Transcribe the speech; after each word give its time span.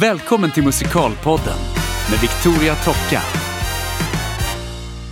Välkommen 0.00 0.52
till 0.52 0.64
Musikalpodden 0.64 1.58
med 2.10 2.20
Victoria 2.20 2.74
Tocka. 2.74 3.22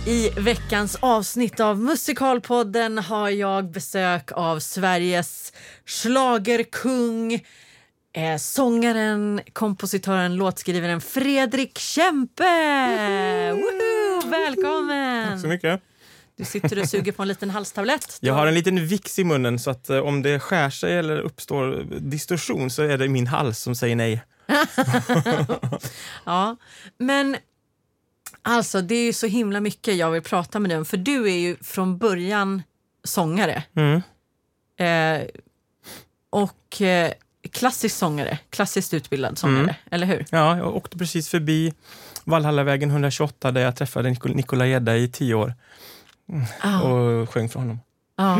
I 0.07 0.29
veckans 0.29 0.97
avsnitt 0.99 1.59
av 1.59 1.79
Musikalpodden 1.79 2.97
har 2.97 3.29
jag 3.29 3.71
besök 3.71 4.31
av 4.31 4.59
Sveriges 4.59 5.53
schlagerkung, 5.85 7.33
eh, 8.13 8.37
sångaren, 8.37 9.41
kompositören, 9.53 10.35
låtskrivaren 10.35 11.01
Fredrik 11.01 11.77
Kempe! 11.77 12.43
Woho! 13.51 14.29
Välkommen! 14.29 15.31
Tack 15.31 15.41
så 15.41 15.47
mycket. 15.47 15.81
Du 16.37 16.45
sitter 16.45 16.79
och 16.79 16.89
suger 16.89 17.11
på 17.11 17.21
en 17.21 17.27
liten 17.27 17.49
halstablett. 17.49 18.17
Jag 18.19 18.33
har 18.33 18.47
en 18.47 18.53
liten 18.53 18.87
vix 18.87 19.19
i 19.19 19.23
munnen 19.23 19.59
så 19.59 19.71
att 19.71 19.89
eh, 19.89 19.97
om 19.97 20.21
det 20.21 20.39
skär 20.39 20.69
sig 20.69 20.97
eller 20.97 21.19
uppstår 21.19 21.85
distorsion 21.99 22.69
så 22.69 22.83
är 22.83 22.97
det 22.97 23.07
min 23.07 23.27
hals 23.27 23.59
som 23.59 23.75
säger 23.75 23.95
nej. 23.95 24.23
Ja, 26.25 26.55
men 26.97 27.37
alltså 28.41 28.81
det 28.81 28.95
är 28.95 29.03
ju 29.05 29.13
så 29.13 29.27
himla 29.27 29.59
mycket 29.61 29.95
jag 29.95 30.11
vill 30.11 30.21
prata 30.21 30.59
med 30.59 30.69
dig 30.71 30.77
om 30.77 30.85
för 30.85 30.97
du 30.97 31.23
är 31.31 31.37
ju 31.37 31.55
från 31.61 31.97
början 31.97 32.63
sångare. 33.03 33.63
Mm. 33.75 34.01
Eh, 34.79 35.27
och 36.29 36.81
eh, 36.81 37.11
klassisk 37.51 37.95
sångare, 37.97 38.39
klassiskt 38.49 38.93
utbildad 38.93 39.37
sångare, 39.37 39.59
Mm. 39.63 39.75
eller 39.91 40.07
hur? 40.07 40.25
Ja, 40.31 40.57
jag 40.57 40.75
åkte 40.75 40.97
precis 40.97 41.29
förbi 41.29 41.73
Valhallavägen 42.23 42.91
128 42.91 43.51
där 43.51 43.61
jag 43.61 43.75
träffade 43.75 44.09
Nicol- 44.09 44.35
Nikola 44.35 44.65
Gedda 44.67 44.97
i 44.97 45.07
tio 45.07 45.33
år 45.33 45.53
Ah, 46.59 46.81
och 46.81 47.29
sjöng 47.29 47.49
för 47.49 47.59
honom. 47.59 47.79
ja. 48.15 48.39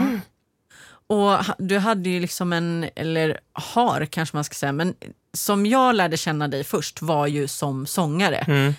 Och 1.08 1.38
du 1.58 1.78
hade 1.78 2.10
ju 2.10 2.20
liksom 2.20 2.54
en, 2.54 2.90
eller 2.96 3.40
har 3.54 4.06
kanske 4.06 4.38
man 4.38 4.44
ska 4.44 4.54
säga, 4.54 4.72
men 4.72 4.94
som 5.34 5.66
jag 5.66 5.96
lärde 5.96 6.18
känna 6.18 6.48
dig 6.48 6.64
först 6.64 7.02
var 7.02 7.28
ju 7.28 7.48
som 7.48 7.86
sångare. 7.86 8.38
Mm. 8.38 8.74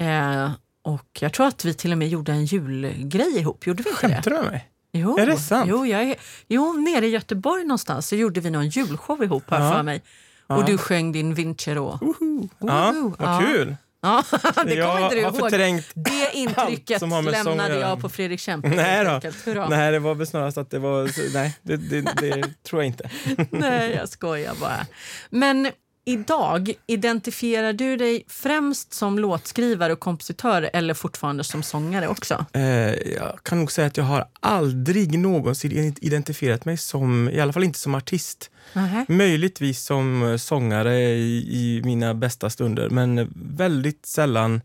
Eh, 0.00 0.50
och 0.84 1.18
jag 1.20 1.32
tror 1.32 1.46
att 1.46 1.64
vi 1.64 1.74
till 1.74 1.92
och 1.92 1.98
med 1.98 2.08
gjorde 2.08 2.32
en 2.32 2.44
julgrej 2.44 3.38
ihop, 3.38 3.66
gjorde 3.66 3.82
vi 3.82 3.90
inte 3.90 4.06
det? 4.06 4.14
Skämtar 4.14 4.30
du 4.30 4.36
med 4.36 4.50
mig? 4.50 4.68
Jo, 4.92 5.18
Är 5.18 5.26
det 5.26 5.36
sant? 5.36 5.66
Jo, 5.70 5.86
jag 5.86 6.02
är, 6.02 6.16
jo, 6.48 6.72
nere 6.72 7.06
i 7.06 7.10
Göteborg 7.10 7.64
någonstans 7.64 8.08
så 8.08 8.16
gjorde 8.16 8.40
vi 8.40 8.50
någon 8.50 8.68
julshow 8.68 9.24
ihop 9.24 9.44
här 9.50 9.60
Ja. 9.64 9.72
för 9.72 9.82
mig. 9.82 10.02
Och 10.46 10.62
Ja. 10.62 10.66
du 10.66 10.78
sjöng 10.78 11.12
din 11.12 11.34
Vincero. 11.34 11.98
Woho! 12.00 12.48
Ja, 12.58 12.92
Woho! 12.92 13.14
vad 13.18 13.28
Ja. 13.28 13.40
kul! 13.46 13.76
Ja, 14.02 14.24
det 14.32 14.76
kommer 14.76 15.04
inte 15.04 15.14
du 15.14 15.20
ihåg. 15.20 15.82
Det 15.94 16.30
intrycket 16.34 17.02
lämnade 17.02 17.78
jag 17.78 18.00
på 18.00 18.08
Fredrik 18.08 18.40
Kempe. 18.40 18.68
Nej 18.68 19.04
då. 19.04 19.66
Nej, 19.70 19.92
det 19.92 19.98
var 19.98 20.14
väl 20.14 20.26
snarast 20.26 20.58
att 20.58 20.70
det 20.70 20.78
var... 20.78 21.32
Nej, 21.34 21.56
det, 21.62 21.76
det, 21.76 22.00
det 22.00 22.44
tror 22.62 22.82
jag 22.82 22.86
inte. 22.86 23.10
Nej, 23.50 23.92
jag 23.94 24.08
skojar 24.08 24.54
bara. 24.60 24.86
Men 25.30 25.70
idag, 26.04 26.72
identifierar 26.86 27.72
du 27.72 27.96
dig 27.96 28.24
främst 28.28 28.92
som 28.92 29.18
låtskrivare 29.18 29.92
och 29.92 30.00
kompositör 30.00 30.70
eller 30.72 30.94
fortfarande 30.94 31.44
som 31.44 31.62
sångare 31.62 32.08
också? 32.08 32.46
Eh, 32.52 32.62
jag 32.92 33.38
kan 33.42 33.58
nog 33.58 33.72
säga 33.72 33.86
att 33.86 33.96
jag 33.96 34.04
har 34.04 34.28
aldrig 34.40 35.18
någonsin 35.18 35.94
identifierat 36.00 36.64
mig 36.64 36.76
som, 36.76 37.28
i 37.28 37.40
alla 37.40 37.52
fall 37.52 37.64
inte 37.64 37.78
som 37.78 37.94
artist. 37.94 38.50
Nej. 38.72 39.04
Möjligtvis 39.08 39.84
som 39.84 40.22
eh, 40.22 40.36
sångare 40.36 40.98
i, 41.00 41.48
i 41.50 41.82
mina 41.84 42.14
bästa 42.14 42.50
stunder, 42.50 42.90
men 42.90 43.32
väldigt 43.34 44.06
sällan 44.06 44.60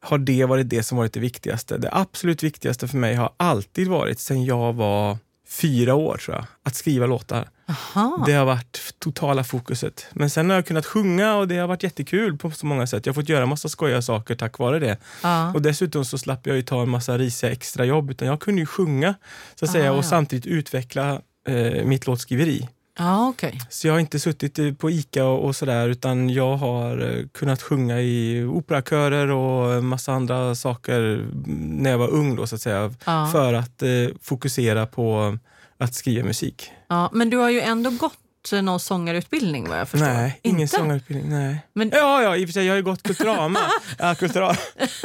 har 0.00 0.18
det 0.18 0.44
varit 0.44 0.70
det 0.70 0.82
som 0.82 0.98
varit 0.98 1.12
det 1.12 1.20
viktigaste. 1.20 1.78
Det 1.78 1.88
absolut 1.92 2.42
viktigaste 2.42 2.88
för 2.88 2.96
mig 2.96 3.14
har 3.14 3.32
alltid 3.36 3.88
varit, 3.88 4.20
sen 4.20 4.44
jag 4.44 4.72
var 4.72 5.18
fyra 5.48 5.94
år 5.94 6.16
tror 6.16 6.36
jag, 6.36 6.46
att 6.62 6.74
skriva 6.74 7.06
låtar. 7.06 7.48
Aha. 7.72 8.24
Det 8.26 8.32
har 8.32 8.44
varit 8.44 8.94
totala 8.98 9.44
fokuset. 9.44 10.06
Men 10.12 10.30
sen 10.30 10.50
har 10.50 10.56
jag 10.56 10.66
kunnat 10.66 10.86
sjunga 10.86 11.34
och 11.36 11.48
det 11.48 11.56
har 11.58 11.66
varit 11.68 11.82
jättekul 11.82 12.38
på 12.38 12.50
så 12.50 12.66
många 12.66 12.86
sätt. 12.86 13.06
Jag 13.06 13.12
har 13.12 13.22
fått 13.22 13.28
göra 13.28 13.46
massa 13.46 13.68
skojiga 13.68 14.02
saker 14.02 14.34
tack 14.34 14.58
vare 14.58 14.78
det. 14.78 14.96
Ja. 15.22 15.52
Och 15.54 15.62
dessutom 15.62 16.04
så 16.04 16.18
slapp 16.18 16.46
jag 16.46 16.56
ju 16.56 16.62
ta 16.62 16.82
en 16.82 16.88
massa 16.90 17.18
risiga 17.18 17.52
extrajobb, 17.52 18.10
utan 18.10 18.28
jag 18.28 18.40
kunde 18.40 18.60
ju 18.60 18.66
sjunga 18.66 19.14
så 19.54 19.64
att 19.64 19.70
säga, 19.70 19.90
Ah, 19.90 19.92
och 19.92 19.98
ja. 19.98 20.02
samtidigt 20.02 20.46
utveckla 20.46 21.20
eh, 21.48 21.84
mitt 21.84 22.06
låtskriveri. 22.06 22.68
Ja, 22.98 23.28
okej. 23.28 23.60
Så 23.70 23.86
jag 23.86 23.94
har 23.94 24.00
inte 24.00 24.18
suttit 24.20 24.58
eh, 24.58 24.72
på 24.72 24.90
ICA 24.90 25.24
och, 25.24 25.44
och 25.44 25.56
sådär, 25.56 25.88
utan 25.88 26.30
jag 26.30 26.56
har 26.56 26.98
eh, 27.18 27.26
kunnat 27.32 27.62
sjunga 27.62 28.00
i 28.00 28.44
operakörer 28.44 29.30
och 29.30 29.84
massa 29.84 30.12
andra 30.12 30.54
saker 30.54 31.00
mm, 31.00 31.76
när 31.78 31.90
jag 31.90 31.98
var 31.98 32.08
ung 32.08 32.36
då 32.36 32.46
så 32.46 32.54
att 32.54 32.60
säga, 32.60 32.94
Ja. 33.04 33.28
för 33.32 33.54
att 33.54 33.82
eh, 33.82 33.88
fokusera 34.22 34.86
på 34.86 35.38
att 35.82 35.94
skriva 35.94 36.26
musik. 36.26 36.70
Ja, 36.88 37.10
men 37.12 37.30
du 37.30 37.36
har 37.36 37.50
ju 37.50 37.60
ändå 37.60 37.90
gått 37.90 38.52
eh, 38.52 38.62
någon 38.62 38.80
sångarutbildning 38.80 39.68
vad 39.68 39.78
jag 39.80 39.88
förstår. 39.88 40.06
Nej, 40.06 40.38
ingen 40.42 40.60
Inte? 40.60 40.76
sångarutbildning. 40.76 41.30
Nej. 41.30 41.58
Men- 41.72 41.90
Ja, 41.94 42.22
ja, 42.22 42.36
i 42.36 42.44
och 42.44 42.48
för 42.48 42.52
sig, 42.52 42.64
jag 42.66 42.72
har 42.72 42.76
ju 42.76 42.82
gått 42.82 43.02
kulturama. 43.02 43.58
ja, 43.98 44.14
kultura, 44.14 44.56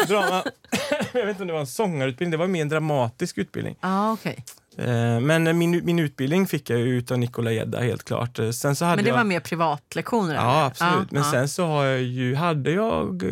drama. 0.08 0.44
jag 1.14 1.26
vet 1.26 1.30
inte 1.30 1.42
om 1.42 1.48
det 1.48 1.54
var 1.54 1.60
en 1.60 1.68
sångarutbildning, 1.68 2.32
det 2.32 2.38
var 2.38 2.48
mer 2.48 2.62
en 2.62 2.70
dramatisk 2.70 3.38
utbildning. 3.38 3.76
Ja, 3.82 4.12
okej. 4.12 4.46
Eh, 4.78 5.20
Men 5.20 5.58
min, 5.58 5.86
min 5.86 6.00
utbildning 6.00 6.48
fick 6.48 6.70
jag 6.70 6.80
ju 6.80 6.98
utav 6.98 7.20
Nikola 7.20 7.52
Gedda 7.52 7.80
helt 7.82 8.04
klart. 8.04 8.40
Eh, 8.40 8.52
Sen 8.52 8.76
så 8.76 8.86
hade 8.86 8.96
Men 8.96 9.06
det 9.06 9.09
jag... 9.09 9.18
var 9.18 9.24
mer 9.24 9.40
privatlektioner? 9.40 10.30
eller? 10.34 10.44
Ja, 10.44 10.66
absolut. 10.66 10.94
Ja, 10.94 11.06
Men 11.09 11.24
ja. 11.24 11.32
sen 11.32 11.50
så 11.50 11.66
har 11.68 11.86
jag 11.86 12.02
ju, 12.02 12.36
hade 12.36 12.72
jag, 12.72 13.24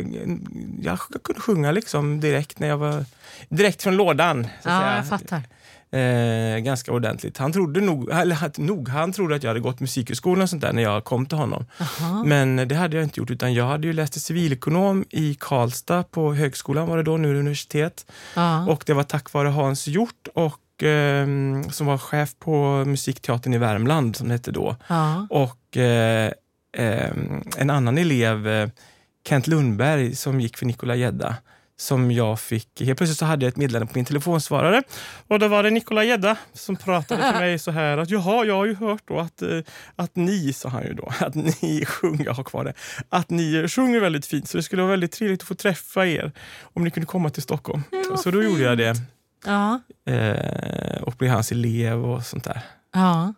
jag 0.82 0.98
kunde 1.24 1.40
sjunga 1.40 1.72
liksom 1.72 2.20
direkt 2.20 2.58
när 2.58 2.68
jag 2.68 2.76
var, 2.78 3.04
direkt 3.48 3.82
från 3.82 3.96
lådan. 3.96 4.46
Ja, 4.62 4.96
jag 4.96 5.08
fattar. 5.08 5.42
Eh, 5.90 6.58
ganska 6.58 6.92
ordentligt. 6.92 7.38
Han 7.38 7.52
trodde 7.52 7.80
nog, 7.80 8.10
eller 8.10 8.60
nog, 8.60 8.88
han 8.88 9.12
trodde 9.12 9.36
att 9.36 9.42
jag 9.42 9.50
hade 9.50 9.60
gått 9.60 9.80
musikhögskolan 9.80 10.42
och 10.42 10.50
sånt 10.50 10.62
där 10.62 10.72
när 10.72 10.82
jag 10.82 11.04
kom 11.04 11.26
till 11.26 11.38
honom. 11.38 11.66
Jaha. 11.78 12.24
Men 12.24 12.68
det 12.68 12.74
hade 12.74 12.96
jag 12.96 13.04
inte 13.04 13.20
gjort 13.20 13.30
utan 13.30 13.54
jag 13.54 13.66
hade 13.66 13.86
ju 13.86 13.92
läst 13.92 14.12
till 14.12 14.22
civilekonom 14.22 15.04
i 15.10 15.36
Karlstad 15.40 16.02
på 16.02 16.34
högskolan 16.34 16.88
var 16.88 16.96
det 16.96 17.02
då, 17.02 17.16
nu 17.16 17.28
universitet. 17.38 18.12
Ja. 18.34 18.66
Och 18.66 18.82
det 18.86 18.94
var 18.94 19.02
tack 19.02 19.32
vare 19.32 19.48
Hans 19.48 19.86
Hjort 19.86 20.28
och 20.34 20.82
ehm, 20.82 21.70
som 21.70 21.86
var 21.86 21.98
chef 21.98 22.38
på 22.38 22.84
Musikteatern 22.86 23.54
i 23.54 23.58
Värmland 23.58 24.16
som 24.16 24.28
det 24.28 24.34
hette 24.34 24.50
då. 24.50 24.76
Ja. 24.88 25.26
Och 25.30 25.76
eh, 25.76 26.32
ehm, 26.76 27.42
en 27.56 27.70
annan 27.70 27.98
elev, 27.98 28.48
eh, 28.48 28.68
Kent 29.28 29.46
Lundberg, 29.46 30.16
som 30.16 30.40
gick 30.40 30.56
för 30.56 30.66
Nikola 30.66 30.94
Gedda 30.94 31.36
som 31.78 32.10
jag 32.10 32.40
fick, 32.40 32.80
helt 32.80 32.98
plötsligt 32.98 33.18
så 33.18 33.24
hade 33.24 33.44
jag 33.44 33.50
ett 33.50 33.56
meddelande 33.56 33.86
på 33.92 33.98
min 33.98 34.04
telefonsvarare 34.04 34.82
och 35.28 35.38
då 35.38 35.48
var 35.48 35.62
det 35.62 35.70
Nikola 35.70 36.04
Gedda 36.04 36.36
som 36.52 36.76
pratade 36.76 37.30
till 37.32 37.40
mig 37.40 37.58
så 37.58 37.70
här 37.70 37.98
att 37.98 38.10
jaha, 38.10 38.44
jag 38.44 38.54
har 38.56 38.66
ju 38.66 38.74
hört 38.74 39.02
då 39.04 39.18
att, 39.20 39.42
eh, 39.42 39.58
att 39.96 40.16
ni, 40.16 40.52
sa 40.52 40.68
han 40.68 40.82
ju 40.82 40.92
då, 40.92 41.12
att 41.20 41.34
ni 41.34 41.84
sjunger, 41.86 42.30
har 42.30 42.44
kvar 42.44 42.64
det, 42.64 42.72
att 43.08 43.30
ni 43.30 43.68
sjunger 43.68 44.00
väldigt 44.00 44.26
fint 44.26 44.48
så 44.48 44.56
det 44.56 44.62
skulle 44.62 44.82
vara 44.82 44.90
väldigt 44.90 45.12
trevligt 45.12 45.42
att 45.42 45.48
få 45.48 45.54
träffa 45.54 46.06
er 46.06 46.32
om 46.62 46.84
ni 46.84 46.90
kunde 46.90 47.06
komma 47.06 47.30
till 47.30 47.42
Stockholm. 47.42 47.82
vad 48.10 48.20
Så 48.20 48.30
då 48.30 48.42
gjorde 48.42 48.62
jag 48.62 48.78
det 48.78 48.94
Ja. 49.44 49.80
eh, 50.12 51.02
och 51.02 51.12
blev 51.12 51.30
hans 51.30 51.52
elev 51.52 52.04
och 52.04 52.26
sånt 52.26 52.44
där. 52.44 52.60
Ja. 52.94 53.34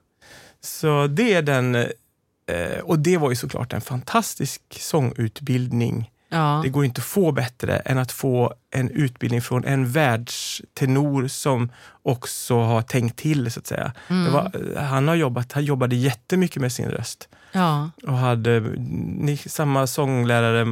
Så 0.60 1.06
det 1.06 1.34
är 1.34 1.42
den, 1.42 1.74
eh, 1.74 2.78
och 2.82 2.98
det 2.98 3.16
var 3.16 3.30
ju 3.30 3.36
såklart 3.36 3.72
en 3.72 3.80
fantastisk 3.80 4.62
sångutbildning. 4.70 6.10
Ja. 6.28 6.60
Det 6.62 6.68
går 6.68 6.84
inte 6.84 6.98
att 6.98 7.04
få 7.04 7.32
bättre 7.32 7.76
än 7.76 7.98
att 7.98 8.12
få 8.12 8.54
en 8.70 8.90
utbildning 8.90 9.42
från 9.42 9.64
en 9.64 9.90
världstenor 9.92 11.28
som 11.28 11.72
också 12.02 12.58
har 12.60 12.82
tänkt 12.82 13.18
till 13.18 13.50
så 13.50 13.60
att 13.60 13.66
säga. 13.66 13.92
Mm. 14.08 14.32
Var, 14.32 14.74
han 14.76 15.08
har 15.08 15.14
jobbat, 15.14 15.52
han 15.52 15.64
jobbade 15.64 15.96
jättemycket 15.96 16.62
med 16.62 16.72
sin 16.72 16.88
röst 16.88 17.28
ja. 17.52 17.90
och 18.06 18.18
hade 18.18 18.60
ni, 18.60 19.36
samma 19.36 19.86
sånglärare 19.86 20.60
eh, 20.60 20.66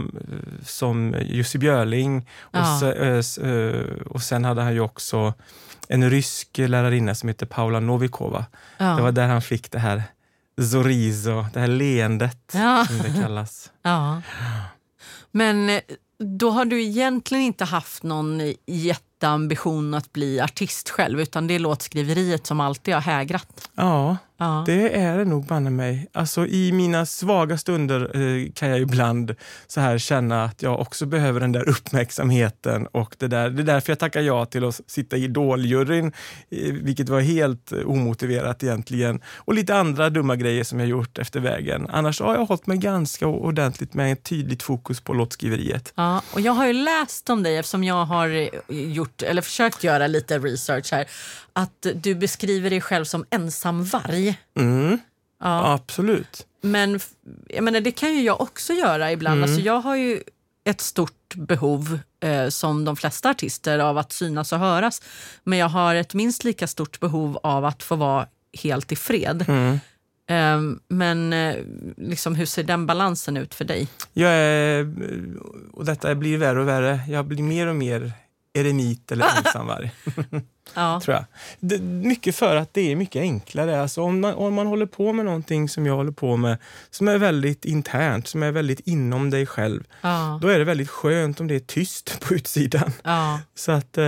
som 0.65 1.15
Jussi 1.21 1.59
Björling 1.59 2.29
och, 2.41 2.57
Ja. 2.59 2.81
se, 3.23 3.47
eh, 3.47 3.53
eh, 3.53 3.81
och 4.07 4.23
sen 4.23 4.45
hade 4.45 4.63
han 4.63 4.75
ju 4.75 4.81
också 4.81 5.35
en 5.89 6.11
rysk 6.11 6.59
lärarinna 6.59 7.15
som 7.15 7.29
heter 7.29 7.47
Paula 7.47 7.81
Novikova. 7.81 8.45
Det 8.79 9.03
var 9.03 9.13
där 9.13 9.29
han 9.29 9.43
fick 9.43 9.71
det 9.71 9.79
här 9.79 10.03
Zorizo, 10.73 11.47
det 11.53 11.61
här 11.61 11.67
leendet 11.67 12.51
som 12.87 12.99
det 12.99 13.21
kallas. 13.23 13.71
Men 15.37 15.69
eh, 15.69 15.81
då 16.19 16.51
har 16.51 16.65
du 16.65 16.83
egentligen 16.83 17.45
inte 17.45 17.65
haft 17.65 18.03
någon 18.03 18.41
jätteambition 19.17 19.95
att 19.95 20.13
bli 20.13 20.41
artist 20.41 20.91
själv 20.91 21.21
utan 21.21 21.47
det 21.47 21.55
är 21.55 21.59
låtskriveriet 21.59 22.47
som 22.47 22.61
alltid 22.61 22.95
har 22.95 23.01
hägrat. 23.01 23.69
Ja, 23.75 24.17
Ja. 24.39 24.63
det 24.67 24.97
är 24.97 25.19
det 25.19 25.25
nog 25.25 25.47
banne 25.47 25.71
mig. 25.71 26.07
Alltså 26.13 26.47
i 26.47 26.73
mina 26.73 27.07
svaga 27.07 27.59
stunder 27.59 28.01
eh, 28.17 28.53
kan 28.55 28.69
jag 28.69 28.81
ibland 28.81 29.35
så 29.67 29.81
här 29.81 29.99
känna 29.99 30.45
att 30.45 30.63
jag 30.63 30.81
också 30.81 31.07
behöver 31.07 31.41
den 31.41 31.53
där 31.53 31.69
uppmärksamheten 31.69 32.87
och 32.87 33.17
det 33.19 33.29
där. 33.29 33.51
Det 33.51 33.63
är 33.63 33.65
därför 33.65 33.91
jag 33.93 33.99
tackar 33.99 34.21
ja 34.21 34.47
till 34.47 34.65
att 34.65 34.81
sitta 34.87 35.17
i 35.17 35.25
Idoljuryn, 35.25 36.07
eh, 36.51 36.73
vilket 36.73 37.09
var 37.09 37.21
helt 37.21 37.73
eh, 37.73 37.79
omotiverat 37.79 38.63
egentligen. 38.63 39.21
Och 39.37 39.55
lite 39.55 39.77
andra 39.77 40.11
dumma 40.11 40.37
grejer 40.37 40.65
som 40.65 40.81
jag 40.81 40.89
gjort 40.89 41.19
efter 41.19 41.41
vägen. 41.41 41.87
Annars 41.91 42.21
har 42.21 42.35
jag 42.35 42.47
hållit 42.47 42.67
mig 42.67 42.79
ganska 42.79 43.27
ordentligt 43.27 43.95
med 43.95 44.13
ett 44.13 44.23
tydligt 44.25 44.63
fokus 44.63 45.01
på 45.01 45.13
låtskriveriet. 45.13 45.93
Ja, 45.97 46.23
och 46.35 46.41
jag 46.41 46.53
har 46.53 46.67
ju 46.67 46.73
läst 46.73 47.31
om 47.31 47.43
dig 47.43 47.57
eftersom 47.57 47.85
jag 47.85 48.05
har 48.05 48.29
eh, 48.29 48.49
gjort, 49.07 49.23
eller 49.23 49.43
försökt 49.43 49.85
göra 49.85 50.07
lite 50.07 50.39
research 50.39 50.93
här, 50.93 51.07
att 51.53 51.87
du 51.95 52.15
beskriver 52.15 52.71
dig 52.71 52.81
själv 52.81 53.05
som 53.05 53.25
ensam 53.31 53.85
varg. 53.85 54.39
Mm. 54.59 54.99
Ja. 55.41 55.73
Absolut. 55.73 56.47
Men 56.63 57.01
jag 57.49 57.65
menar, 57.65 57.81
det 57.81 57.93
kan 57.93 58.15
ju 58.15 58.23
jag 58.23 58.41
också 58.41 58.73
göra 58.73 59.13
ibland. 59.13 59.39
Mm. 59.39 59.51
Alltså, 59.51 59.67
jag 59.67 59.81
har 59.81 59.97
ju 59.97 60.23
ett 60.65 60.81
stort 60.81 61.35
behov, 61.35 61.99
eh, 62.21 62.49
som 62.49 62.85
de 62.85 62.97
flesta 62.97 63.31
artister, 63.31 63.79
av 63.79 63.99
att 63.99 64.13
synas 64.13 64.53
och 64.53 64.59
höras. 64.59 65.03
Men 65.45 65.59
jag 65.59 65.69
har 65.69 65.95
ett 65.95 66.15
minst 66.15 66.45
lika 66.45 66.67
stort 66.67 67.01
behov 67.01 67.39
av 67.43 67.65
att 67.65 67.83
få 67.83 67.97
vara 67.97 68.27
helt 68.63 68.93
i 68.93 68.97
fred. 68.97 69.45
Mm. 69.49 69.81
Eh, 70.29 70.77
men 70.89 71.33
eh, 71.33 71.57
liksom, 71.97 72.35
hur 72.35 72.47
ser 72.47 72.63
den 72.63 72.87
balansen 72.87 73.37
ut 73.37 73.55
för 73.55 73.65
dig? 73.65 73.89
Jag 74.13 74.33
är, 74.33 74.95
och 75.73 75.85
detta 75.85 76.15
blir 76.15 76.39
värre 76.39 76.61
och 76.61 76.69
värre. 76.69 77.01
Jag 77.09 77.25
blir 77.25 77.43
mer 77.43 77.67
och 77.67 77.77
mer 77.77 78.13
eremit 78.57 79.13
eller 79.13 79.27
ensamvarg. 79.39 79.91
Ja. 80.75 81.01
tror 81.05 81.15
jag. 81.17 81.25
Det, 81.61 81.79
mycket 81.83 82.37
för 82.37 82.57
att 82.57 82.75
det 82.75 82.93
är 82.93 82.97
mycket 82.97 83.21
enklare. 83.21 83.81
Alltså 83.83 84.03
om, 84.03 84.21
man, 84.21 84.35
om 84.35 84.55
man 84.55 84.67
håller 84.67 84.87
på 84.87 85.13
med 85.13 85.25
någonting 85.25 85.69
som 85.69 85.87
jag 85.87 85.97
håller 85.97 86.13
på 86.13 86.37
med, 86.37 86.59
som 86.91 87.09
är 87.09 87.19
väldigt 87.19 87.65
internt, 87.65 88.29
som 88.29 88.43
är 88.43 88.51
väldigt 88.53 88.81
inom 88.81 89.31
dig 89.31 89.47
själv, 89.47 89.85
Ja. 90.01 90.39
då 90.43 90.49
är 90.49 90.59
det 90.59 90.65
väldigt 90.65 90.91
skönt 90.91 91.41
om 91.41 91.47
det 91.47 91.55
är 91.55 91.59
tyst 91.61 92.21
på 92.21 92.35
utsidan. 92.35 92.93
Ja. 93.05 93.41
Så 93.55 93.73
att 93.73 93.99
eh, 93.99 94.05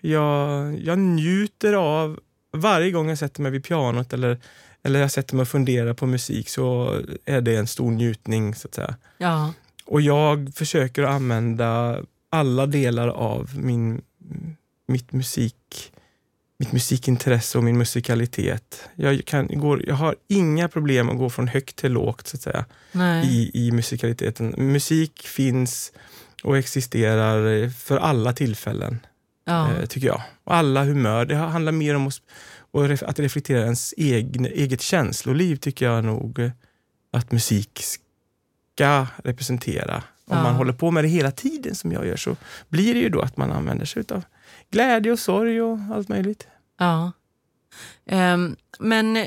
jag, 0.00 0.78
jag 0.78 0.98
njuter 0.98 1.72
av, 1.72 2.18
varje 2.56 2.90
gång 2.90 3.08
jag 3.08 3.18
sätter 3.18 3.42
mig 3.42 3.52
vid 3.52 3.64
pianot 3.64 4.12
eller, 4.12 4.40
eller 4.82 5.00
jag 5.00 5.10
sätter 5.10 5.36
mig 5.36 5.42
och 5.42 5.48
funderar 5.48 5.94
på 5.94 6.06
musik 6.06 6.48
så 6.48 6.98
är 7.24 7.40
det 7.40 7.56
en 7.56 7.66
stor 7.66 7.90
njutning 7.90 8.54
så 8.54 8.68
att 8.68 8.74
säga. 8.74 8.94
Ja. 9.18 9.52
Och 9.86 10.00
jag 10.00 10.52
försöker 10.54 11.02
använda 11.02 11.98
alla 12.32 12.66
delar 12.66 13.08
av 13.08 13.50
min, 13.58 14.02
mitt, 14.88 15.12
musik, 15.12 15.92
mitt 16.58 16.72
musikintresse 16.72 17.58
och 17.58 17.64
min 17.64 17.78
musikalitet. 17.78 18.88
Jag, 18.94 19.24
kan, 19.24 19.46
går, 19.46 19.84
jag 19.86 19.94
har 19.94 20.16
inga 20.28 20.68
problem 20.68 21.10
att 21.10 21.18
gå 21.18 21.30
från 21.30 21.48
högt 21.48 21.76
till 21.76 21.92
lågt 21.92 22.26
så 22.26 22.36
att 22.36 22.42
säga, 22.42 22.64
Nej. 22.92 23.26
i, 23.26 23.66
i 23.66 23.72
musikaliteten. 23.72 24.54
Musik 24.58 25.22
finns 25.22 25.92
och 26.42 26.58
existerar 26.58 27.68
för 27.68 27.96
alla 27.96 28.32
tillfällen, 28.32 28.98
ja. 29.44 29.72
eh, 29.72 29.86
tycker 29.86 30.06
jag. 30.06 30.22
Och 30.44 30.54
alla 30.54 30.84
humör. 30.84 31.24
Det 31.24 31.36
handlar 31.36 31.72
mer 31.72 31.94
om 31.94 32.06
att, 32.72 33.02
att 33.02 33.18
reflektera 33.18 33.62
ens 33.62 33.94
egen, 33.96 34.46
eget 34.46 34.80
känsloliv, 34.80 35.56
tycker 35.56 35.86
jag 35.86 36.04
nog 36.04 36.50
att 37.12 37.32
musik 37.32 37.82
ska 38.74 39.06
representera. 39.24 40.02
Om 40.32 40.38
Ja. 40.38 40.42
man 40.42 40.54
håller 40.54 40.72
på 40.72 40.90
med 40.90 41.04
det 41.04 41.08
hela 41.08 41.30
tiden 41.30 41.74
som 41.74 41.92
jag 41.92 42.06
gör 42.06 42.16
så 42.16 42.36
blir 42.68 42.94
det 42.94 43.00
ju 43.00 43.08
då 43.08 43.20
att 43.20 43.36
man 43.36 43.52
använder 43.52 43.86
sig 43.86 44.04
av 44.10 44.22
glädje 44.70 45.12
och 45.12 45.18
sorg 45.18 45.62
och 45.62 45.78
allt 45.94 46.08
möjligt. 46.08 46.46
Ja. 46.78 47.12
Ehm, 48.06 48.56
men 48.78 49.26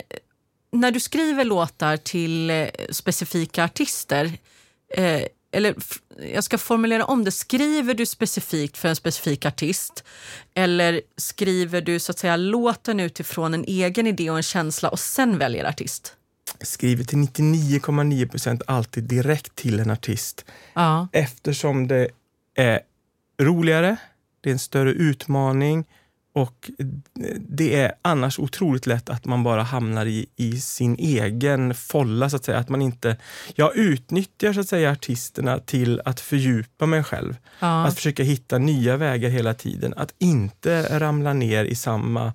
när 0.71 0.91
du 0.91 0.99
skriver 0.99 1.43
låtar 1.43 1.97
till 1.97 2.49
eh, 2.49 2.67
specifika 2.89 3.63
artister, 3.63 4.31
eh, 4.95 5.21
eller 5.51 5.75
jag 6.33 6.43
ska 6.43 6.57
formulera 6.57 7.05
om 7.05 7.23
det, 7.23 7.31
skriver 7.31 7.93
du 7.93 8.05
specifikt 8.05 8.77
för 8.77 8.89
en 8.89 8.95
specifik 8.95 9.45
artist 9.45 10.03
eller 10.53 11.01
skriver 11.17 11.81
du 11.81 11.99
så 11.99 12.11
att 12.11 12.19
säga 12.19 12.35
låten 12.35 12.99
utifrån 12.99 13.53
en 13.53 13.65
egen 13.67 14.07
idé 14.07 14.29
och 14.29 14.37
en 14.37 14.43
känsla 14.43 14.89
och 14.89 14.99
sen 14.99 15.37
väljer 15.37 15.65
artist? 15.65 16.14
Skriver 16.61 17.03
till 17.03 17.17
99,9 17.17 18.29
procent 18.29 18.61
alltid 18.67 19.03
direkt 19.03 19.55
till 19.55 19.79
en 19.79 19.89
artist 19.91 20.45
Ja, 20.73 21.07
eftersom 21.11 21.87
det 21.87 22.07
är 22.55 22.79
roligare, 23.41 23.97
det 24.41 24.49
är 24.49 24.53
en 24.53 24.59
större 24.59 24.91
utmaning 24.91 25.85
och 26.33 26.71
det 27.39 27.75
är 27.75 27.93
annars 28.01 28.39
otroligt 28.39 28.85
lätt 28.85 29.09
att 29.09 29.25
man 29.25 29.43
bara 29.43 29.63
hamnar 29.63 30.05
i, 30.05 30.25
i 30.35 30.59
sin 30.61 30.95
egen 30.95 31.73
folla 31.73 32.29
så 32.29 32.35
att 32.35 32.45
säga. 32.45 32.57
Att 32.57 32.69
man 32.69 32.81
inte, 32.81 33.17
jag 33.55 33.75
utnyttjar 33.75 34.53
så 34.53 34.59
att 34.59 34.67
säga 34.67 34.91
artisterna 34.91 35.59
till 35.59 36.01
att 36.05 36.19
fördjupa 36.19 36.85
mig 36.85 37.03
själv. 37.03 37.37
ja, 37.59 37.85
Att 37.85 37.95
försöka 37.95 38.23
hitta 38.23 38.57
nya 38.57 38.97
vägar 38.97 39.29
hela 39.29 39.53
tiden. 39.53 39.93
Att 39.97 40.13
inte 40.17 40.99
ramla 40.99 41.33
ner 41.33 41.65
i 41.65 41.75
samma 41.75 42.33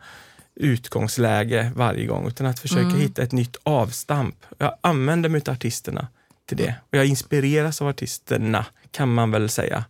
utgångsläge 0.60 1.72
varje 1.76 2.06
gång 2.06 2.26
utan 2.28 2.46
att 2.46 2.58
försöka 2.60 2.80
Mm. 2.80 3.00
hitta 3.00 3.22
ett 3.22 3.32
nytt 3.32 3.56
avstamp. 3.62 4.36
Jag 4.58 4.74
använder 4.80 5.28
mig 5.28 5.42
av 5.46 5.52
artisterna 5.54 6.08
till 6.46 6.56
det 6.56 6.74
och 6.90 6.98
jag 6.98 7.06
inspireras 7.06 7.82
av 7.82 7.88
artisterna 7.88 8.66
kan 8.90 9.14
man 9.14 9.30
väl 9.30 9.48
säga. 9.48 9.84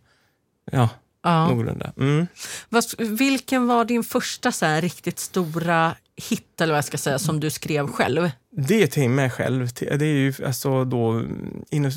Ja, 0.71 0.89
ja. 1.23 1.47
någorlunda. 1.47 1.93
Mm. 1.97 2.27
Vilken 2.97 3.67
var 3.67 3.85
din 3.85 4.03
första 4.03 4.51
så 4.51 4.65
här, 4.65 4.81
riktigt 4.81 5.19
stora 5.19 5.95
hit 6.29 6.61
eller 6.61 6.73
vad 6.73 6.77
jag 6.77 6.85
ska 6.85 6.97
säga, 6.97 7.19
som 7.19 7.39
du 7.39 7.49
skrev 7.49 7.87
själv? 7.87 8.29
Det 8.53 8.83
är 8.83 8.87
till 8.87 9.09
mig 9.09 9.29
själv. 9.29 9.69
Det 9.75 9.91
är 9.91 10.03
ju 10.03 10.33
alltså 10.45 10.85
då 10.85 11.23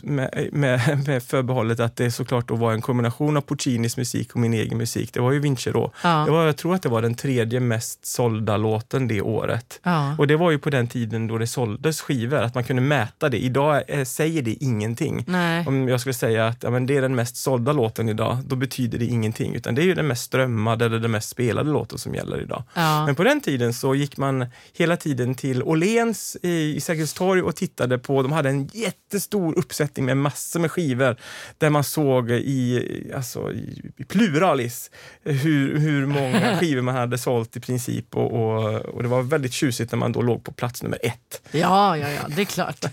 med, 0.02 0.52
med, 0.52 1.04
med 1.06 1.22
förbehållet 1.22 1.80
att 1.80 1.96
det 1.96 2.10
såklart 2.10 2.48
då 2.48 2.54
var 2.54 2.72
en 2.72 2.82
kombination 2.82 3.36
av 3.36 3.40
Puccinis 3.40 3.96
musik 3.96 4.32
och 4.32 4.40
min 4.40 4.54
egen 4.54 4.78
musik. 4.78 5.12
Det 5.12 5.20
var 5.20 5.32
ju 5.32 5.38
Vincero. 5.38 5.92
Ja. 6.02 6.24
Det 6.26 6.30
var, 6.30 6.46
jag 6.46 6.56
tror 6.56 6.74
att 6.74 6.82
det 6.82 6.88
var 6.88 7.02
den 7.02 7.14
tredje 7.14 7.60
mest 7.60 8.06
sålda 8.06 8.56
låten 8.56 9.08
det 9.08 9.20
året. 9.20 9.80
Ja. 9.82 10.16
Och 10.18 10.26
det 10.26 10.36
var 10.36 10.50
ju 10.50 10.58
på 10.58 10.70
den 10.70 10.88
tiden 10.88 11.26
då 11.26 11.38
det 11.38 11.46
såldes 11.46 12.00
skivor, 12.00 12.42
att 12.42 12.54
man 12.54 12.64
kunde 12.64 12.82
mäta 12.82 13.28
det. 13.28 13.38
Idag 13.38 13.82
eh, 13.88 14.04
säger 14.04 14.42
det 14.42 14.64
ingenting. 14.64 15.24
Nej. 15.26 15.66
Om 15.66 15.88
jag 15.88 16.00
skulle 16.00 16.14
säga 16.14 16.46
att 16.46 16.62
ja, 16.62 16.70
men 16.70 16.86
det 16.86 16.96
är 16.96 17.02
den 17.02 17.14
mest 17.14 17.36
sålda 17.36 17.72
låten 17.72 18.08
idag, 18.08 18.38
då 18.46 18.56
betyder 18.56 18.98
det 18.98 19.06
ingenting. 19.06 19.54
Utan 19.54 19.74
det 19.74 19.82
är 19.82 19.86
ju 19.86 19.94
den 19.94 20.06
mest 20.06 20.24
strömmade 20.24 20.84
eller 20.84 20.98
den 20.98 21.10
mest 21.10 21.28
spelade 21.28 21.70
låten 21.70 21.98
som 21.98 22.14
gäller 22.14 22.40
idag. 22.42 22.62
Men 22.74 23.14
på 23.14 23.24
den 23.24 23.40
tiden 23.40 23.74
så 23.74 23.94
gick 23.94 24.16
man 24.16 24.46
hela 24.72 24.96
tiden 24.96 25.34
till 25.34 25.62
Åhléns 25.62 26.36
i, 26.44 26.80
Sergels 26.80 27.12
torg 27.14 27.42
och 27.42 27.56
tittade 27.56 27.98
på, 27.98 28.22
de 28.22 28.32
hade 28.32 28.48
en 28.48 28.66
jättestor 28.72 29.58
uppsättning 29.58 30.06
med 30.06 30.16
massor 30.16 30.60
med 30.60 30.70
skivor 30.70 31.16
där 31.58 31.70
man 31.70 31.84
såg 31.84 32.30
i, 32.30 33.12
alltså, 33.16 33.52
i, 33.52 33.90
i 33.96 34.04
pluralis 34.04 34.90
hur, 35.22 35.78
hur 35.78 36.06
många 36.06 36.56
skivor 36.60 36.82
man 36.82 36.94
hade 36.94 37.18
sålt 37.18 37.56
i 37.56 37.60
princip 37.60 38.16
och, 38.16 38.32
och, 38.32 38.74
och 38.80 39.02
det 39.02 39.08
var 39.08 39.22
väldigt 39.22 39.52
tjusigt 39.52 39.92
när 39.92 39.98
man 39.98 40.12
då 40.12 40.22
låg 40.22 40.44
på 40.44 40.52
plats 40.52 40.82
nummer 40.82 40.98
ett. 41.02 41.42
Ja, 41.50 41.96
ja, 41.96 42.08
ja, 42.10 42.20
det 42.36 42.40
är 42.42 42.46
klart. 42.46 42.84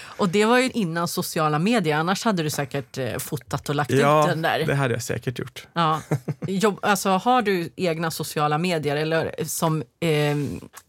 Och 0.00 0.28
det 0.28 0.44
var 0.44 0.58
ju 0.58 0.70
innan 0.70 1.08
sociala 1.08 1.58
medier, 1.58 1.96
annars 1.96 2.24
hade 2.24 2.42
du 2.42 2.50
säkert 2.50 2.98
eh, 2.98 3.18
fotat 3.18 3.68
och 3.68 3.74
lagt 3.74 3.90
ut 3.90 4.00
Ja, 4.00 4.26
den 4.26 4.42
där. 4.42 4.64
det 4.66 4.74
hade 4.74 4.94
jag 4.94 5.02
säkert 5.02 5.38
gjort. 5.38 5.66
Ja. 5.72 6.02
Jobb, 6.46 6.78
alltså, 6.82 7.10
har 7.10 7.42
du 7.42 7.70
egna 7.76 8.10
sociala 8.10 8.58
medier 8.58 8.96
eller 8.96 9.34
som 9.44 9.82
eh, 10.00 10.36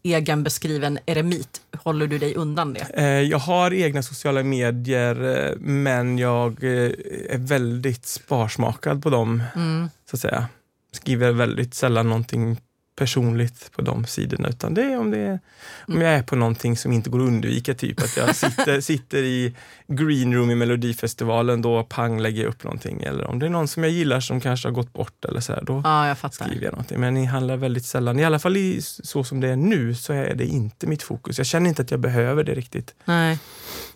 egen 0.02 0.42
beskriven 0.42 0.98
eremit, 1.06 1.60
håller 1.76 2.01
du 2.06 2.18
dig 2.18 2.34
undan 2.34 2.72
det? 2.72 2.86
Eh, 2.94 3.04
Jag 3.04 3.38
har 3.38 3.72
egna 3.74 4.02
sociala 4.02 4.42
medier 4.42 5.46
eh, 5.50 5.56
men 5.58 6.18
jag 6.18 6.64
eh, 6.64 6.90
är 7.30 7.38
väldigt 7.38 8.06
sparsmakad 8.06 9.02
på 9.02 9.10
dem, 9.10 9.42
Mm. 9.56 9.88
så 10.10 10.16
att 10.16 10.20
säga. 10.20 10.46
Skriver 10.92 11.32
väldigt 11.32 11.74
sällan 11.74 12.08
någonting 12.08 12.60
personligt 12.96 13.72
på 13.72 13.82
de 13.82 14.04
sidorna 14.04 14.48
utan 14.48 14.74
det 14.74 14.82
är 14.82 14.98
om, 14.98 15.10
det 15.10 15.18
är, 15.18 15.40
om 15.88 16.00
jag 16.00 16.14
är 16.14 16.22
på 16.22 16.36
någonting 16.36 16.76
som 16.76 16.92
inte 16.92 17.10
går 17.10 17.20
att 17.22 17.28
undvika, 17.28 17.74
typ 17.74 18.02
att 18.02 18.16
jag 18.16 18.36
sitter, 18.36 18.80
sitter 18.90 19.22
i 19.22 19.56
green 19.86 20.34
room 20.34 20.50
i 20.50 20.54
Melodifestivalen, 20.54 21.62
då 21.62 21.82
pang 21.82 22.20
lägger 22.20 22.42
jag 22.42 22.48
upp 22.48 22.64
någonting. 22.64 23.02
Eller 23.02 23.24
om 23.24 23.38
det 23.38 23.46
är 23.46 23.50
någon 23.50 23.68
som 23.68 23.82
jag 23.82 23.92
gillar 23.92 24.20
som 24.20 24.40
kanske 24.40 24.68
har 24.68 24.72
gått 24.72 24.92
bort 24.92 25.24
eller 25.24 25.40
så 25.40 25.52
här, 25.52 25.62
då 25.62 25.80
Ja, 25.84 26.08
jag 26.08 26.34
skriver 26.34 26.64
jag 26.64 26.72
någonting. 26.72 27.00
Men 27.00 27.14
det 27.14 27.24
handlar 27.24 27.56
väldigt 27.56 27.84
sällan, 27.84 28.18
i 28.18 28.24
alla 28.24 28.38
fall 28.38 28.56
i, 28.56 28.82
så 28.82 29.24
som 29.24 29.40
det 29.40 29.48
är 29.48 29.56
nu, 29.56 29.94
så 29.94 30.12
är 30.12 30.34
det 30.34 30.46
inte 30.46 30.86
mitt 30.86 31.02
fokus. 31.02 31.38
Jag 31.38 31.46
känner 31.46 31.68
inte 31.68 31.82
att 31.82 31.90
jag 31.90 32.00
behöver 32.00 32.44
det 32.44 32.54
riktigt. 32.54 32.94
Nej, 33.04 33.38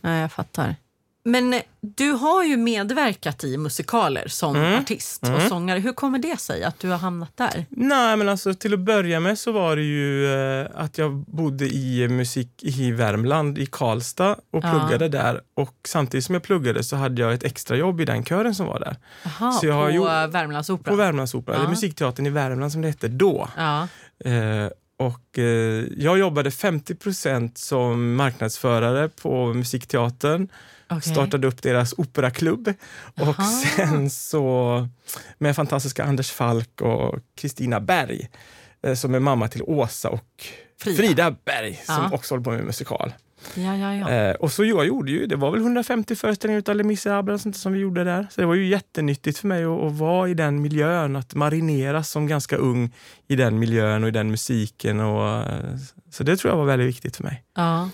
Nej 0.01 0.21
jag 0.21 0.33
fattar. 0.33 0.77
Men 1.29 1.61
du 1.81 2.11
har 2.13 2.45
ju 2.45 2.57
medverkat 2.57 3.45
i 3.45 3.57
musikaler 3.57 4.29
som 4.29 4.57
Mm. 4.57 4.81
artist 4.81 5.23
och 5.23 5.29
Mm. 5.29 5.49
sångare. 5.49 5.79
Hur 5.79 5.93
kommer 5.93 6.19
det 6.19 6.41
sig 6.41 6.65
att 6.65 6.79
du 6.81 6.89
har 6.89 6.99
hamnat 6.99 7.37
där? 7.37 7.67
Nej, 7.69 8.17
men 8.17 8.29
alltså 8.29 8.55
till 8.55 8.75
att 8.75 8.81
börja 8.81 9.21
med 9.21 9.39
så 9.39 9.53
var 9.53 9.77
det 9.77 9.83
ju 9.83 10.35
eh, 10.35 10.67
att 10.75 10.99
jag 10.99 11.13
bodde 11.15 11.65
i 11.65 12.09
musik 12.09 12.49
i 12.63 12.91
Värmland, 12.91 13.59
i 13.59 13.67
Karlstad 13.67 14.37
och 14.53 14.65
Ja. 14.65 14.71
pluggade 14.71 15.09
där. 15.09 15.41
Och 15.55 15.75
samtidigt 15.89 16.25
som 16.25 16.35
jag 16.35 16.43
pluggade 16.43 16.85
så 16.85 16.97
hade 16.97 17.23
jag 17.23 17.33
ett 17.35 17.45
extrajobb 17.45 18.01
i 18.01 18.05
den 18.05 18.25
kören 18.25 18.55
som 18.55 18.67
var 18.67 18.81
där. 18.81 18.97
Aha, 19.25 19.53
Så 19.53 19.67
jag 19.67 19.87
på 19.89 19.95
gjort... 19.95 20.09
Värmlandsoperan? 20.09 20.93
På 20.97 21.03
Värmlandsoperan, 21.03 21.57
Ja. 21.59 21.61
eller 21.63 21.71
Musikteatern 21.71 22.27
i 22.27 22.31
Värmland 22.31 22.73
som 22.73 22.83
det 22.83 22.89
hette 22.89 23.09
då. 23.09 23.49
Ja. 23.57 23.89
Eh, 24.25 24.69
och 24.99 25.39
eh, 25.39 25.85
jag 25.97 26.19
jobbade 26.19 26.51
50% 26.51 27.59
som 27.59 28.15
marknadsförare 28.15 29.09
på 29.09 29.55
Musikteatern. 29.55 30.49
Okej. 30.91 31.13
startade 31.13 31.47
upp 31.47 31.63
deras 31.63 31.95
operaklubb. 31.99 32.73
Och 33.15 33.29
Aha. 33.29 33.43
sen 33.77 34.11
så 34.11 34.89
med 35.39 35.57
fantastiska 35.57 36.05
Anders 36.05 36.31
Falk 36.31 36.81
och 36.81 37.19
Kristina 37.35 37.81
Berg 37.81 38.29
eh, 38.83 38.95
som 38.95 39.15
är 39.15 39.21
mamma 39.21 39.49
till 39.49 39.63
Åsa 39.63 40.09
och 40.11 40.45
Frida. 40.81 40.97
Frida, 40.97 41.35
Berg 41.45 41.81
som 41.85 41.95
Ja. 41.95 42.11
också 42.13 42.35
håller 42.35 42.45
på 42.45 42.51
med 42.51 42.65
musikal. 42.65 43.13
Ja, 43.55 43.77
ja, 43.77 43.95
ja. 43.95 44.11
Eh, 44.11 44.35
och 44.35 44.53
så 44.53 44.65
jag 44.65 44.87
gjorde 44.87 45.11
ju, 45.13 45.27
det 45.27 45.37
var 45.37 45.51
väl 45.51 45.61
150 45.61 46.17
föreställningar 46.17 46.59
utav 46.59 46.77
Les 46.77 46.87
Misérables 46.87 47.61
som 47.61 47.73
vi 47.73 47.79
gjorde 47.79 48.05
där. 48.05 48.27
Så 48.31 48.41
det 48.41 48.47
var 48.47 48.55
ju 48.55 48.67
jättenyttigt 48.67 49.39
för 49.39 49.49
mig 49.49 49.65
att, 49.65 49.83
att 49.83 49.93
vara 49.93 50.29
i 50.29 50.35
den 50.35 50.63
miljön, 50.63 51.17
att 51.17 51.35
marineras 51.35 52.11
som 52.11 52.27
ganska 52.27 52.57
ung 52.57 52.93
i 53.29 53.37
den 53.37 53.59
miljön 53.59 54.03
och 54.03 54.09
i 54.09 54.13
den 54.13 54.31
musiken. 54.31 55.01
Och, 55.01 55.29
eh, 55.53 55.77
så 56.11 56.23
det 56.25 56.37
tror 56.37 56.53
jag 56.53 56.59
var 56.59 56.65
väldigt 56.65 56.89
viktigt 56.89 57.17
för 57.17 57.25
mig. 57.25 57.43
ja. 57.57 57.91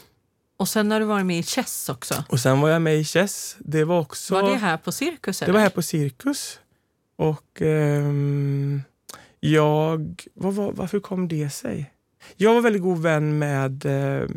Och 0.62 0.68
sen 0.68 0.90
har 0.90 1.00
du 1.00 1.06
varit 1.06 1.26
med 1.26 1.38
i 1.38 1.42
Chess 1.42 1.88
också. 1.88 2.24
Och 2.28 2.40
sen 2.40 2.60
var 2.60 2.68
jag 2.68 2.82
med 2.82 2.96
i 2.98 3.04
Chess. 3.04 3.56
Det 3.58 3.84
var 3.84 4.00
också... 4.00 4.34
Var 4.34 4.50
det 4.50 4.56
här 4.56 4.76
på 4.76 4.92
Cirkus? 4.92 5.38
Det 5.38 5.44
eller? 5.44 5.52
var 5.52 5.60
här 5.60 5.70
på 5.70 5.82
Cirkus. 5.82 6.60
Och 7.16 7.62
ehm, 7.62 8.82
jag... 9.40 10.22
Vad, 10.34 10.54
var- 10.54 10.72
varför 10.72 11.00
kom 11.00 11.28
det 11.28 11.50
sig? 11.50 11.92
Jag 12.36 12.54
var 12.54 12.60
väldigt 12.60 12.82
god 12.82 13.02
vän 13.02 13.38
med 13.38 13.86
eh, 13.86 14.28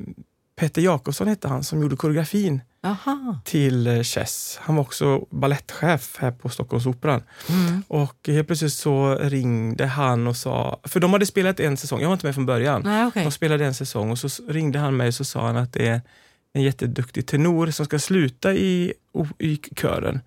Petter 0.55 0.81
Jakobsson 0.81 1.27
hette 1.27 1.47
han 1.47 1.63
som 1.63 1.81
gjorde 1.81 1.95
koreografin 1.95 2.61
Jaha. 2.85 3.39
till 3.45 3.87
eh, 3.87 4.03
Chess. 4.03 4.59
Han 4.61 4.75
var 4.75 4.81
också 4.83 5.25
ballettchef 5.31 6.15
här 6.19 6.31
på 6.31 6.49
Stockholmsoperan. 6.49 7.23
Mm. 7.49 7.83
Och 7.87 8.15
helt 8.27 8.47
plötsligt 8.47 8.73
så 8.73 9.15
ringde 9.15 9.85
han 9.85 10.27
och 10.27 10.37
sa, 10.37 10.79
för 10.83 10.99
de 10.99 11.13
hade 11.13 11.25
spelat 11.25 11.59
en 11.59 11.77
säsong, 11.77 12.01
jag 12.01 12.07
var 12.07 12.13
inte 12.13 12.25
med 12.25 12.35
från 12.35 12.45
början. 12.45 12.81
Nej, 12.85 13.05
okej. 13.05 13.23
De 13.23 13.31
spelade 13.31 13.65
en 13.65 13.73
säsong 13.73 14.11
och 14.11 14.17
så 14.19 14.29
ringde 14.47 14.79
han 14.79 14.97
mig 14.97 15.07
och 15.07 15.13
så 15.13 15.23
sa 15.25 15.45
han 15.45 15.57
att 15.57 15.73
det 15.73 15.87
är 15.87 16.01
en 16.53 16.61
jätteduktig 16.63 17.27
tenor 17.27 17.67
som 17.71 17.85
ska 17.85 17.99
sluta 17.99 18.53
i, 18.53 18.93
i 19.39 19.59
kören. 19.81 20.19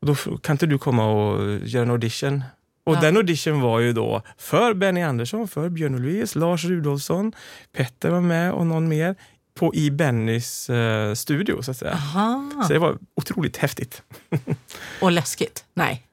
Och 0.00 0.06
då 0.06 0.14
kan 0.14 0.54
inte 0.54 0.66
du 0.66 0.78
komma 0.78 1.06
och 1.06 1.58
göra 1.58 1.82
en 1.82 1.90
audition? 1.90 2.44
Och 2.86 2.94
Ja. 2.96 3.00
den 3.00 3.16
audition 3.16 3.60
var 3.60 3.80
ju 3.80 3.92
då 3.92 4.22
för 4.38 4.74
Benny 4.74 5.02
Andersson, 5.02 5.48
för 5.48 5.68
Björn 5.68 5.94
Ulvaeus, 5.94 6.34
Lars 6.34 6.64
Rudolfsson, 6.64 7.32
Petter 7.76 8.10
var 8.10 8.20
med 8.20 8.52
och 8.52 8.66
någon 8.66 8.88
mer 8.88 9.14
på, 9.54 9.74
i 9.74 9.90
Bennys 9.90 10.70
eh, 10.70 11.14
studio 11.14 11.62
så 11.62 11.70
att 11.70 11.76
säga. 11.76 11.92
Aha. 11.92 12.50
Så 12.66 12.72
det 12.72 12.78
var 12.78 12.98
otroligt 13.14 13.56
häftigt. 13.56 14.02
Och 15.00 15.12
läskigt? 15.12 15.64
Nej. 15.74 16.06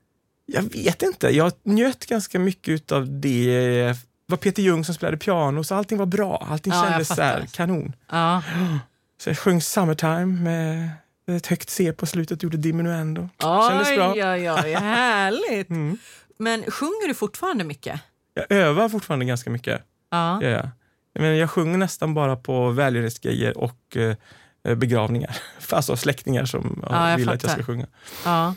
Jag 0.46 0.62
vet 0.62 1.02
inte. 1.02 1.30
Jag 1.30 1.52
njöt 1.64 2.06
ganska 2.06 2.40
mycket 2.40 2.92
av 2.92 3.20
det. 3.22 3.92
Det 4.32 4.34
var 4.34 4.38
Peter 4.38 4.64
Jung 4.64 4.86
som 4.86 4.96
spelade 4.96 5.18
piano, 5.18 5.64
så 5.64 5.76
allting 5.76 5.98
var 5.98 6.06
bra. 6.06 6.48
Allting 6.52 6.74
Ja, 6.74 6.84
kändes 6.90 7.08
så 7.08 7.22
här, 7.22 7.46
kanon. 7.54 7.94
Ja. 8.12 8.44
Så 9.22 9.30
jag 9.30 9.38
sjöng 9.38 9.62
Summertime 9.62 10.26
med 10.26 10.90
ett 11.38 11.48
högt 11.48 11.70
C 11.70 11.94
på 11.94 12.06
slutet, 12.06 12.44
gjorde 12.44 12.58
diminuendo. 12.58 13.30
Kändes 13.42 13.90
Oj, 13.90 13.96
bra. 13.96 14.12
oj, 14.12 14.52
oj, 14.52 14.74
härligt. 14.74 15.70
Mm. 15.70 15.98
Men 16.38 16.72
sjunger 16.72 17.08
du 17.08 17.14
fortfarande 17.14 17.64
mycket? 17.64 18.02
Jag 18.34 18.52
övar 18.52 18.90
fortfarande 18.90 19.26
ganska 19.26 19.50
mycket. 19.50 19.82
Ja. 20.12 20.44
Ja, 20.44 20.70
ja. 21.14 21.22
Men 21.22 21.38
jag 21.38 21.50
sjunger 21.50 21.78
nästan 21.78 22.14
bara 22.14 22.36
på 22.36 22.70
välgörenhetsgrejer 22.70 23.58
och 23.58 23.98
eh, 23.98 24.76
begravningar. 24.76 25.38
Alltså 25.70 25.98
släktingar 25.98 26.46
som 26.46 26.84
ja, 26.90 27.10
jag 27.10 27.18
vill 27.18 27.30
att 27.30 27.34
jag 27.34 27.40
ska 27.42 27.50
fattar. 27.50 27.64
sjunga. 27.64 27.88
ja. 28.26 28.56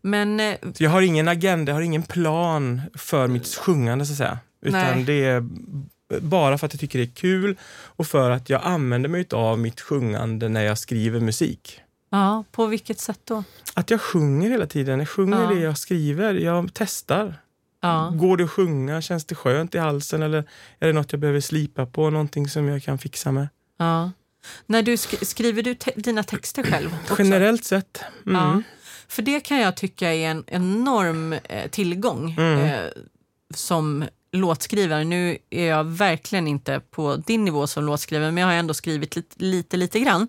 Men 0.00 0.40
eh, 0.40 0.54
Så 0.74 0.84
jag 0.84 0.90
har 0.90 1.02
ingen 1.02 1.28
agenda, 1.28 1.70
jag 1.70 1.76
har 1.76 1.82
ingen 1.82 2.02
plan 2.02 2.82
för 2.94 3.28
mitt 3.28 3.54
sjungande 3.54 4.06
så 4.06 4.12
att 4.12 4.18
säga. 4.18 4.38
Utan 4.62 4.80
Nej. 4.80 5.04
det 5.04 5.24
är 5.24 5.44
bara 6.20 6.58
för 6.58 6.66
att 6.66 6.72
jag 6.74 6.80
tycker 6.80 6.98
det 6.98 7.04
är 7.04 7.14
kul 7.14 7.56
och 7.86 8.06
för 8.06 8.30
att 8.30 8.50
jag 8.50 8.60
använder 8.64 9.08
mig 9.08 9.26
av 9.32 9.58
mitt 9.58 9.80
sjungande 9.80 10.48
när 10.48 10.62
jag 10.62 10.78
skriver 10.78 11.20
musik. 11.20 11.80
ja, 12.10 12.44
på 12.52 12.66
vilket 12.66 13.00
sätt 13.00 13.20
då? 13.24 13.44
Att 13.74 13.90
jag 13.90 14.00
sjunger 14.00 14.50
hela 14.50 14.66
tiden. 14.66 14.98
Jag 14.98 15.08
sjunger 15.08 15.42
Ja. 15.42 15.48
det 15.48 15.60
jag 15.60 15.78
skriver. 15.78 16.34
Jag 16.34 16.70
testar. 16.74 17.34
Ja. 17.80 18.12
Går 18.14 18.36
det 18.36 18.44
att 18.44 18.50
sjunga? 18.50 19.00
Känns 19.02 19.24
det 19.24 19.34
skönt 19.34 19.74
i 19.74 19.78
halsen? 19.78 20.22
Eller 20.22 20.38
är 20.78 20.86
det 20.86 20.92
något 20.92 21.12
jag 21.12 21.20
behöver 21.20 21.40
slipa 21.40 21.86
på? 21.86 22.10
Någonting 22.10 22.48
som 22.48 22.68
jag 22.68 22.82
kan 22.82 22.98
fixa 22.98 23.32
med? 23.32 23.48
ja. 23.78 24.10
När 24.66 24.82
du 24.82 24.94
sk- 24.94 25.24
skriver 25.24 25.62
du 25.62 25.74
te- 25.74 25.92
dina 25.96 26.22
texter 26.22 26.62
själv? 26.62 26.96
Också? 27.02 27.22
Generellt 27.22 27.64
sett. 27.64 28.00
Mm. 28.26 28.36
Ja. 28.42 28.62
För 29.08 29.22
det 29.22 29.40
kan 29.40 29.58
jag 29.60 29.76
tycka 29.76 30.14
är 30.14 30.28
en 30.30 30.44
enorm 30.46 31.32
eh, 31.32 31.70
tillgång 31.70 32.34
Mm. 32.38 32.58
eh, 32.60 32.90
som 33.54 34.04
låtskrivare. 34.32 35.04
Nu 35.04 35.38
är 35.50 35.66
jag 35.66 35.84
verkligen 35.84 36.48
inte 36.48 36.80
på 36.90 37.16
din 37.16 37.44
nivå 37.44 37.66
som 37.66 37.84
låtskrivare 37.84 38.30
men 38.32 38.40
jag 38.40 38.48
har 38.48 38.54
ändå 38.54 38.74
skrivit 38.74 39.16
lite, 39.16 39.34
lite, 39.44 39.76
lite 39.76 40.00
grann. 40.00 40.28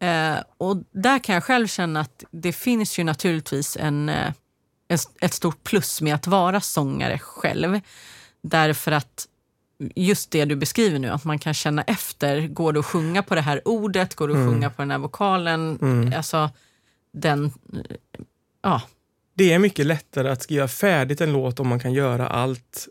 Eh, 0.00 0.36
och 0.58 0.76
där 0.92 1.18
kan 1.18 1.34
jag 1.34 1.44
själv 1.44 1.66
känna 1.66 2.00
att 2.00 2.24
det 2.30 2.52
finns 2.52 2.98
ju 2.98 3.04
naturligtvis 3.04 3.76
en, 3.80 4.08
eh, 4.08 4.16
en, 4.26 4.32
ett 5.20 5.34
stort 5.34 5.64
plus 5.64 6.00
med 6.00 6.14
att 6.14 6.26
vara 6.26 6.60
sångare 6.60 7.18
själv. 7.18 7.80
Därför 8.42 8.92
att 8.92 9.28
just 9.94 10.30
det 10.30 10.44
du 10.44 10.56
beskriver 10.56 10.98
nu, 10.98 11.08
att 11.08 11.24
man 11.24 11.38
kan 11.38 11.54
känna 11.54 11.82
efter. 11.82 12.46
Går 12.46 12.72
det 12.72 12.80
att 12.80 12.86
sjunga 12.86 13.22
på 13.22 13.34
det 13.34 13.40
här 13.40 13.62
ordet? 13.64 14.14
Går 14.14 14.28
det 14.28 14.34
att 14.34 14.48
sjunga 14.48 14.70
på 14.70 14.82
den 14.82 14.90
här 14.90 14.98
vokalen? 14.98 15.78
Mm. 15.82 16.12
Alltså, 16.16 16.50
den... 17.12 17.52
Ja, 18.62 18.82
Det 19.34 19.52
är 19.52 19.58
mycket 19.58 19.86
lättare 19.86 20.28
att 20.28 20.42
skriva 20.42 20.68
färdigt 20.68 21.20
en 21.20 21.32
låt 21.32 21.60
om 21.60 21.68
man 21.68 21.80
kan 21.80 21.92
göra 21.92 22.28
allt 22.28 22.88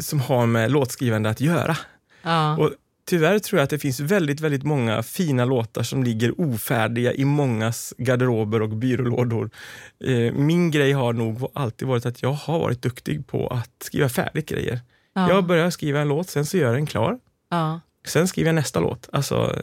som 0.00 0.20
har 0.20 0.46
med 0.46 0.70
låtskrivande 0.70 1.30
att 1.30 1.40
göra. 1.40 1.76
ja, 2.22 2.56
Och 2.56 2.70
tyvärr 3.06 3.38
tror 3.38 3.58
jag 3.58 3.64
att 3.64 3.70
det 3.70 3.78
finns 3.78 4.00
väldigt, 4.00 4.40
väldigt 4.40 4.62
många 4.62 5.02
fina 5.02 5.44
låtar 5.44 5.82
som 5.82 6.02
ligger 6.04 6.40
ofärdiga 6.40 7.12
i 7.12 7.24
mångas 7.24 7.94
garderober 7.98 8.62
och 8.62 8.68
byrålådor. 8.68 9.50
Eh, 10.04 10.32
Min 10.32 10.70
grej 10.70 10.92
har 10.92 11.12
nog 11.12 11.50
alltid 11.54 11.88
varit 11.88 12.06
att 12.06 12.22
jag 12.22 12.32
har 12.32 12.58
varit 12.58 12.82
duktig 12.82 13.26
på 13.26 13.46
att 13.48 13.70
skriva 13.82 14.08
färdigt 14.08 14.48
grejer. 14.48 14.80
ja, 15.14 15.28
Jag 15.28 15.44
börjar 15.46 15.70
skriva 15.70 16.00
en 16.00 16.08
låt, 16.08 16.28
sen 16.28 16.46
så 16.46 16.56
gör 16.56 16.66
jag 16.66 16.74
den 16.74 16.86
klar. 16.86 17.18
ja, 17.50 17.80
Sen 18.06 18.28
skriver 18.28 18.48
jag 18.48 18.54
nästa 18.54 18.80
låt. 18.80 19.08
Alltså, 19.12 19.62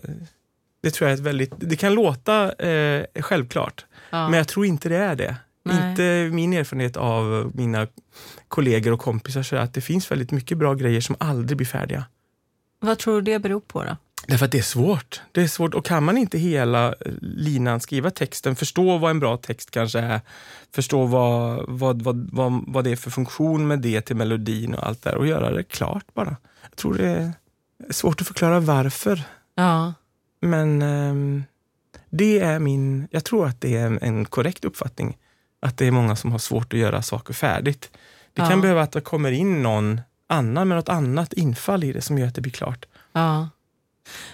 det 0.83 0.91
tror 0.91 1.09
jag 1.09 1.13
är 1.17 1.17
ett 1.21 1.27
väldigt... 1.27 1.53
Det 1.57 1.75
kan 1.75 1.93
låta 1.93 2.51
eh, 2.51 3.05
självklart, 3.19 3.85
ja. 4.09 4.29
men 4.29 4.37
jag 4.37 4.47
tror 4.47 4.65
inte 4.65 4.89
det 4.89 4.97
är 4.97 5.15
det. 5.15 5.35
Nej. 5.65 5.89
Inte 5.89 6.29
min 6.35 6.53
erfarenhet 6.53 6.97
av 6.97 7.51
mina 7.53 7.87
kollegor 8.47 8.91
och 8.93 8.99
kompisar 8.99 9.43
så 9.43 9.55
att 9.55 9.73
det 9.73 9.81
finns 9.81 10.11
väldigt 10.11 10.31
mycket 10.31 10.57
bra 10.57 10.73
grejer 10.73 11.01
som 11.01 11.15
aldrig 11.19 11.57
blir 11.57 11.67
färdiga. 11.67 12.05
Vad 12.83 12.99
tror 12.99 13.15
du 13.15 13.21
det 13.31 13.39
beror 13.39 13.59
på 13.59 13.83
då? 13.83 13.97
Därför 14.27 14.45
att 14.45 14.51
det 14.51 14.57
är 14.57 14.61
svårt. 14.61 15.21
Det 15.31 15.41
är 15.41 15.47
svårt 15.47 15.73
och 15.73 15.85
kan 15.85 16.03
man 16.03 16.17
inte 16.17 16.37
hela 16.37 16.87
eh, 16.87 17.11
linan 17.21 17.79
skriva 17.79 18.09
texten, 18.09 18.55
förstå 18.55 18.97
vad 18.97 19.11
en 19.11 19.19
bra 19.19 19.37
text 19.37 19.71
kanske 19.71 19.99
är, 19.99 20.21
förstå 20.75 21.05
vad, 21.05 21.65
vad, 21.69 22.01
vad, 22.01 22.29
vad, 22.33 22.63
vad 22.67 22.83
det 22.83 22.91
är 22.91 22.95
för 22.95 23.11
funktion 23.11 23.67
med 23.67 23.79
det 23.79 24.01
till 24.01 24.15
melodin 24.15 24.73
och 24.73 24.87
allt 24.87 25.01
där 25.03 25.15
och 25.15 25.27
göra 25.27 25.51
det 25.51 25.63
klart 25.63 26.05
bara. 26.13 26.35
Jag 26.61 26.75
tror 26.75 26.93
det 26.93 27.09
är 27.09 27.31
svårt 27.93 28.21
att 28.21 28.27
förklara 28.27 28.59
varför, 28.59 29.21
Ja, 29.55 29.93
men 30.41 30.81
ehm, 30.81 31.43
det 32.09 32.39
är 32.39 32.59
min, 32.59 33.07
jag 33.11 33.23
tror 33.25 33.47
att 33.47 33.61
det 33.61 33.77
är 33.77 33.85
en, 33.85 33.99
en 34.01 34.25
korrekt 34.25 34.65
uppfattning. 34.65 35.17
Att 35.61 35.77
det 35.77 35.87
är 35.87 35.91
många 35.91 36.15
som 36.15 36.31
har 36.31 36.39
svårt 36.39 36.73
att 36.73 36.79
göra 36.79 37.01
saker 37.01 37.33
färdigt. 37.33 37.91
Det 38.33 38.41
kan 38.41 38.51
Ja. 38.51 38.57
behöva 38.57 38.81
att 38.81 38.91
det 38.91 39.01
kommer 39.01 39.31
in 39.31 39.63
någon 39.63 40.01
annan 40.33 40.67
med 40.67 40.77
något 40.77 40.89
annat 40.89 41.33
infall 41.33 41.83
i 41.83 41.93
det 41.93 42.01
som 42.01 42.17
gör 42.17 42.27
att 42.27 42.35
det 42.35 42.41
blir 42.41 42.51
klart. 42.51 42.85
ja. 43.13 43.49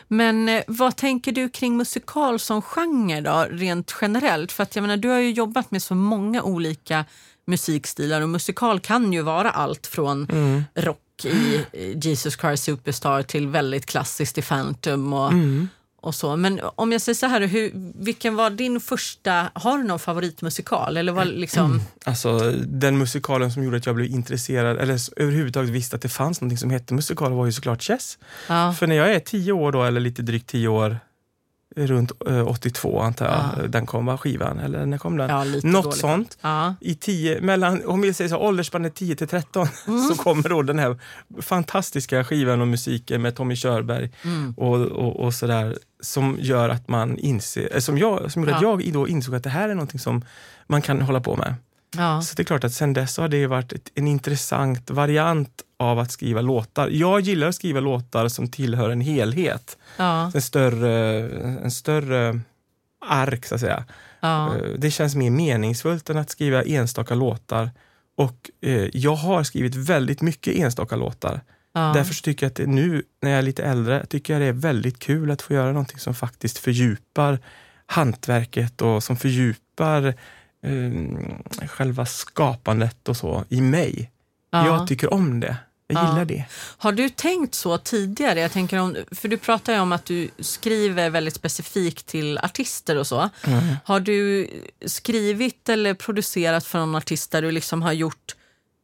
Men 0.08 0.50
eh, 0.50 0.64
vad 0.68 0.96
tänker 0.96 1.32
du 1.32 1.50
kring 1.50 1.78
musikal 1.78 2.40
som 2.40 2.62
genre 2.62 3.22
då, 3.22 3.46
rent 3.52 3.96
generellt? 4.02 4.52
För 4.52 4.64
att 4.64 4.76
jag 4.76 4.82
menar, 4.84 4.98
du 4.98 5.08
har 5.10 5.20
ju 5.20 5.32
jobbat 5.32 5.72
med 5.72 5.84
så 5.84 5.96
många 5.96 6.44
olika 6.44 7.06
musikstilar 7.48 8.22
och 8.22 8.30
musikal 8.30 8.80
kan 8.80 9.14
ju 9.14 9.22
vara 9.22 9.52
allt 9.52 9.88
från 9.88 10.28
Mm. 10.32 10.64
rock 10.76 11.26
i 11.26 11.56
eh, 11.74 11.98
Jesus 12.06 12.38
Christ 12.40 12.64
Superstar 12.64 13.22
till 13.24 13.48
väldigt 13.48 13.86
klassiskt 13.86 14.38
i 14.38 14.42
Phantom 14.42 15.14
och, 15.14 15.32
Mm. 15.32 15.70
Och 16.02 16.16
så. 16.16 16.36
Men 16.36 16.60
om 16.76 16.92
jag 16.92 17.02
säger 17.02 17.16
så 17.16 17.26
här, 17.26 17.42
hur, 17.42 17.72
vilken 17.96 18.36
var 18.36 18.50
din 18.50 18.80
första, 18.80 19.52
har 19.54 19.78
du 19.78 19.84
någon 19.84 20.00
favoritmusikal? 20.00 20.98
Eller 20.98 21.12
var 21.12 21.26
liksom, 21.26 21.82
Alltså 22.06 22.54
den 22.68 22.98
musikalen 22.98 23.52
som 23.52 23.64
gjorde 23.64 23.78
att 23.78 23.86
jag 23.86 23.96
blev 23.96 24.08
intresserad, 24.12 24.78
eller 24.78 25.20
överhuvudtaget 25.22 25.70
visste 25.70 25.96
att 25.96 26.02
det 26.02 26.10
fanns 26.10 26.42
något 26.42 26.60
som 26.60 26.70
hette 26.70 26.94
musikal 26.94 27.34
var 27.34 27.46
ju 27.46 27.52
såklart 27.52 27.84
Chess. 27.84 28.18
ja, 28.48 28.74
För 28.74 28.88
när 28.88 28.96
jag 28.96 29.14
är 29.14 29.20
tio 29.20 29.52
år 29.52 29.72
då, 29.72 29.84
eller 29.84 30.00
lite 30.02 30.22
drygt 30.22 30.50
tio 30.50 30.68
år, 30.68 31.00
runt 31.76 32.12
eh, 32.28 32.48
82 32.48 33.00
antar 33.02 33.26
jag, 33.26 33.64
Ja. 33.64 33.68
den 33.68 33.86
kom 33.86 34.06
va, 34.06 34.18
skivan, 34.18 34.60
eller 34.60 34.86
när 34.86 34.98
kom 34.98 35.18
den? 35.18 35.30
ja, 35.30 35.44
Något 35.64 35.84
dåligt. 35.84 36.00
sånt. 36.00 36.38
Ja, 36.42 36.76
I 36.82 36.96
tio, 36.96 37.42
mellan, 37.42 37.86
om 37.86 38.02
vi 38.02 38.14
säger 38.14 38.30
så, 38.30 38.38
åldersspannet 38.38 38.96
10 38.96 39.16
till 39.16 39.28
13 39.28 39.68
Mm. 39.88 40.02
så 40.02 40.16
kommer 40.16 40.50
då 40.50 40.62
den 40.62 40.80
här 40.80 41.00
fantastiska 41.42 42.24
skivan 42.24 42.62
och 42.62 42.68
musiken 42.68 43.22
med 43.22 43.36
Tommy 43.36 43.56
Körberg 43.56 44.12
mm, 44.24 44.54
och, 44.58 44.76
och, 44.82 45.20
och 45.20 45.34
sådär 45.34 45.78
som 46.02 46.38
gör 46.40 46.70
att 46.70 46.88
man 46.88 47.18
inser, 47.18 47.70
eh, 47.76 47.80
som, 47.80 47.98
jag, 47.98 48.32
som 48.32 48.42
gjorde 48.42 48.56
att 48.56 48.62
Ja. 48.62 48.80
jag 48.82 48.94
då 48.94 49.08
insåg 49.08 49.36
att 49.36 49.44
det 49.44 49.50
här 49.50 49.70
är 49.70 49.74
någonting 49.76 50.00
som 50.00 50.26
man 50.68 50.82
kan 50.82 51.02
hålla 51.02 51.20
på 51.22 51.36
med. 51.36 51.56
Så 52.24 52.36
det 52.36 52.42
är 52.42 52.46
klart 52.46 52.64
att 52.64 52.74
sen 52.74 52.94
dess 52.94 53.18
har 53.18 53.28
det 53.28 53.48
varit 53.48 53.74
ett, 53.74 53.92
en 53.96 54.08
intressant 54.08 54.90
variant 54.90 55.62
av 55.80 56.00
att 56.00 56.12
skriva 56.12 56.42
låtar. 56.42 56.90
Jag 56.90 57.22
gillar 57.22 57.48
att 57.48 57.56
skriva 57.56 57.80
låtar 57.80 58.28
som 58.28 58.48
tillhör 58.48 58.90
en 58.90 59.02
helhet. 59.02 59.78
ja, 59.98 60.32
En 60.36 60.42
större, 60.42 61.30
en 61.64 61.72
större 61.72 62.40
ark 63.06 63.46
så 63.46 63.56
att 63.56 63.62
säga. 63.62 63.84
ja, 64.20 64.56
Eh, 64.56 64.62
Det 64.78 64.92
känns 64.92 65.16
mer 65.16 65.30
meningsfullt 65.30 66.10
än 66.10 66.18
att 66.18 66.30
skriva 66.30 66.64
enstaka 66.64 67.16
låtar. 67.16 67.70
Och 68.18 68.50
eh, 68.62 68.88
jag 68.94 69.16
har 69.16 69.44
skrivit 69.44 69.76
väldigt 69.76 70.22
mycket 70.22 70.56
enstaka 70.56 70.96
låtar. 70.96 71.42
ja. 71.74 71.92
Därför 71.96 72.14
tycker 72.24 72.46
jag 72.46 72.52
att 72.52 72.68
nu 72.70 73.04
när 73.22 73.30
jag 73.30 73.38
är 73.40 73.42
lite 73.44 73.64
äldre, 73.64 74.06
tycker 74.06 74.34
jag 74.34 74.42
det 74.42 74.46
är 74.48 74.54
väldigt 74.54 75.00
kul 75.00 75.32
att 75.32 75.42
få 75.42 75.54
göra 75.54 75.68
någonting 75.72 76.00
som 76.00 76.14
faktiskt 76.16 76.58
fördjupar 76.58 77.40
hantverket 77.86 78.82
och 78.82 79.04
som 79.04 79.18
fördjupar 79.18 80.14
eh, 80.64 81.68
själva 81.68 82.06
skapandet 82.06 83.10
och 83.10 83.18
så 83.18 83.44
i 83.50 83.62
mig. 83.62 84.12
ja. 84.52 84.66
Jag 84.66 84.88
tycker 84.88 85.14
om 85.14 85.40
det. 85.40 85.58
Jag 85.92 86.04
Ja. 86.04 86.10
gillar 86.10 86.26
det. 86.26 86.44
Har 86.78 86.92
du 86.92 87.10
tänkt 87.10 87.56
så 87.56 87.78
tidigare? 87.78 88.40
Jag 88.40 88.52
tänker 88.52 88.78
om, 88.80 88.96
för 89.12 89.28
du 89.28 89.38
pratar 89.38 89.74
ju 89.74 89.80
om 89.80 89.92
att 89.92 90.06
du 90.06 90.30
skriver 90.40 91.10
väldigt 91.10 91.34
specifikt 91.36 92.06
till 92.08 92.38
artister 92.38 92.96
och 92.96 93.08
så. 93.08 93.30
Mm. 93.48 93.64
Har 93.86 94.00
du 94.00 94.48
skrivit 94.86 95.70
eller 95.70 95.94
producerat 95.94 96.66
för 96.66 96.80
någon 96.80 96.96
artist 96.96 97.32
där 97.32 97.42
du 97.42 97.52
liksom 97.52 97.82
har 97.82 97.94
gjort 97.94 98.36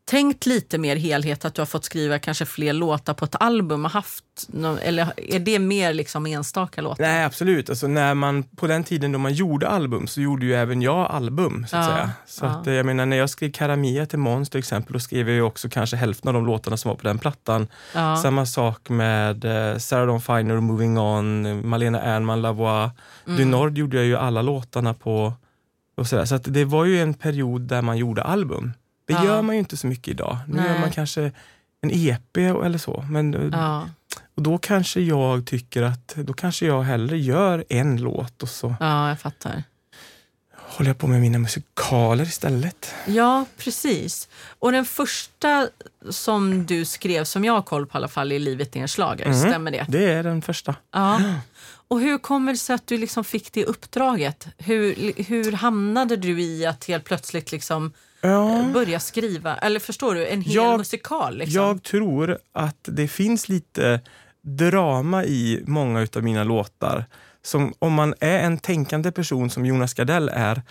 tänkt 0.05 0.45
lite 0.45 0.77
mer 0.77 0.95
helhet, 0.95 1.45
att 1.45 1.53
du 1.55 1.61
har 1.61 1.65
fått 1.65 1.85
skriva 1.85 2.19
kanske 2.19 2.45
fler 2.45 2.73
låtar 2.73 3.13
på 3.13 3.25
ett 3.25 3.35
album 3.39 3.85
och 3.85 3.91
haft 3.91 4.23
någon, 4.47 4.77
eller 4.77 5.13
är 5.17 5.39
det 5.39 5.59
mer 5.59 5.93
liksom 5.93 6.25
enstaka 6.25 6.81
låtar? 6.81 7.03
Nej, 7.03 7.23
absolut. 7.25 7.69
Alltså, 7.69 7.87
när 7.87 8.13
man, 8.13 8.43
på 8.43 8.67
den 8.67 8.83
tiden 8.83 9.11
då 9.11 9.19
man 9.19 9.33
gjorde 9.33 9.67
album 9.67 10.07
så 10.07 10.21
gjorde 10.21 10.45
ju 10.45 10.55
även 10.55 10.81
jag 10.81 11.11
album. 11.11 11.65
Så 11.69 11.77
att 11.77 11.85
Ja, 11.85 11.91
säga. 11.95 12.11
Så 12.25 12.45
ja. 12.45 12.49
att, 12.49 12.67
eh, 12.67 12.73
jag 12.73 12.85
menar, 12.85 13.05
när 13.05 13.17
jag 13.17 13.29
skrev 13.29 13.51
Karamia 13.51 14.05
till 14.05 14.19
Måns 14.19 14.49
till 14.49 14.59
exempel, 14.59 14.93
då 14.93 14.99
skrev 14.99 15.27
jag 15.29 15.35
ju 15.35 15.41
också 15.41 15.69
kanske 15.69 15.97
hälften 15.97 16.27
av 16.27 16.33
de 16.33 16.45
låtarna 16.45 16.77
som 16.77 16.89
var 16.89 16.95
på 16.95 17.07
den 17.07 17.19
plattan. 17.19 17.67
Ja. 17.93 18.15
Samma 18.15 18.45
sak 18.45 18.89
med 18.89 19.45
eh, 19.45 19.77
Sarah 19.77 20.07
Dawn 20.07 20.21
Finer, 20.21 20.59
Moving 20.59 20.97
On, 20.97 21.67
Malena 21.67 22.01
Ernman, 22.01 22.41
Lavoie. 22.41 22.91
Mm. 23.27 23.37
Du 23.37 23.45
Nord 23.45 23.77
gjorde 23.77 23.97
jag 23.97 24.05
ju 24.05 24.17
alla 24.17 24.41
låtarna 24.41 24.93
på. 24.93 25.33
Och 25.97 26.07
sådär. 26.07 26.25
Så 26.25 26.35
att 26.35 26.43
det 26.53 26.65
var 26.65 26.85
ju 26.85 27.01
en 27.01 27.13
period 27.13 27.61
där 27.61 27.81
man 27.81 27.97
gjorde 27.97 28.23
album. 28.23 28.73
Det 29.05 29.13
Ja. 29.13 29.25
gör 29.25 29.41
man 29.41 29.55
ju 29.55 29.59
inte 29.59 29.77
så 29.77 29.87
mycket 29.87 30.07
idag. 30.07 30.37
Nu 30.47 30.55
Nej. 30.55 30.65
gör 30.71 30.79
man 30.79 30.91
kanske 30.91 31.31
en 31.81 31.91
EP 31.93 32.37
eller 32.37 32.77
så. 32.77 33.05
Men 33.09 33.33
eh, 33.33 33.59
Ja, 33.59 33.89
och 34.35 34.41
då 34.43 34.57
kanske 34.57 35.01
jag 35.01 35.45
tycker 35.45 35.81
att 35.83 36.15
då 36.15 36.33
kanske 36.33 36.65
jag 36.65 36.81
hellre 36.83 37.17
gör 37.17 37.65
en 37.69 37.97
låt 37.97 38.43
och 38.43 38.49
så 38.49 38.75
ja, 38.79 39.09
jag 39.09 39.19
fattar. 39.19 39.63
håller 40.55 40.89
jag 40.89 40.97
på 40.97 41.07
med 41.07 41.21
mina 41.21 41.37
musikaler 41.37 42.23
istället. 42.25 42.93
Ja, 43.05 43.45
precis. 43.57 44.29
Och 44.59 44.71
den 44.71 44.85
första 44.85 45.67
som 46.09 46.65
du 46.65 46.85
skrev, 46.85 47.23
som 47.23 47.45
jag 47.45 47.53
har 47.53 47.61
koll 47.61 47.85
på 47.87 47.95
i 47.95 47.97
alla 47.97 48.07
fall, 48.07 48.31
är 48.31 48.39
Livet 48.39 48.75
är 48.75 48.79
en 48.79 48.87
schlager. 48.87 49.25
Mm. 49.25 49.37
Stämmer 49.39 49.71
det? 49.71 49.85
Det 49.89 50.11
är 50.13 50.23
den 50.23 50.41
första. 50.41 50.75
Ja. 50.93 51.21
Och 51.87 51.99
hur 51.99 52.17
kommer 52.17 52.51
det 52.51 52.57
sig 52.57 52.73
att 52.75 52.87
du 52.87 52.97
liksom 52.97 53.23
fick 53.23 53.51
det 53.53 53.65
uppdraget? 53.65 54.47
Hur, 54.57 55.13
hur 55.23 55.51
hamnade 55.51 56.15
du 56.15 56.41
i 56.41 56.65
att 56.65 56.85
helt 56.85 57.03
plötsligt 57.03 57.51
liksom 57.51 57.93
Ja, 58.27 58.65
börja 58.73 58.99
skriva? 58.99 59.57
Eller 59.57 59.79
förstår 59.79 60.15
du, 60.15 60.27
en 60.27 60.41
hel 60.41 60.55
Jag- 60.55 60.77
musikal? 60.77 61.37
Liksom? 61.37 61.61
jag 61.63 61.83
tror 61.83 62.37
att 62.53 62.77
det 62.91 63.07
finns 63.07 63.49
lite 63.49 63.99
drama 64.41 65.23
i 65.23 65.63
många 65.67 66.01
utav 66.01 66.23
mina 66.23 66.43
låtar. 66.43 67.05
Som 67.43 67.73
om 67.79 67.93
man 67.93 68.13
är 68.19 68.39
en 68.39 68.57
tänkande 68.57 69.11
person 69.11 69.49
som 69.49 69.65
Jonas 69.65 69.93
Gardell 69.93 70.29
är, 70.33 70.61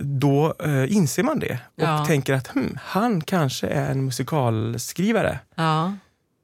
då 0.00 0.54
eh, 0.64 0.92
inser 0.92 1.22
man 1.22 1.38
det 1.38 1.52
och 1.76 1.82
Ja. 1.82 2.04
tänker 2.06 2.34
att 2.34 2.46
hmm, 2.46 2.78
han 2.84 3.20
kanske 3.20 3.66
är 3.66 3.90
en 3.90 4.04
musikalskrivare. 4.04 5.38
Ja, 5.54 5.92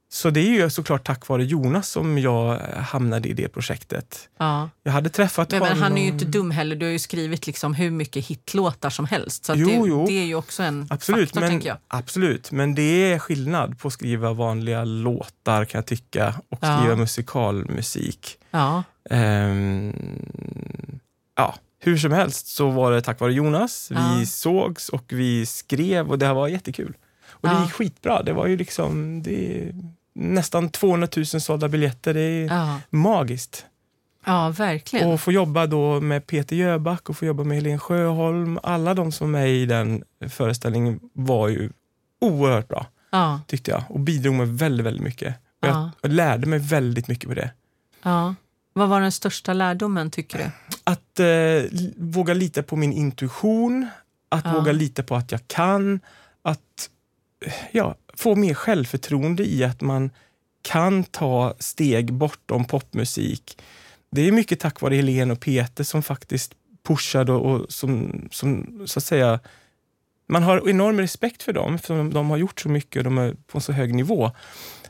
Så 0.09 0.29
det 0.29 0.39
är 0.39 0.63
ju 0.63 0.69
såklart 0.69 1.05
tack 1.07 1.27
vare 1.27 1.43
Jonas 1.43 1.89
som 1.89 2.17
jag 2.17 2.59
hamnade 2.77 3.29
i 3.29 3.33
det 3.33 3.47
projektet. 3.47 4.29
ja. 4.37 4.69
Jag 4.83 4.91
hade 4.91 5.09
träffat 5.09 5.51
Men, 5.51 5.59
men 5.59 5.67
honom... 5.69 5.83
han 5.83 5.97
är 5.97 6.01
ju 6.01 6.07
inte 6.07 6.25
dum 6.25 6.51
heller. 6.51 6.75
Du 6.75 6.85
har 6.85 6.91
ju 6.91 6.99
skrivit 6.99 7.47
liksom 7.47 7.73
hur 7.73 7.91
mycket 7.91 8.25
hitlåtar 8.25 8.89
som 8.89 9.05
helst. 9.05 9.45
Så 9.45 9.53
Jo, 9.55 9.67
det, 9.67 9.73
jo. 9.89 10.05
det 10.07 10.13
är 10.19 10.25
ju 10.25 10.35
också 10.35 10.63
en 10.63 10.87
Absolut 10.89 11.29
faktor, 11.33 11.41
men, 11.49 11.61
jag. 11.61 11.77
absolut, 11.87 12.51
men 12.51 12.75
det 12.75 13.13
är 13.13 13.19
skillnad 13.19 13.79
på 13.79 13.87
att 13.87 13.93
skriva 13.93 14.33
vanliga 14.33 14.83
låtar 14.83 15.65
kan 15.65 15.79
jag 15.79 15.85
tycka 15.85 16.35
och 16.49 16.59
Ja. 16.61 16.77
skriva 16.79 16.95
musikalmusik. 16.95 18.37
Ja, 18.51 18.83
Ehm, 19.09 19.93
ja, 21.35 21.55
hur 21.79 21.97
som 21.97 22.11
helst 22.11 22.47
så 22.47 22.69
var 22.69 22.91
det 22.91 23.01
tack 23.01 23.19
vare 23.19 23.33
Jonas. 23.33 23.91
Vi 23.91 24.25
sågs 24.25 24.89
och 24.89 25.03
vi 25.07 25.45
skrev 25.45 26.09
och 26.09 26.19
det 26.19 26.33
var 26.33 26.47
jättekul. 26.47 26.93
Och 27.29 27.49
det 27.49 27.61
gick 27.63 27.71
skitbra. 27.73 28.23
Det 28.23 28.33
var 28.33 28.47
ju 28.47 28.57
liksom 28.57 29.23
det 29.23 29.71
nästan 30.19 30.69
200 30.69 31.07
000 31.15 31.25
sålda 31.25 31.67
biljetter. 31.69 32.13
Det 32.13 32.21
är 32.21 32.45
ja. 32.47 32.79
magiskt. 32.89 33.65
ja 34.25 34.49
verkligen. 34.49 35.11
Och 35.11 35.21
få 35.21 35.31
jobba 35.31 35.67
då 35.67 36.01
med 36.01 36.27
Peter 36.27 36.55
Jöback 36.55 37.09
och 37.09 37.17
få 37.17 37.25
jobba 37.25 37.43
med 37.43 37.57
Helene 37.57 37.79
Sjöholm. 37.79 38.59
Alla 38.63 38.93
de 38.93 39.11
som 39.11 39.35
är 39.35 39.45
i 39.45 39.65
den 39.65 40.03
föreställningen 40.29 40.99
var 41.13 41.47
ju 41.47 41.69
oerhört 42.21 42.67
bra 42.67 42.85
ja, 43.11 43.41
tyckte 43.47 43.71
jag 43.71 43.83
och 43.89 43.99
bidrog 43.99 44.33
med 44.35 44.47
väldigt, 44.47 44.85
väldigt 44.85 45.03
mycket. 45.03 45.35
Och 45.61 45.67
Ja. 45.67 45.91
Jag 46.01 46.11
lärde 46.11 46.47
mig 46.47 46.59
väldigt 46.59 47.07
mycket 47.07 47.29
på 47.29 47.35
det. 47.35 47.51
ja. 48.03 48.35
Vad 48.73 48.89
var 48.89 49.01
den 49.01 49.11
största 49.11 49.53
lärdomen, 49.53 50.11
tycker 50.11 50.37
du? 50.37 50.45
Att 50.83 51.19
eh, 51.19 51.79
våga 51.97 52.33
lita 52.33 52.63
på 52.63 52.75
min 52.75 52.93
intuition, 52.93 53.87
att 54.29 54.45
Ja. 54.45 54.53
våga 54.53 54.71
lita 54.71 55.03
på 55.03 55.15
att 55.15 55.31
jag 55.31 55.47
kan, 55.47 55.99
att 56.41 56.89
eh, 57.45 57.53
ja, 57.71 57.95
få 58.17 58.35
mer 58.35 58.53
självförtroende 58.53 59.45
i 59.45 59.63
att 59.63 59.81
man 59.81 60.09
kan 60.61 61.03
ta 61.03 61.53
steg 61.59 62.13
bortom 62.13 62.65
popmusik. 62.65 63.57
Det 64.11 64.27
är 64.27 64.31
mycket 64.31 64.59
tack 64.59 64.81
vare 64.81 64.95
Helene 64.95 65.33
och 65.33 65.39
Peter 65.39 65.83
som 65.83 66.03
faktiskt 66.03 66.53
pushade 66.87 67.31
och, 67.31 67.55
och 67.61 67.65
som, 67.71 68.21
som 68.31 68.81
så 68.85 68.99
att 68.99 69.03
säga 69.03 69.39
man 70.29 70.43
har 70.43 70.69
enorm 70.69 70.99
respekt 70.99 71.43
för 71.43 71.53
dem, 71.53 71.79
för 71.79 72.03
de 72.11 72.29
har 72.29 72.37
gjort 72.37 72.59
så 72.59 72.69
mycket 72.69 72.97
och 72.99 73.03
de 73.03 73.17
är 73.17 73.33
på 73.47 73.57
en 73.57 73.61
så 73.61 73.71
hög 73.71 73.93
nivå. 73.95 74.31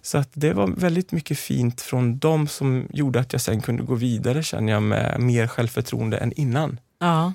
Så 0.02 0.18
att 0.18 0.30
det 0.34 0.54
var 0.54 0.68
väldigt 0.68 1.12
mycket 1.12 1.40
fint 1.40 1.82
från 1.82 2.20
dem 2.20 2.48
som 2.48 2.88
gjorde 2.90 3.20
att 3.20 3.34
jag 3.34 3.42
sen 3.42 3.62
kunde 3.62 3.84
gå 3.84 3.96
vidare 3.96 4.44
känner 4.44 4.74
jag 4.74 4.84
med 4.84 5.20
mer 5.20 5.48
självförtroende 5.48 6.18
än 6.18 6.32
innan. 6.34 6.80
Ja, 7.00 7.34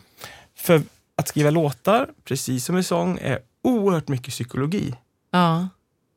För 0.57 0.83
att 1.17 1.29
skriva 1.29 1.51
låtar, 1.51 2.09
precis 2.25 2.65
som 2.65 2.79
i 2.79 2.83
sång, 2.83 3.19
är 3.23 3.39
oerhört 3.63 4.09
mycket 4.09 4.31
psykologi. 4.35 4.95
ja, 5.31 5.69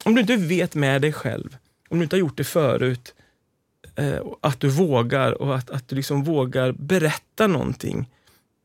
Om 0.05 0.15
du 0.15 0.21
inte 0.21 0.35
vet 0.35 0.75
med 0.75 1.01
dig 1.01 1.13
själv, 1.13 1.57
om 1.89 1.97
du 1.97 2.03
inte 2.03 2.15
har 2.15 2.19
gjort 2.19 2.37
det 2.37 2.43
förut, 2.43 3.13
eh, 3.95 4.19
att 4.41 4.59
du 4.59 4.69
vågar 4.69 5.41
och 5.41 5.55
att, 5.55 5.69
att 5.69 5.87
du 5.87 5.95
liksom 5.95 6.23
vågar 6.23 6.71
berätta 6.71 7.47
någonting. 7.47 8.09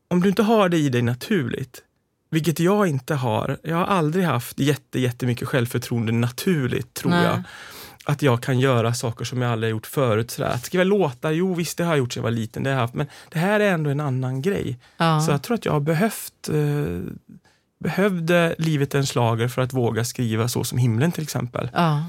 Om 0.07 0.21
du 0.21 0.29
inte 0.29 0.43
har 0.43 0.69
det 0.69 0.77
i 0.77 0.89
dig 0.89 1.01
naturligt, 1.01 1.83
vilket 2.29 2.59
jag 2.59 2.87
inte 2.87 3.15
har. 3.15 3.57
Jag 3.63 3.75
har 3.75 3.85
aldrig 3.85 4.25
haft 4.25 4.59
jätte, 4.59 4.99
jättemycket 4.99 5.47
självförtroende 5.47 6.11
naturligt, 6.11 6.93
tror 6.93 7.11
Nej. 7.11 7.23
jag. 7.23 7.43
Att 8.05 8.21
jag 8.21 8.43
kan 8.43 8.59
göra 8.59 8.93
saker 8.93 9.25
som 9.25 9.41
jag 9.41 9.51
aldrig 9.51 9.71
gjort 9.71 9.87
förut. 9.87 10.31
Sådär. 10.31 10.49
Att 10.49 10.65
skriva 10.65 10.83
låtar, 10.83 11.31
jo 11.31 11.53
visst 11.53 11.77
det 11.77 11.83
har 11.83 11.91
jag 11.91 11.99
gjort 11.99 12.13
sedan 12.13 12.21
jag 12.21 12.23
var 12.23 12.31
liten, 12.31 12.63
det 12.63 12.69
har 12.69 12.75
jag 12.75 12.81
haft. 12.81 12.93
Men 12.93 13.07
det 13.29 13.39
här 13.39 13.59
är 13.59 13.71
ändå 13.71 13.89
en 13.89 13.99
annan 13.99 14.41
grej. 14.41 14.79
ja. 14.97 15.21
Så 15.21 15.31
jag 15.31 15.41
tror 15.41 15.55
att 15.55 15.65
jag 15.65 15.73
har 15.73 15.79
behövt 15.79 16.49
eh, 16.49 17.13
behövde 17.81 18.55
livet 18.57 18.95
en 18.95 19.05
slager 19.07 19.47
för 19.47 19.61
att 19.61 19.73
våga 19.73 20.05
skriva 20.05 20.47
så 20.47 20.63
som 20.63 20.77
himlen 20.77 21.11
till 21.11 21.23
exempel. 21.23 21.69
ja, 21.73 22.05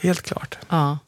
Helt 0.00 0.22
klart. 0.22 0.58
ja. 0.68 0.98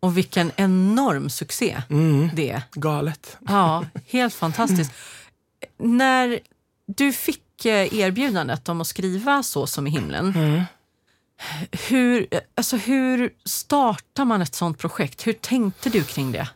Och 0.00 0.18
vilken 0.18 0.52
enorm 0.56 1.30
succé 1.30 1.82
Mm. 1.90 2.30
det 2.34 2.50
är. 2.50 2.62
Galet. 2.72 3.36
Ja, 3.48 3.84
helt 4.06 4.34
fantastiskt. 4.34 4.92
När 5.78 6.38
du 6.86 7.12
fick 7.12 7.64
eh, 7.64 7.94
erbjudandet 7.98 8.68
om 8.68 8.80
att 8.80 8.86
skriva 8.86 9.42
Så 9.42 9.66
som 9.66 9.86
i 9.86 9.90
himlen, 9.90 10.32
Mm. 10.36 10.62
hur, 11.88 12.26
alltså 12.54 12.76
hur 12.76 13.30
startar 13.44 14.24
man 14.24 14.42
ett 14.42 14.54
sånt 14.54 14.78
projekt? 14.78 15.26
Hur 15.26 15.32
tänkte 15.32 15.90
du 15.90 16.04
kring 16.04 16.32
det? 16.32 16.48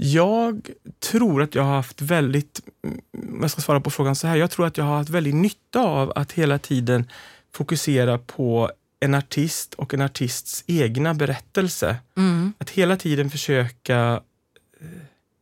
Jag 0.00 0.70
tror 1.00 1.42
att 1.42 1.54
jag 1.54 1.62
har 1.62 1.74
haft 1.74 2.02
väldigt, 2.02 2.60
mm, 2.84 3.00
jag 3.40 3.50
ska 3.50 3.60
svara 3.60 3.80
på 3.80 3.90
frågan 3.90 4.16
så 4.16 4.26
här, 4.26 4.36
jag 4.36 4.50
tror 4.50 4.66
att 4.66 4.76
jag 4.76 4.84
har 4.84 4.96
haft 4.96 5.10
väldigt 5.10 5.34
nytta 5.34 5.80
av 5.80 6.12
att 6.16 6.32
hela 6.32 6.58
tiden 6.58 7.04
fokusera 7.52 8.18
på 8.18 8.70
en 9.00 9.14
artist 9.14 9.74
och 9.74 9.94
en 9.94 10.00
artists 10.00 10.64
egna 10.66 11.14
berättelse. 11.14 11.96
Mm, 12.16 12.52
Att 12.58 12.70
hela 12.70 12.96
tiden 12.96 13.30
försöka 13.30 14.20
eh, 14.80 14.86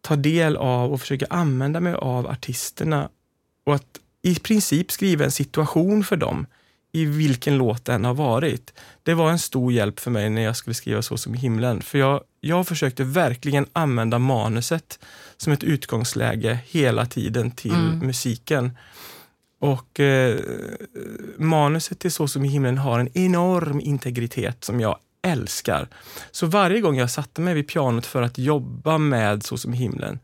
ta 0.01 0.16
del 0.16 0.57
av 0.57 0.92
och 0.92 1.01
försöka 1.01 1.27
använda 1.31 1.81
mig 1.81 1.95
av 1.95 2.27
artisterna 2.27 3.09
och 3.66 3.75
att 3.75 4.01
i 4.23 4.35
princip 4.35 4.90
skriva 4.92 5.25
en 5.25 5.31
situation 5.33 6.05
för 6.05 6.16
dem 6.16 6.47
i 6.96 7.04
vilken 7.04 7.59
låt 7.59 7.85
den 7.85 8.04
har 8.04 8.14
varit. 8.14 8.72
Det 9.02 9.14
var 9.14 9.30
en 9.30 9.38
stor 9.38 9.72
hjälp 9.72 10.00
för 10.00 10.11
mig 10.11 10.30
när 10.30 10.42
jag 10.42 10.56
skulle 10.56 10.74
skriva 10.74 11.02
Så 11.02 11.16
som 11.16 11.35
i 11.35 11.38
himlen. 11.38 11.82
För 11.82 11.98
jag, 11.98 12.20
jag 12.40 12.66
försökte 12.68 13.04
verkligen 13.04 13.66
använda 13.72 14.18
manuset 14.18 14.98
som 15.37 15.52
ett 15.52 15.64
utgångsläge 15.64 16.59
hela 16.66 17.06
tiden 17.06 17.50
till 17.50 17.70
Mm. 17.74 17.98
musiken. 17.98 18.76
Och 19.61 20.00
eh, 20.00 20.38
manuset 21.38 21.98
till 21.98 22.12
Så 22.12 22.28
som 22.28 22.44
i 22.44 22.48
himlen 22.48 22.78
har 22.78 22.98
en 23.00 23.18
enorm 23.18 23.80
integritet 23.80 24.64
som 24.64 24.80
jag 24.80 24.98
älskar. 25.22 25.88
Så 26.30 26.46
varje 26.46 26.80
gång 26.80 26.96
jag 26.96 27.11
satte 27.11 27.40
mig 27.40 27.54
vid 27.54 27.68
pianot 27.68 28.06
för 28.06 28.22
att 28.22 28.38
jobba 28.38 28.98
med 28.98 29.42
Så 29.42 29.56
som 29.56 29.74
i 29.74 29.76
himlen 29.76 30.18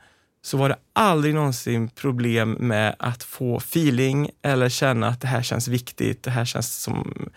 så 0.44 0.56
var 0.56 0.68
det 0.68 0.76
aldrig 0.92 1.34
någonsin 1.34 1.88
problem 1.88 2.52
med 2.52 2.96
att 2.98 3.22
få 3.22 3.56
feeling 3.56 4.30
eller 4.42 4.68
känna 4.68 5.08
att 5.08 5.20
det 5.20 5.28
här 5.28 5.42
känns 5.42 5.68
viktigt, 5.68 6.22
det 6.22 6.30
här 6.30 6.44
känns 6.44 6.82
som 6.82 7.30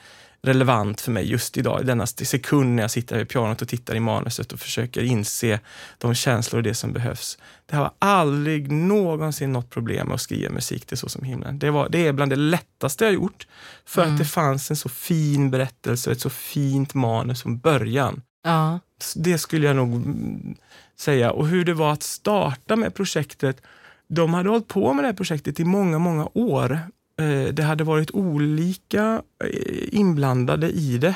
relevant 0.46 1.02
för 1.02 1.12
mig 1.12 1.32
just 1.32 1.58
idag, 1.58 1.82
i 1.82 1.84
denna 1.84 2.06
sekund 2.08 2.76
när 2.76 2.84
jag 2.84 2.91
sitter 2.91 3.18
vid 3.18 3.30
pianot 3.30 3.62
och 3.62 3.68
tittar 3.68 3.96
i 3.96 4.00
manuset 4.00 4.52
och 4.52 4.60
försöker 4.60 5.04
inse 5.04 5.60
de 5.98 6.15
känslor 6.15 6.60
och 6.60 6.63
det 6.63 6.74
som 6.74 6.94
behövs. 6.94 7.38
Det 7.65 7.76
har 7.76 7.91
aldrig 8.00 8.72
någonsin 8.72 9.54
något 9.54 9.70
problem 9.70 10.08
med 10.08 10.15
att 10.15 10.22
skriva 10.22 10.54
musik 10.54 10.86
till 10.86 10.98
Så 10.98 11.10
som 11.10 11.24
himlen. 11.24 11.60
Det, 11.60 11.72
var, 11.72 11.89
det 11.89 12.08
är 12.08 12.13
bland 12.13 12.32
det 12.32 12.36
lättaste 12.36 13.06
jag 13.06 13.13
gjort, 13.13 13.48
för 13.86 14.02
mm. 14.02 14.13
att 14.13 14.20
det 14.20 14.26
fanns 14.26 14.70
en 14.70 14.78
så 14.78 14.89
fin 14.89 15.52
berättelse 15.52 16.10
och 16.10 16.15
ett 16.15 16.22
så 16.22 16.30
fint 16.30 16.94
manus 16.94 17.41
från 17.41 17.58
början. 17.58 18.22
Ja. 18.44 18.80
Det 19.15 19.38
skulle 19.38 19.68
jag 19.68 19.76
nog 19.76 20.04
säga. 21.00 21.32
Och 21.32 21.48
hur 21.48 21.66
det 21.66 21.74
var 21.74 21.92
att 21.92 22.04
starta 22.04 22.76
med 22.76 22.96
projektet. 22.96 23.62
De 24.08 24.34
hade 24.34 24.50
hållit 24.50 24.68
på 24.68 24.94
med 24.94 25.04
det 25.04 25.08
här 25.08 25.16
projektet 25.16 25.60
i 25.60 25.66
många, 25.66 26.00
många 26.00 26.30
år. 26.34 26.80
Eh, 27.20 27.54
det 27.54 27.64
hade 27.64 27.84
varit 27.84 28.12
olika 28.12 29.22
eh, 29.44 30.00
inblandade 30.00 30.70
i 30.70 30.98
det. 30.98 31.16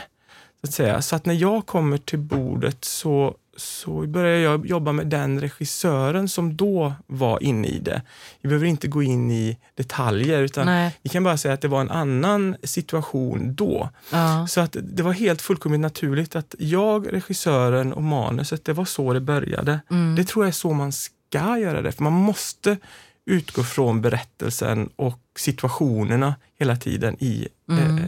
Så 0.61 0.67
att, 0.67 0.73
säga. 0.73 1.01
så 1.01 1.15
att 1.15 1.25
när 1.25 1.33
jag 1.33 1.65
kommer 1.65 1.97
till 1.97 2.19
bordet 2.19 2.85
så, 2.85 3.35
så 3.59 4.07
börjar 4.07 4.37
jag 4.37 4.65
jobba 4.65 4.91
med 4.91 5.07
den 5.07 5.41
regissören 5.41 6.29
som 6.29 6.57
då 6.57 6.93
var 7.07 7.43
inne 7.43 7.67
i 7.67 7.79
det. 7.79 8.01
Vi 8.41 8.49
behöver 8.49 8.67
inte 8.67 8.87
gå 8.87 9.03
in 9.03 9.31
i 9.31 9.57
detaljer 9.75 10.41
utan 10.41 10.65
Nej. 10.65 10.97
vi 11.03 11.09
kan 11.09 11.23
bara 11.23 11.37
säga 11.37 11.53
att 11.53 11.61
det 11.61 11.67
var 11.67 11.81
en 11.81 11.91
annan 11.91 12.55
situation 12.63 13.55
då. 13.55 13.89
Ja. 14.11 14.47
Så 14.47 14.61
att 14.61 14.75
det 14.81 15.03
var 15.03 15.13
helt 15.13 15.41
fullkomligt 15.41 15.81
naturligt 15.81 16.35
att 16.35 16.55
jag, 16.59 17.13
regissören 17.13 17.93
och 17.93 18.03
manuset, 18.03 18.65
det 18.65 18.73
var 18.73 18.85
så 18.85 19.13
det 19.13 19.21
började. 19.21 19.79
Mm. 19.91 20.15
Det 20.15 20.23
tror 20.23 20.45
jag 20.45 20.47
är 20.47 20.53
så 20.53 20.73
man 20.73 20.91
ska 20.91 21.57
göra 21.57 21.81
det, 21.81 21.91
för 21.91 22.03
man 22.03 22.13
måste 22.13 22.77
utgå 23.25 23.63
från 23.63 24.01
berättelsen 24.01 24.89
och 24.95 25.21
situationerna 25.35 26.35
hela 26.59 26.75
tiden 26.75 27.15
i 27.19 27.47
mm. 27.69 27.97
eh, 27.97 28.03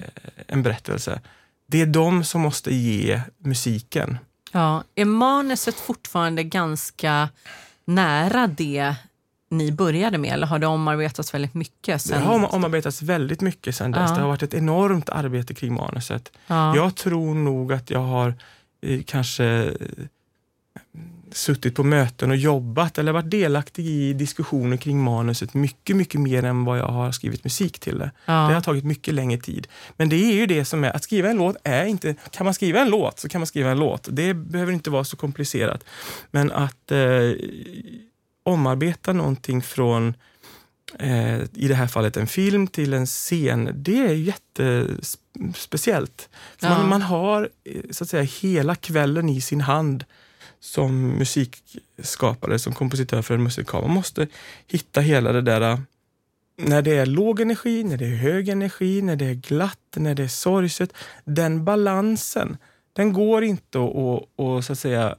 en 0.47 0.63
berättelse. 0.63 1.21
Det 1.67 1.81
är 1.81 1.85
de 1.85 2.23
som 2.23 2.41
måste 2.41 2.73
ge 2.73 3.21
musiken. 3.37 4.17
Ja, 4.51 4.83
är 4.95 5.05
manuset 5.05 5.75
fortfarande 5.75 6.43
ganska 6.43 7.29
nära 7.85 8.47
det 8.47 8.95
ni 9.49 9.71
började 9.71 10.17
med 10.17 10.33
eller 10.33 10.47
har 10.47 10.59
det 10.59 10.67
omarbetats 10.67 11.33
väldigt 11.33 11.53
mycket? 11.53 12.01
Sen... 12.01 12.19
Det 12.19 12.25
har 12.25 12.55
omarbetats 12.55 13.01
väldigt 13.01 13.41
mycket 13.41 13.75
sen 13.75 13.91
dess. 13.91 14.09
Ja. 14.09 14.15
Det 14.15 14.21
har 14.21 14.27
varit 14.27 14.43
ett 14.43 14.53
enormt 14.53 15.09
arbete 15.09 15.53
kring 15.53 15.73
manuset. 15.73 16.31
Ja. 16.47 16.75
Jag 16.75 16.95
tror 16.95 17.35
nog 17.35 17.73
att 17.73 17.89
jag 17.89 17.99
har 17.99 18.33
eh, 18.81 19.01
kanske 19.05 19.73
suttit 21.31 21.75
på 21.75 21.83
möten 21.83 22.31
och 22.31 22.37
jobbat 22.37 22.97
eller 22.97 23.11
varit 23.11 23.31
delaktig 23.31 23.85
i 23.85 24.13
diskussioner 24.13 24.77
kring 24.77 25.03
manuset 25.03 25.53
mycket, 25.53 25.95
mycket 25.95 26.21
mer 26.21 26.43
än 26.43 26.65
vad 26.65 26.79
jag 26.79 26.87
har 26.87 27.11
skrivit 27.11 27.43
musik 27.43 27.79
till 27.79 27.99
det. 27.99 28.11
Ja. 28.25 28.33
Det 28.33 28.53
har 28.53 28.61
tagit 28.61 28.85
mycket 28.85 29.13
längre 29.13 29.41
tid. 29.41 29.67
Men 29.97 30.09
det 30.09 30.15
är 30.15 30.33
ju 30.33 30.45
det 30.45 30.65
som 30.65 30.83
är, 30.83 30.95
att 30.95 31.03
skriva 31.03 31.29
en 31.29 31.37
låt 31.37 31.55
är 31.63 31.85
inte, 31.85 32.15
kan 32.31 32.45
man 32.45 32.53
skriva 32.53 32.79
en 32.79 32.89
låt 32.89 33.19
så 33.19 33.29
kan 33.29 33.41
man 33.41 33.47
skriva 33.47 33.71
en 33.71 33.79
låt. 33.79 34.07
Det 34.11 34.33
behöver 34.33 34.73
inte 34.73 34.89
vara 34.89 35.03
så 35.03 35.17
komplicerat. 35.17 35.83
Men 36.31 36.51
att 36.51 36.91
eh, 36.91 37.31
omarbeta 38.43 39.13
någonting 39.13 39.61
från 39.61 40.13
eh, 40.99 41.41
i 41.41 41.67
det 41.67 41.75
här 41.75 41.87
fallet 41.87 42.17
en 42.17 42.27
film 42.27 42.67
till 42.67 42.93
en 42.93 43.05
scen, 43.05 43.71
det 43.75 43.97
är 43.97 44.13
jättespeciellt. 44.13 46.29
Ja. 46.59 46.69
man, 46.69 46.89
man 46.89 47.01
har 47.01 47.49
eh, 47.63 47.81
så 47.91 48.03
att 48.03 48.09
säga 48.09 48.23
hela 48.23 48.75
kvällen 48.75 49.29
i 49.29 49.41
sin 49.41 49.61
hand 49.61 50.05
som 50.61 51.07
musikskapare, 51.17 52.59
som 52.59 52.73
kompositör 52.73 53.21
för 53.21 53.33
en 53.33 53.43
musikal. 53.43 53.81
Man 53.81 53.91
måste 53.91 54.27
hitta 54.67 55.01
hela 55.01 55.31
det 55.31 55.41
där 55.41 55.61
äh, 55.61 55.79
när 56.57 56.81
det 56.81 56.97
är 56.97 57.05
låg 57.05 57.39
energi, 57.39 57.83
när 57.83 57.97
det 57.97 58.05
är 58.05 58.15
hög 58.15 58.49
energi, 58.49 59.01
när 59.01 59.15
det 59.15 59.25
är 59.25 59.33
glatt, 59.33 59.95
när 59.95 60.15
det 60.15 60.23
är 60.23 60.27
sorgset. 60.27 60.93
Den 61.25 61.65
balansen, 61.65 62.57
den 62.93 63.13
går 63.13 63.43
inte 63.43 63.79
att, 63.79 63.95
att, 63.95 64.39
att, 64.39 64.65
så 64.65 64.73
att 64.73 64.79
säga, 64.79 65.15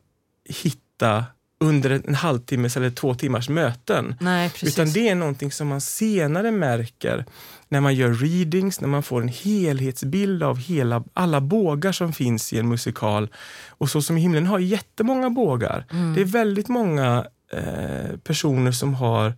hitta 0.62 1.24
under 1.62 1.90
en 1.90 2.14
halvtimmes 2.14 2.76
eller 2.76 2.90
två 2.90 3.14
timmars 3.14 3.48
möten. 3.48 4.14
Nej, 4.20 4.52
Utan 4.62 4.92
det 4.92 5.08
är 5.08 5.14
någonting 5.14 5.52
som 5.52 5.68
man 5.68 5.80
senare 5.80 6.50
märker 6.50 7.24
när 7.68 7.80
man 7.80 7.94
gör 7.94 8.12
readings, 8.14 8.80
när 8.80 8.88
man 8.88 9.02
får 9.02 9.22
en 9.22 9.28
helhetsbild 9.28 10.42
av 10.42 10.58
hela, 10.58 11.04
alla 11.12 11.40
bågar 11.40 11.92
som 11.92 12.12
finns 12.12 12.52
i 12.52 12.58
en 12.58 12.68
musikal. 12.68 13.28
Och 13.68 13.90
Så 13.90 14.02
som 14.02 14.18
i 14.18 14.20
himlen 14.20 14.46
har 14.46 14.58
jättemånga 14.58 15.30
bågar. 15.30 15.86
Mm. 15.90 16.14
Det 16.14 16.20
är 16.20 16.24
väldigt 16.24 16.68
många 16.68 17.26
eh, 17.52 18.16
personer 18.24 18.72
som 18.72 18.94
har 18.94 19.34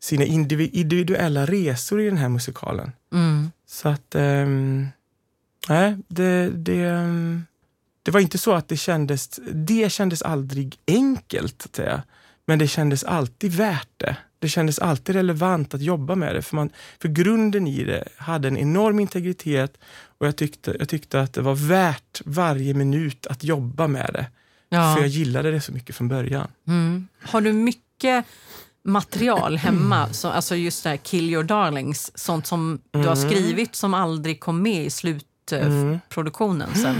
sina 0.00 0.24
individuella 0.24 1.46
resor 1.46 2.00
i 2.00 2.04
den 2.04 2.18
här 2.18 2.28
musikalen. 2.28 2.92
Mm. 3.12 3.50
Så 3.66 3.88
att, 3.88 4.14
eh, 4.14 4.46
nej, 5.68 5.96
det, 6.08 6.50
det, 6.50 6.84
ehm, 6.84 7.44
det 8.08 8.12
var 8.12 8.20
inte 8.20 8.38
så 8.38 8.52
att 8.52 8.68
det 8.68 8.76
kändes, 8.76 9.40
det 9.52 9.92
kändes 9.92 10.22
aldrig 10.22 10.78
enkelt, 10.86 11.64
att 11.64 11.76
säga. 11.76 12.02
men 12.46 12.58
det 12.58 12.68
kändes 12.68 13.04
alltid 13.04 13.54
värt 13.54 13.88
det. 13.96 14.16
Det 14.38 14.48
kändes 14.48 14.78
alltid 14.78 15.14
relevant 15.14 15.74
att 15.74 15.80
jobba 15.80 16.14
med 16.14 16.34
det, 16.34 16.42
för, 16.42 16.56
man, 16.56 16.70
för 17.02 17.08
grunden 17.08 17.66
i 17.66 17.84
det 17.84 18.08
hade 18.16 18.48
en 18.48 18.56
enorm 18.56 19.00
integritet 19.00 19.78
och 20.18 20.26
jag 20.26 20.36
tyckte, 20.36 20.76
jag 20.78 20.88
tyckte 20.88 21.20
att 21.20 21.32
det 21.32 21.42
var 21.42 21.54
värt 21.54 22.20
varje 22.24 22.74
minut 22.74 23.26
att 23.26 23.44
jobba 23.44 23.86
med 23.86 24.10
det. 24.12 24.26
Ja. 24.68 24.94
För 24.94 25.00
jag 25.02 25.08
gillade 25.08 25.50
det 25.50 25.60
så 25.60 25.72
mycket 25.72 25.96
från 25.96 26.08
början. 26.08 26.48
Mm. 26.66 27.08
Har 27.22 27.40
du 27.40 27.52
mycket 27.52 28.24
material 28.84 29.56
hemma, 29.56 30.12
så, 30.12 30.28
alltså 30.28 30.56
just 30.56 30.84
det 30.84 30.90
här 30.90 30.96
Kill 30.96 31.30
your 31.30 31.44
darlings, 31.44 32.18
sånt 32.18 32.46
som 32.46 32.66
mm. 32.66 32.80
du 32.90 32.98
har 32.98 33.16
mm. 33.16 33.30
skrivit 33.30 33.74
som 33.74 33.94
aldrig 33.94 34.40
kom 34.40 34.62
med 34.62 34.84
i 34.84 34.90
slutproduktionen 34.90 36.68
mm. 36.68 36.82
sen? 36.82 36.96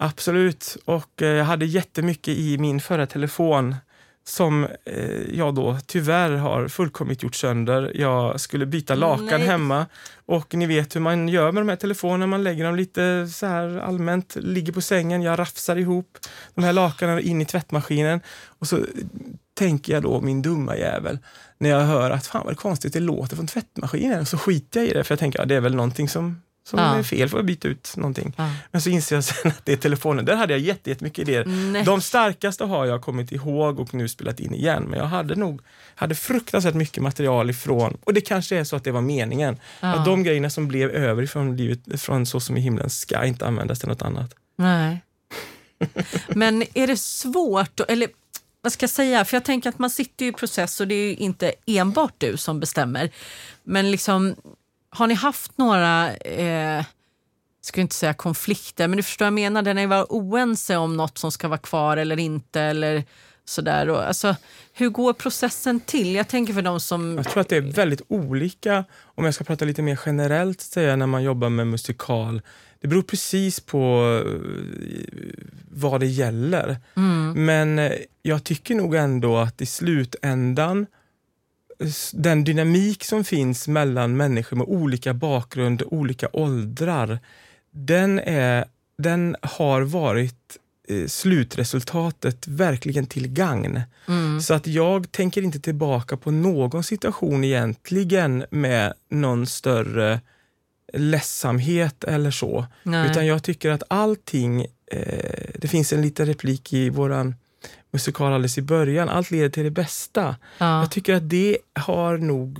Absolut, 0.00 0.76
och 0.84 1.22
eh, 1.22 1.28
jag 1.28 1.44
hade 1.44 1.66
jättemycket 1.66 2.36
i 2.36 2.58
min 2.58 2.80
förra 2.80 3.06
telefon 3.06 3.76
som 4.24 4.64
eh, 4.84 5.34
jag 5.34 5.54
då 5.54 5.78
tyvärr 5.86 6.30
har 6.30 6.68
fullkomligt 6.68 7.22
gjort 7.22 7.34
sönder. 7.34 7.92
Jag 7.94 8.40
skulle 8.40 8.66
byta 8.66 8.94
lakan 8.94 9.26
Nej. 9.26 9.46
hemma 9.46 9.86
och 10.26 10.54
ni 10.54 10.66
vet 10.66 10.96
hur 10.96 11.00
man 11.00 11.28
gör 11.28 11.52
med 11.52 11.62
de 11.62 11.68
här 11.68 11.76
telefonerna. 11.76 12.26
Man 12.26 12.42
lägger 12.42 12.64
dem 12.64 12.76
lite 12.76 13.28
så 13.28 13.46
här 13.46 13.78
allmänt, 13.78 14.36
ligger 14.36 14.72
på 14.72 14.80
sängen, 14.80 15.22
jag 15.22 15.38
rafsar 15.38 15.76
ihop 15.76 16.18
de 16.54 16.64
här 16.64 16.72
lakanen 16.72 17.20
in 17.20 17.40
i 17.40 17.44
tvättmaskinen 17.44 18.20
och 18.58 18.66
så 18.66 18.78
tänker 19.54 19.92
jag 19.92 20.02
då, 20.02 20.20
min 20.20 20.42
dumma 20.42 20.76
jävel, 20.76 21.18
när 21.58 21.70
jag 21.70 21.80
hör 21.80 22.10
att 22.10 22.26
fan 22.26 22.46
vad 22.46 22.56
konstigt 22.56 22.92
det 22.92 23.00
låter 23.00 23.36
från 23.36 23.46
tvättmaskinen, 23.46 24.26
så 24.26 24.38
skiter 24.38 24.80
jag 24.80 24.88
i 24.88 24.92
det 24.92 25.04
för 25.04 25.12
jag 25.12 25.18
tänker 25.18 25.38
att 25.38 25.42
ja, 25.42 25.48
det 25.48 25.54
är 25.54 25.60
väl 25.60 25.74
någonting 25.74 26.08
som 26.08 26.42
som 26.68 26.78
ja. 26.78 26.94
är 26.94 27.02
fel, 27.02 27.28
får 27.28 27.38
jag 27.38 27.46
byta 27.46 27.68
ut 27.68 27.94
någonting. 27.96 28.32
Ja. 28.36 28.50
Men 28.70 28.80
så 28.80 28.90
inser 28.90 29.16
jag 29.16 29.24
sen 29.24 29.50
att 29.50 29.64
det 29.64 29.72
är 29.72 29.76
telefonen. 29.76 30.24
Där 30.24 30.36
hade 30.36 30.52
jag 30.52 30.60
jättemycket 30.60 31.18
idéer. 31.18 31.44
Nej. 31.44 31.84
De 31.84 32.00
starkaste 32.00 32.64
har 32.64 32.86
jag 32.86 33.02
kommit 33.02 33.32
ihåg 33.32 33.80
och 33.80 33.94
nu 33.94 34.08
spelat 34.08 34.40
in 34.40 34.54
igen. 34.54 34.82
Men 34.82 34.98
jag 34.98 35.06
hade 35.06 35.34
nog 35.34 35.60
hade 35.94 36.14
fruktansvärt 36.14 36.74
mycket 36.74 37.02
material 37.02 37.50
ifrån, 37.50 37.98
och 38.04 38.14
det 38.14 38.20
kanske 38.20 38.56
är 38.56 38.64
så 38.64 38.76
att 38.76 38.84
det 38.84 38.90
var 38.90 39.00
meningen, 39.00 39.58
ja. 39.80 39.94
att 39.94 40.04
de 40.04 40.22
grejerna 40.22 40.50
som 40.50 40.68
blev 40.68 40.90
över 40.90 41.22
ifrån 41.22 41.56
livet, 41.56 42.00
från 42.00 42.26
Så 42.26 42.40
som 42.40 42.56
i 42.56 42.60
himlen, 42.60 42.90
ska 42.90 43.24
inte 43.24 43.46
användas 43.46 43.78
till 43.78 43.88
något 43.88 44.02
annat. 44.02 44.34
Nej. 44.56 45.00
Men 46.28 46.64
är 46.74 46.86
det 46.86 46.96
svårt, 46.96 47.80
eller 47.88 48.08
vad 48.60 48.72
ska 48.72 48.82
jag 48.82 48.90
säga, 48.90 49.24
för 49.24 49.36
jag 49.36 49.44
tänker 49.44 49.68
att 49.68 49.78
man 49.78 49.90
sitter 49.90 50.26
i 50.26 50.32
process 50.32 50.80
och 50.80 50.88
det 50.88 50.94
är 50.94 51.14
inte 51.14 51.52
enbart 51.66 52.14
du 52.18 52.36
som 52.36 52.60
bestämmer. 52.60 53.10
Men 53.62 53.90
liksom 53.90 54.34
har 54.98 55.06
ni 55.06 55.14
haft 55.14 55.58
några, 55.58 56.16
eh, 56.16 56.84
ska 57.60 57.80
inte 57.80 57.94
säga 57.94 58.14
konflikter, 58.14 58.88
men 58.88 58.96
du 58.96 59.02
förstår 59.02 59.24
vad 59.24 59.26
jag 59.26 59.34
menar, 59.34 59.62
där 59.62 59.74
ni 59.74 59.86
var 59.86 60.06
oense 60.08 60.76
om 60.76 60.96
något 60.96 61.18
som 61.18 61.32
ska 61.32 61.48
vara 61.48 61.58
kvar 61.58 61.96
eller 61.96 62.18
inte 62.18 62.60
eller 62.60 63.04
sådär. 63.44 63.88
Och, 63.88 64.06
alltså, 64.06 64.36
hur 64.72 64.88
går 64.88 65.12
processen 65.12 65.80
till? 65.80 66.14
Jag 66.14 66.28
tänker 66.28 66.52
för 66.52 66.62
de 66.62 66.80
som... 66.80 67.16
Jag 67.16 67.28
tror 67.28 67.40
att 67.40 67.48
det 67.48 67.56
är 67.56 67.60
väldigt 67.60 68.02
olika, 68.08 68.84
om 69.02 69.24
jag 69.24 69.34
ska 69.34 69.44
prata 69.44 69.64
lite 69.64 69.82
mer 69.82 70.00
generellt, 70.06 70.60
säga, 70.60 70.96
när 70.96 71.06
man 71.06 71.22
jobbar 71.22 71.48
med 71.48 71.66
musikal. 71.66 72.42
Det 72.80 72.88
beror 72.88 73.02
precis 73.02 73.60
på 73.60 74.04
eh, 74.26 74.32
vad 75.70 76.00
det 76.00 76.06
gäller. 76.06 76.76
Mm. 76.96 77.44
Men 77.44 77.78
eh, 77.78 77.92
jag 78.22 78.44
tycker 78.44 78.74
nog 78.74 78.94
ändå 78.94 79.36
att 79.36 79.60
i 79.60 79.66
slutändan 79.66 80.86
den 82.12 82.44
dynamik 82.44 83.04
som 83.04 83.24
finns 83.24 83.68
mellan 83.68 84.16
människor 84.16 84.56
med 84.56 84.66
olika 84.66 85.14
bakgrund, 85.14 85.82
olika 85.86 86.28
åldrar, 86.32 87.18
den, 87.70 88.18
är, 88.18 88.64
den 88.98 89.36
har 89.42 89.82
varit 89.82 90.56
eh, 90.88 91.06
slutresultatet 91.06 92.48
verkligen 92.48 93.06
till 93.06 93.28
gagn. 93.28 93.80
Mm. 94.08 94.40
Så 94.40 94.54
att 94.54 94.66
jag 94.66 95.12
tänker 95.12 95.42
inte 95.42 95.60
tillbaka 95.60 96.16
på 96.16 96.30
någon 96.30 96.84
situation 96.84 97.44
egentligen 97.44 98.44
med 98.50 98.92
någon 99.08 99.46
större 99.46 100.20
ledsamhet 100.92 102.04
eller 102.04 102.30
så. 102.30 102.66
Nej. 102.82 103.10
Utan 103.10 103.26
jag 103.26 103.42
tycker 103.42 103.70
att 103.70 103.82
allting, 103.88 104.66
eh, 104.86 105.50
det 105.54 105.68
finns 105.68 105.92
en 105.92 106.02
liten 106.02 106.26
replik 106.26 106.72
i 106.72 106.90
våran 106.90 107.34
musikal 107.90 108.32
alldeles 108.32 108.58
i 108.58 108.62
början. 108.62 109.08
Allt 109.08 109.30
leder 109.30 109.48
till 109.48 109.64
det 109.64 109.70
bästa. 109.70 110.36
Ja. 110.58 110.80
Jag 110.80 110.90
tycker 110.90 111.14
att 111.14 111.30
det 111.30 111.58
har 111.74 112.18
nog, 112.18 112.58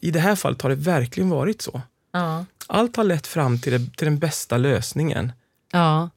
i 0.00 0.10
det 0.10 0.20
här 0.20 0.36
fallet 0.36 0.62
har 0.62 0.70
det 0.70 0.76
verkligen 0.76 1.30
varit 1.30 1.62
så. 1.62 1.82
Ja. 2.12 2.44
Allt 2.66 2.96
har 2.96 3.04
lett 3.04 3.26
fram 3.26 3.58
till, 3.58 3.72
det, 3.72 3.96
till 3.96 4.04
den 4.04 4.18
bästa 4.18 4.56
lösningen. 4.56 5.32
ja. 5.72 6.10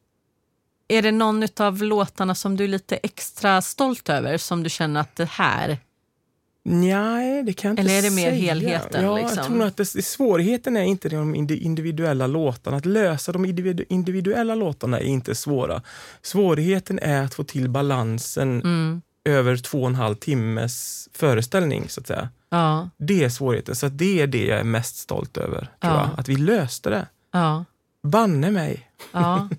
Är 0.90 1.02
det 1.02 1.12
någon 1.12 1.48
av 1.60 1.84
låtarna 1.84 2.36
som 2.36 2.58
du 2.58 2.64
är 2.64 2.68
lite 2.68 2.96
extra 2.96 3.62
stolt 3.62 4.10
över 4.10 4.38
som 4.38 4.64
du 4.64 4.70
känner 4.70 5.02
att 5.02 5.16
det 5.16 5.30
här... 5.30 5.78
Nej, 6.70 7.44
det 7.44 7.54
kan 7.54 7.70
jag 7.70 7.74
inte 7.74 7.82
Eller 7.82 7.98
är 7.98 8.02
det 8.02 8.16
mer 8.16 8.32
säga. 8.32 8.34
helheten, 8.52 9.04
Ja, 9.04 9.18
liksom? 9.18 9.38
jag 9.38 9.46
tror 9.46 9.64
att 9.64 9.78
det, 9.78 9.86
svårigheten 9.86 10.78
är 10.78 10.84
inte 10.84 11.10
de 11.10 11.36
indi- 11.36 11.60
individuella 11.62 12.28
låtarna. 12.28 12.78
Att 12.78 12.86
lösa 12.86 13.32
de 13.32 13.46
individu- 13.46 13.86
individuella 13.90 14.56
låtarna 14.56 15.00
är 15.00 15.04
inte 15.04 15.36
svåra. 15.36 15.82
Svårigheten 16.22 17.00
är 17.00 17.22
att 17.24 17.34
få 17.34 17.44
till 17.44 17.70
balansen 17.70 18.62
Mm. 18.62 19.02
över 19.26 19.58
två 19.58 19.82
och 19.82 19.88
en 19.88 19.96
halv 19.96 20.16
timmes 20.16 21.10
föreställning. 21.14 21.90
så 21.90 22.02
att 22.02 22.08
säga. 22.08 22.30
Ja, 22.50 22.90
Det 22.98 23.24
är 23.24 23.30
svårigheten. 23.30 23.76
Så 23.76 23.88
det 23.90 24.22
är 24.22 24.28
det 24.28 24.46
jag 24.46 24.60
är 24.60 24.64
mest 24.64 24.98
stolt 24.98 25.38
över. 25.38 25.70
Ja. 25.80 26.10
Att 26.18 26.28
vi 26.30 26.36
löste 26.36 26.90
det. 26.90 27.08
ja, 27.34 27.66
Banne 28.04 28.52
mig. 28.52 28.90
ja. 29.12 29.50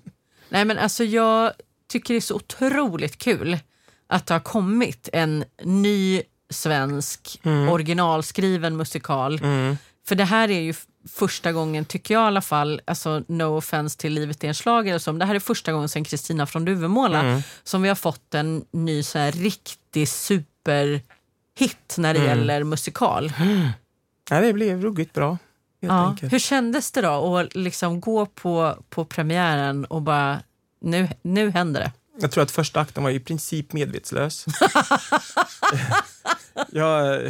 Nej, 0.49 0.65
men 0.65 0.77
alltså 0.77 1.03
jag 1.03 1.51
tycker 1.87 2.13
det 2.13 2.17
är 2.17 2.21
så 2.21 2.35
otroligt 2.35 3.17
kul 3.17 3.57
att 4.07 4.25
det 4.27 4.33
har 4.33 4.39
kommit 4.41 5.09
en 5.13 5.43
ny 5.63 6.21
svensk 6.49 7.39
originalskriven 7.71 8.77
musikal. 8.77 9.39
Mm. 9.43 9.77
För 10.07 10.15
det 10.15 10.23
här 10.25 10.51
är 10.51 10.59
ju 10.59 10.73
första 11.09 11.51
gången, 11.51 11.85
tycker 11.85 12.13
jag 12.13 12.23
i 12.23 12.27
alla 12.27 12.41
fall, 12.41 12.81
alltså 12.85 13.23
no 13.27 13.57
offense 13.57 13.97
till 13.97 14.13
Livet 14.13 14.43
är 14.43 14.47
en 14.47 14.53
schlager 14.53 14.89
eller 14.91 14.99
så, 14.99 15.11
men 15.11 15.19
det 15.19 15.25
här 15.25 15.35
är 15.35 15.39
första 15.39 15.71
gången 15.71 15.89
sen 15.89 16.03
Kristina 16.03 16.45
från 16.45 16.65
Duvemåla 16.65 17.19
Mm. 17.19 17.41
som 17.63 17.81
vi 17.81 17.87
har 17.87 17.95
fått 17.95 18.33
en 18.33 18.65
ny 18.71 19.03
så 19.03 19.19
här 19.19 19.31
riktig 19.31 20.07
superhit 20.09 21.95
när 21.97 22.13
det 22.13 22.19
gäller 22.25 22.63
musikal. 22.63 23.33
Nej, 24.31 24.41
det 24.41 24.53
blev 24.53 24.81
ruggigt 24.81 25.13
bra. 25.13 25.37
Ja. 25.79 26.07
enkelt. 26.09 26.33
Hur 26.33 26.39
kändes 26.39 26.91
det 26.91 27.01
då 27.01 27.37
att 27.37 27.55
liksom 27.55 28.01
gå 28.01 28.25
på, 28.25 28.77
på 28.89 29.05
premiären 29.05 29.85
och 29.85 30.01
bara, 30.01 30.39
nu, 30.81 31.07
nu 31.21 31.51
händer 31.51 31.81
det? 31.81 31.91
Jag 32.21 32.31
tror 32.31 32.43
att 32.43 32.51
första 32.51 32.79
akten 32.79 33.03
var 33.03 33.11
i 33.11 33.19
princip 33.19 33.73
medvetslös. 33.73 34.45
jag, 36.71 37.21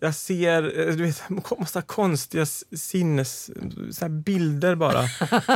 jag 0.00 0.14
ser 0.14 0.80
eh, 0.80 0.94
du 0.94 1.02
vet, 1.02 1.22
massa 1.58 1.82
konstiga 1.82 2.46
sinnes... 2.76 3.50
Så 3.92 4.08
bilder 4.08 4.74
bara. 4.74 5.08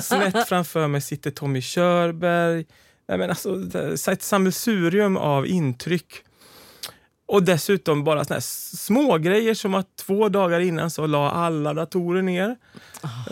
Snett 0.02 0.48
framför 0.48 0.88
mig 0.88 1.00
sitter 1.00 1.30
Tommy 1.30 1.60
Körberg. 1.60 2.66
Nej, 3.08 3.18
men 3.18 3.30
alltså, 3.30 3.60
ett 4.12 4.22
sammelsurium 4.22 5.16
av 5.16 5.46
intryck. 5.46 6.24
Och 7.26 7.42
dessutom 7.42 8.04
bara 8.04 8.24
såna 8.24 8.40
små 8.40 9.18
grejer 9.18 9.54
som 9.54 9.74
att 9.74 9.96
två 9.96 10.28
dagar 10.28 10.60
innan 10.60 10.90
så 10.90 11.06
la 11.06 11.30
alla 11.30 11.74
datorer 11.74 12.22
ner. 12.22 12.56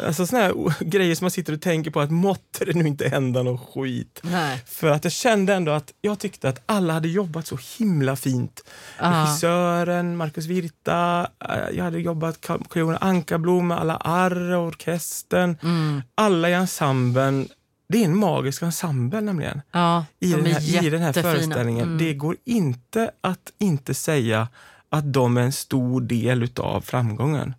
Alltså 0.07 0.27
såna 0.27 0.53
grejer 0.81 1.15
som 1.15 1.25
man 1.25 1.31
sitter 1.31 1.53
och 1.53 1.61
tänker 1.61 1.91
på 1.91 2.01
att 2.01 2.11
måtte 2.11 2.65
det 2.65 2.73
nu 2.73 2.87
inte 2.87 3.09
hända 3.09 3.43
något 3.43 3.69
skit. 3.75 4.21
Nej. 4.23 4.63
För 4.67 4.89
att 4.89 5.05
jag 5.05 5.13
kände 5.13 5.55
ändå 5.55 5.73
att 5.73 5.93
jag 6.01 6.19
tyckte 6.19 6.49
att 6.49 6.63
alla 6.67 6.93
hade 6.93 7.09
jobbat 7.09 7.47
så 7.47 7.59
himla 7.79 8.17
fint. 8.17 8.65
Ja. 8.99 9.11
Regissören, 9.11 10.17
Marcus 10.17 10.47
Virta, 10.47 11.29
eh, 11.49 11.77
jag 11.77 11.85
hade 11.85 12.01
jobbat 12.01 12.41
Carl 12.41 12.97
Ankarblom 13.01 13.69
med 13.69 13.79
alla 13.79 13.97
arr 13.97 14.53
och 14.53 14.67
orkestern. 14.67 15.57
Mm. 15.63 16.03
Alla 16.15 16.51
i 16.51 16.53
ensemblen. 16.53 17.49
Det 17.93 18.01
är 18.01 18.05
en 18.05 18.19
magisk 18.19 18.63
ensemble 18.63 19.21
nämligen 19.21 19.63
Ja, 19.71 20.05
i, 20.21 20.33
de 20.33 20.37
den 20.37 20.47
är 20.47 20.61
här, 20.61 20.87
i 20.87 20.91
den 20.91 21.03
här 21.03 21.13
föreställningen. 21.13 21.83
Mm. 21.83 21.99
Det 21.99 22.15
går 22.15 22.37
inte 22.45 23.11
att 23.21 23.53
inte 23.59 23.95
säga 23.95 24.49
att 24.89 25.13
de 25.13 25.37
är 25.37 25.43
en 25.43 25.53
stor 25.53 26.01
del 26.01 26.43
utav 26.43 26.81
framgången. 26.81 27.55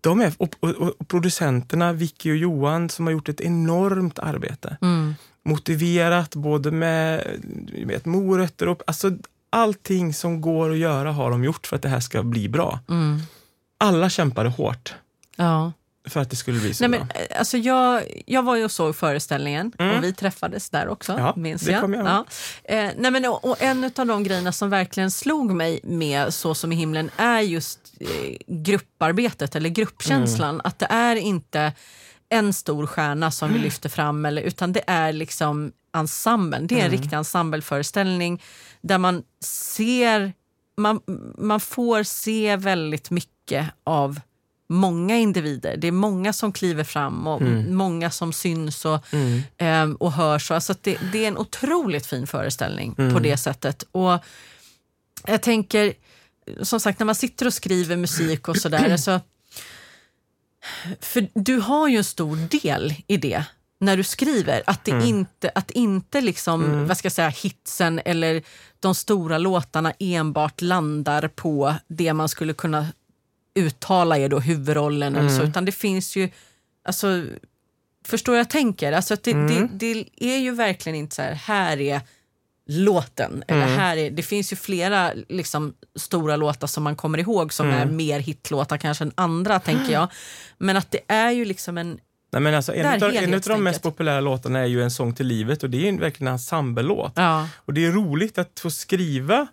De 0.00 0.20
är, 0.20 0.32
och, 0.38 0.54
och, 0.60 0.70
och 0.70 1.08
producenterna, 1.08 1.92
Vicky 1.92 2.30
och 2.30 2.36
Johan, 2.36 2.88
som 2.90 3.06
har 3.06 3.12
gjort 3.12 3.28
ett 3.28 3.40
enormt 3.40 4.18
arbete. 4.18 4.76
Mm. 4.80 5.14
Motiverat 5.42 6.34
både 6.34 6.70
med 6.70 7.24
vet, 7.86 8.04
morötter 8.04 8.68
och... 8.68 8.82
Alltså, 8.86 9.10
allting 9.50 10.14
som 10.14 10.40
går 10.40 10.70
att 10.70 10.78
göra 10.78 11.12
har 11.12 11.30
de 11.30 11.44
gjort 11.44 11.66
för 11.66 11.76
att 11.76 11.82
det 11.82 11.88
här 11.88 12.00
ska 12.00 12.22
bli 12.22 12.48
bra. 12.48 12.80
Mm. 12.88 13.20
Alla 13.78 14.10
kämpade 14.10 14.48
hårt 14.48 14.94
Ja. 15.36 15.72
För 16.08 16.20
att 16.20 16.30
det 16.30 16.36
skulle 16.36 16.60
bli 16.60 16.74
så 16.74 16.88
Nej, 16.88 16.98
bra. 16.98 17.06
men, 17.14 17.22
eh, 17.30 17.38
alltså 17.38 17.56
jag, 17.58 18.02
jag 18.26 18.42
var 18.42 18.56
ju 18.56 18.64
och 18.64 18.70
såg 18.70 18.96
föreställningen 18.96 19.72
Mm. 19.78 19.96
och 19.96 20.04
vi 20.04 20.12
träffades 20.12 20.70
där 20.70 20.88
också, 20.88 21.12
Ja, 21.18 21.34
minns 21.36 21.62
det 21.62 21.72
jag. 21.72 21.94
jag 21.94 22.06
ja. 22.06 22.24
eh, 22.64 22.90
nej, 22.96 23.10
men, 23.10 23.24
och, 23.24 23.44
och 23.44 23.62
en 23.62 23.84
av 23.96 24.06
de 24.06 24.24
grejerna 24.24 24.52
som 24.52 24.70
verkligen 24.70 25.10
slog 25.10 25.50
mig 25.54 25.80
med 25.84 26.34
Så 26.34 26.54
som 26.54 26.72
i 26.72 26.76
himlen 26.76 27.10
är 27.16 27.40
just 27.40 27.78
eh, 28.00 28.36
grupparbetet 28.46 29.56
eller 29.56 29.68
gruppkänslan. 29.70 30.48
Mm. 30.54 30.60
Att 30.64 30.78
det 30.78 30.86
är 30.90 31.16
inte 31.16 31.72
en 32.28 32.52
stor 32.52 32.86
stjärna 32.86 33.30
som 33.30 33.52
vi 33.52 33.58
lyfter 33.58 33.88
fram 33.88 34.24
eller, 34.24 34.42
utan 34.42 34.72
det 34.72 34.82
är 34.86 35.12
liksom 35.12 35.72
ensemblen. 35.96 36.66
Det 36.66 36.74
är 36.74 36.78
en 36.78 36.86
Mm. 36.86 37.00
riktig 37.00 37.16
ensembleföreställning 37.16 38.42
där 38.80 38.98
man 38.98 39.22
ser, 39.44 40.32
man, 40.76 41.00
man 41.38 41.60
får 41.60 42.02
se 42.02 42.56
väldigt 42.56 43.10
mycket 43.10 43.66
av 43.84 44.20
många 44.74 45.16
individer. 45.18 45.76
Det 45.76 45.88
är 45.88 45.92
många 45.92 46.32
som 46.32 46.52
kliver 46.52 46.84
fram 46.84 47.26
och 47.26 47.42
många 47.68 48.10
som 48.10 48.32
syns 48.32 48.84
och, 48.84 49.12
Mm. 49.12 49.42
ehm, 49.58 49.94
och 49.96 50.12
hörs. 50.12 50.50
Alltså 50.50 50.74
det, 50.80 50.98
det 51.12 51.24
är 51.24 51.28
en 51.28 51.38
otroligt 51.38 52.06
fin 52.06 52.26
föreställning 52.26 52.94
på 52.94 53.18
det 53.18 53.36
sättet. 53.36 53.84
Och 53.92 54.18
jag 55.26 55.42
tänker, 55.42 55.92
som 56.62 56.80
sagt, 56.80 56.98
när 56.98 57.06
man 57.06 57.14
sitter 57.14 57.46
och 57.46 57.54
skriver 57.54 57.96
musik 57.96 58.48
och 58.48 58.56
sådär. 58.56 58.92
alltså, 58.92 59.20
för 61.00 61.28
du 61.34 61.56
har 61.60 61.88
ju 61.88 61.96
en 61.96 62.04
stor 62.04 62.36
del 62.36 62.94
i 63.06 63.16
det 63.16 63.44
när 63.80 63.96
du 63.96 64.04
skriver. 64.04 64.62
Att 64.66 64.84
det 64.84 64.90
inte, 65.06 65.50
att 65.54 65.70
inte 65.70 66.20
liksom, 66.20 66.86
vad 66.88 66.96
ska 66.98 67.06
jag 67.06 67.12
säga, 67.12 67.28
hitsen 67.28 68.00
eller 68.04 68.42
de 68.80 68.94
stora 68.94 69.38
låtarna 69.38 69.92
enbart 69.98 70.60
landar 70.62 71.28
på 71.28 71.74
det 71.88 72.12
man 72.12 72.28
skulle 72.28 72.52
kunna 72.54 72.86
uttala 73.54 74.18
är 74.18 74.28
då 74.28 74.40
huvudrollen 74.40 75.16
eller 75.16 75.28
så, 75.28 75.42
utan 75.42 75.64
det 75.64 75.72
finns 75.72 76.16
ju, 76.16 76.30
alltså, 76.84 77.24
förstår 78.06 78.36
jag 78.36 78.50
tänker? 78.50 78.92
Alltså 78.92 79.14
att 79.14 79.22
det, 79.22 79.32
det, 79.32 79.68
det 79.68 80.04
är 80.18 80.38
ju 80.38 80.50
verkligen 80.50 80.96
inte 80.96 81.14
så 81.16 81.22
här, 81.22 81.34
här 81.34 81.80
är 81.80 82.00
låten. 82.66 83.44
Eller 83.48 83.66
här 83.66 83.96
är, 83.96 84.10
det 84.10 84.22
finns 84.22 84.52
ju 84.52 84.56
flera 84.56 85.12
liksom, 85.28 85.74
stora 85.96 86.36
låtar 86.36 86.66
som 86.66 86.82
man 86.84 86.96
kommer 86.96 87.18
ihåg 87.18 87.52
som 87.52 87.70
är 87.70 87.86
mer 87.86 88.20
hitlåtar 88.20 88.76
kanske 88.76 89.04
än 89.04 89.12
andra, 89.14 89.60
tänker 89.60 89.92
jag. 89.92 90.08
Men 90.58 90.76
att 90.76 90.90
det 90.90 91.00
är 91.08 91.30
ju 91.30 91.44
liksom 91.44 91.78
en... 91.78 91.98
Nej, 92.32 92.42
men 92.42 92.54
alltså, 92.54 92.74
en, 92.74 93.02
av 93.34 93.40
de 93.40 93.62
mest 93.64 93.82
populära 93.82 94.20
låtarna 94.20 94.58
är 94.58 94.66
ju 94.66 94.82
En 94.82 94.90
sång 94.90 95.14
till 95.14 95.26
livet 95.26 95.62
och 95.62 95.70
det 95.70 95.84
är 95.84 95.88
en, 95.88 96.00
verkligen 96.00 96.28
en 96.28 96.32
ensemblelåt. 96.32 97.12
Ja, 97.16 97.48
Och 97.56 97.74
det 97.74 97.84
är 97.86 97.92
roligt 97.92 98.38
att 98.38 98.60
få 98.60 98.70
skriva 98.70 99.46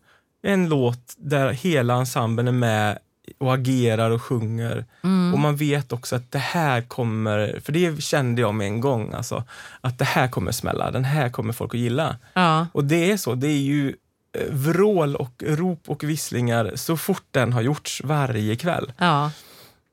en 0.43 0.69
låt 0.69 1.13
där 1.17 1.51
hela 1.51 1.93
ensemblen 1.93 2.47
är 2.47 2.51
med 2.51 2.99
och 3.37 3.53
agerar 3.53 4.11
och 4.11 4.21
sjunger. 4.21 4.85
Mm. 5.03 5.33
Och 5.33 5.39
man 5.39 5.55
vet 5.55 5.93
också 5.93 6.15
att 6.15 6.31
det 6.31 6.39
här 6.39 6.81
kommer, 6.81 7.59
för 7.63 7.71
det 7.71 8.03
kände 8.03 8.41
jag 8.41 8.53
med 8.53 8.67
en 8.67 8.81
gång, 8.81 9.13
alltså, 9.13 9.43
att 9.81 9.97
det 9.97 10.05
här 10.05 10.27
kommer 10.27 10.51
smälla, 10.51 10.91
den 10.91 11.05
här 11.05 11.29
kommer 11.29 11.53
folk 11.53 11.73
att 11.73 11.79
gilla. 11.79 12.17
ja, 12.33 12.67
Och 12.73 12.83
det 12.83 13.11
är 13.11 13.17
så, 13.17 13.35
det 13.35 13.47
är 13.47 13.61
ju 13.61 13.95
eh, 14.37 14.53
vrål 14.53 15.15
och 15.15 15.43
rop 15.47 15.89
och 15.89 16.03
visslingar 16.03 16.71
så 16.75 16.97
fort 16.97 17.25
den 17.31 17.53
har 17.53 17.61
gjorts 17.61 18.01
varje 18.03 18.55
kväll. 18.55 18.91
ja, 18.97 19.31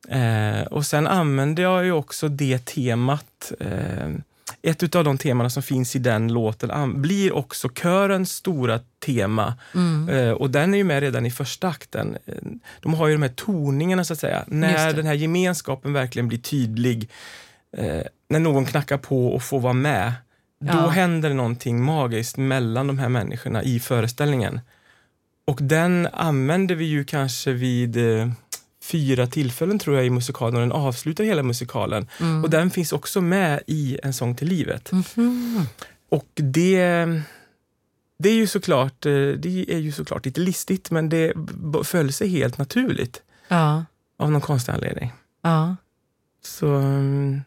Eh, 0.09 0.63
och 0.63 0.87
sen 0.87 1.07
använder 1.07 1.63
jag 1.63 1.85
ju 1.85 1.93
också 1.93 2.29
det 2.29 2.59
temat. 2.65 3.53
Eh, 3.61 4.09
ett 4.63 4.95
av 4.97 5.05
de 5.05 5.19
temana 5.19 5.51
som 5.51 5.63
finns 5.63 5.97
i 5.97 5.99
den 5.99 6.33
låten 6.33 7.03
blir 7.03 7.33
också 7.33 7.69
körens 7.75 8.33
stora 8.33 8.81
tema. 9.07 9.55
Mm. 9.75 10.09
Eh, 10.09 10.31
och 10.33 10.51
den 10.51 10.75
är 10.75 10.79
ju 10.79 10.85
med 10.85 11.01
redan 11.01 11.27
i 11.27 11.31
första 11.31 11.69
akten. 11.69 12.17
Eh, 12.27 12.35
de 12.83 12.95
har 12.95 13.07
ju 13.07 13.13
de 13.15 13.23
här 13.23 13.29
toningarna 13.29 14.05
så 14.05 14.13
att 14.13 14.19
säga. 14.19 14.45
När 14.47 14.93
den 14.93 15.07
här 15.07 15.15
gemenskapen 15.15 15.93
verkligen 15.93 16.29
blir 16.29 16.39
tydlig. 16.39 17.11
Eh, 17.77 18.03
när 18.29 18.39
någon 18.39 18.65
knackar 18.67 18.99
på 18.99 19.29
och 19.35 19.43
får 19.43 19.61
vara 19.61 19.73
med. 19.73 20.13
Då 20.61 20.69
Ja. 20.73 20.89
händer 20.89 21.35
någonting 21.35 21.83
magiskt 21.85 22.37
mellan 22.37 22.87
de 22.87 22.99
här 22.99 23.09
människorna 23.09 23.63
i 23.63 23.81
föreställningen. 23.81 24.61
Och 25.47 25.59
den 25.63 26.09
använder 26.13 26.75
vi 26.75 26.85
ju 26.85 27.05
kanske 27.05 27.53
vid 27.53 27.97
fyra 28.91 29.27
tillfällen 29.27 29.79
tror 29.79 29.97
jag 29.97 30.07
i 30.07 30.11
musikalen 30.11 30.55
och 30.55 30.61
den 30.61 30.73
avslutar 30.73 31.25
hela 31.25 31.43
musikalen. 31.43 32.09
Mm. 32.21 32.45
Och 32.45 32.51
den 32.51 32.71
finns 32.71 32.93
också 32.93 33.21
med 33.21 33.63
i 33.67 33.99
En 34.03 34.13
sång 34.13 34.35
till 34.35 34.49
livet. 34.49 34.91
Och 36.11 36.29
det, 36.35 36.79
det 38.19 38.29
är 38.29 38.35
ju 38.35 38.47
såklart 38.47 39.07
eh, 39.07 39.13
det 39.13 39.65
är 39.69 39.79
ju 39.79 39.93
såklart 39.93 40.25
lite 40.27 40.41
listigt 40.41 40.91
men 40.91 41.09
det 41.09 41.33
föll 41.85 42.13
sig 42.13 42.29
helt 42.29 42.59
naturligt 42.59 43.23
ja, 43.49 43.85
av 44.19 44.31
någon 44.31 44.41
konstig 44.41 44.73
anledning. 44.73 45.13
ja. 45.43 45.77
Så 46.43 46.67
mm, 46.67 47.41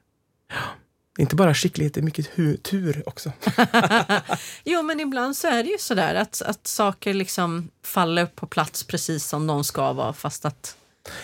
inte 1.19 1.35
bara 1.35 1.53
skicklighet, 1.53 1.93
det 1.93 1.99
är 1.99 2.03
mycket 2.03 2.29
hu- 2.35 2.57
tur 2.57 3.03
också. 3.05 3.31
Jo, 4.63 4.81
men 4.81 4.99
ibland 4.99 5.37
så 5.37 5.47
är 5.47 5.63
det 5.63 5.69
ju 5.69 5.77
sådär 5.79 6.15
att, 6.15 6.41
att 6.41 6.67
saker 6.67 7.13
liksom 7.13 7.69
faller 7.85 8.25
på 8.25 8.47
plats 8.47 8.83
precis 8.83 9.25
som 9.25 9.47
de 9.47 9.63
ska 9.63 9.93
vara 9.93 10.13
fast 10.13 10.45
att 10.45 10.77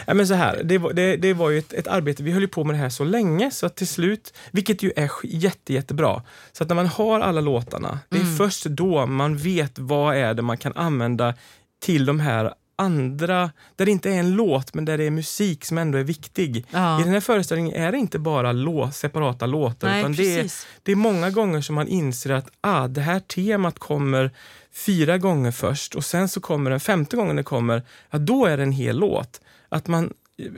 Ja, 0.08 0.14
men 0.14 0.28
så 0.28 0.34
här, 0.34 0.62
det, 0.64 0.78
var, 0.78 0.94
det, 0.94 1.18
det 1.18 1.34
var 1.34 1.50
ju 1.50 1.60
ett, 1.60 1.74
ett 1.74 1.88
arbete, 1.88 2.24
vi 2.24 2.32
höll 2.32 2.48
på 2.48 2.64
med 2.64 2.76
det 2.76 2.80
här 2.80 2.90
så 2.90 3.04
länge 3.04 3.52
så 3.52 3.66
att 3.66 3.76
till 3.76 3.88
slut, 3.88 4.34
vilket 4.52 4.84
ju 4.84 4.92
är 4.96 5.12
jätte, 5.24 5.74
jättebra, 5.74 6.24
så 6.52 6.64
att 6.64 6.70
när 6.70 6.76
man 6.76 6.88
har 6.88 7.20
alla 7.20 7.42
låtarna, 7.42 8.00
det 8.10 8.18
är 8.18 8.22
Mm. 8.22 8.38
först 8.38 8.66
då 8.66 9.06
man 9.06 9.38
vet 9.38 9.80
vad 9.80 10.16
är 10.16 10.34
det 10.34 10.42
man 10.42 10.58
kan 10.58 10.74
använda 10.76 11.34
till 11.80 12.06
de 12.06 12.20
här 12.20 12.54
andra, 12.80 13.52
där 13.76 13.86
det 13.86 13.92
inte 13.92 14.10
är 14.10 14.20
en 14.20 14.32
låt 14.32 14.74
men 14.74 14.86
där 14.86 14.98
det 14.98 15.04
är 15.04 15.12
musik 15.12 15.66
som 15.66 15.78
ändå 15.78 15.98
är 15.98 16.04
viktig. 16.04 16.66
Ja. 16.72 17.00
I 17.00 17.04
den 17.04 17.14
här 17.14 17.20
föreställningen 17.20 17.76
är 17.84 17.92
det 17.92 17.98
inte 17.98 18.20
bara 18.20 18.52
lå, 18.52 18.92
separata 18.92 19.46
låtar 19.46 19.88
Nej, 19.88 20.00
utan 20.00 20.14
det 20.14 20.40
är, 20.40 20.52
det 20.84 20.92
är 20.92 20.96
många 20.96 21.30
gånger 21.30 21.62
som 21.62 21.76
man 21.76 21.88
inser 21.88 22.30
att 22.32 22.50
ah, 22.62 22.88
det 22.88 23.02
här 23.02 23.20
temat 23.20 23.80
kommer 23.80 24.32
fyra 24.78 25.18
gånger 25.18 25.52
först 25.52 25.96
och 25.96 26.06
sen 26.06 26.30
så 26.30 26.40
kommer 26.40 26.72
den 26.72 26.80
femte 26.80 27.16
gången 27.16 27.36
det 27.36 27.44
kommer, 27.44 27.84
ja, 28.10 28.18
då 28.18 28.46
är 28.46 28.58
det 28.58 28.64
en 28.64 28.72
hel 28.72 29.00
låt. 29.00 29.42
Att 29.70 29.88
man, 29.88 30.14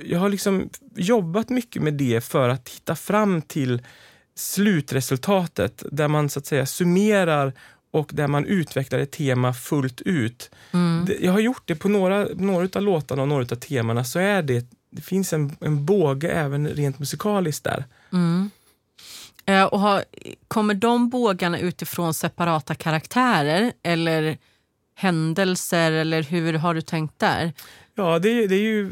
jag 0.06 0.20
har 0.20 0.30
liksom 0.30 0.70
jobbat 0.96 1.50
mycket 1.50 1.82
med 1.82 1.94
det 1.94 2.22
för 2.22 2.50
att 2.50 2.70
hitta 2.70 2.96
fram 2.96 3.42
till 3.42 3.82
slutresultatet 4.36 5.84
där 5.92 6.08
man 6.08 6.30
så 6.30 6.40
att 6.40 6.46
säga 6.46 6.66
summerar 6.66 7.54
och 7.92 8.10
där 8.14 8.28
man 8.28 8.46
utvecklar 8.46 9.00
ett 9.00 9.12
tema 9.12 9.54
fullt 9.54 10.02
ut. 10.02 10.52
Mm. 10.72 11.08
Jag 11.20 11.32
har 11.32 11.40
gjort 11.40 11.64
det 11.66 11.76
på 11.76 11.90
några, 11.90 12.28
några 12.36 12.70
av 12.74 12.82
låtarna 12.82 13.22
och 13.22 13.28
några 13.28 13.44
av 13.44 13.56
temana 13.56 14.04
så 14.04 14.20
är 14.20 14.42
det, 14.42 14.66
det 14.92 15.02
finns 15.02 15.34
en, 15.34 15.56
en 15.62 15.86
båge 15.86 16.30
även 16.30 16.68
rent 16.68 17.00
musikaliskt 17.00 17.64
där. 17.64 17.86
Mm. 18.14 18.50
Eh, 19.50 19.64
och 19.64 19.80
har, 19.80 20.04
kommer 20.48 20.74
de 20.74 21.10
bågarna 21.10 21.60
utifrån 21.60 22.14
separata 22.14 22.76
karaktärer 22.76 23.72
eller 23.84 24.38
händelser 24.96 25.92
eller 25.92 26.24
hur 26.24 26.54
har 26.54 26.74
du 26.74 26.82
tänkt 26.82 27.20
där? 27.20 27.54
Ja, 27.96 28.20
det, 28.20 28.30
är- 28.30 28.48
det 28.48 28.56
är 28.56 28.62
ju, 28.62 28.92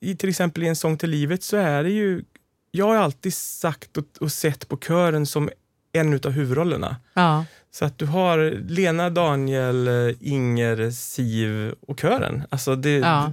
i, 0.00 0.16
till 0.16 0.28
exempel 0.28 0.62
i 0.62 0.68
En 0.68 0.76
sång 0.76 0.98
till 0.98 1.10
livet 1.10 1.42
så 1.42 1.56
är 1.56 1.82
det 1.82 1.90
ju, 1.90 2.22
jag 2.70 2.86
har 2.88 2.96
alltid 2.96 3.34
sagt 3.34 3.96
och, 3.96 4.04
och 4.20 4.32
sett 4.32 4.68
på 4.68 4.76
kören 4.76 5.26
som 5.26 5.50
en 5.92 6.14
utav 6.14 6.32
huvudrollerna. 6.32 6.96
Ja, 7.14 7.44
Så 7.70 7.84
att 7.84 7.98
du 7.98 8.06
har 8.06 8.38
Lena, 8.68 9.10
Daniel, 9.10 9.88
Inger, 10.20 10.90
Siv 10.90 11.74
och 11.86 12.00
kören. 12.00 12.42
Alltså 12.50 12.76
det, 12.76 12.90
Ja. 12.98 13.32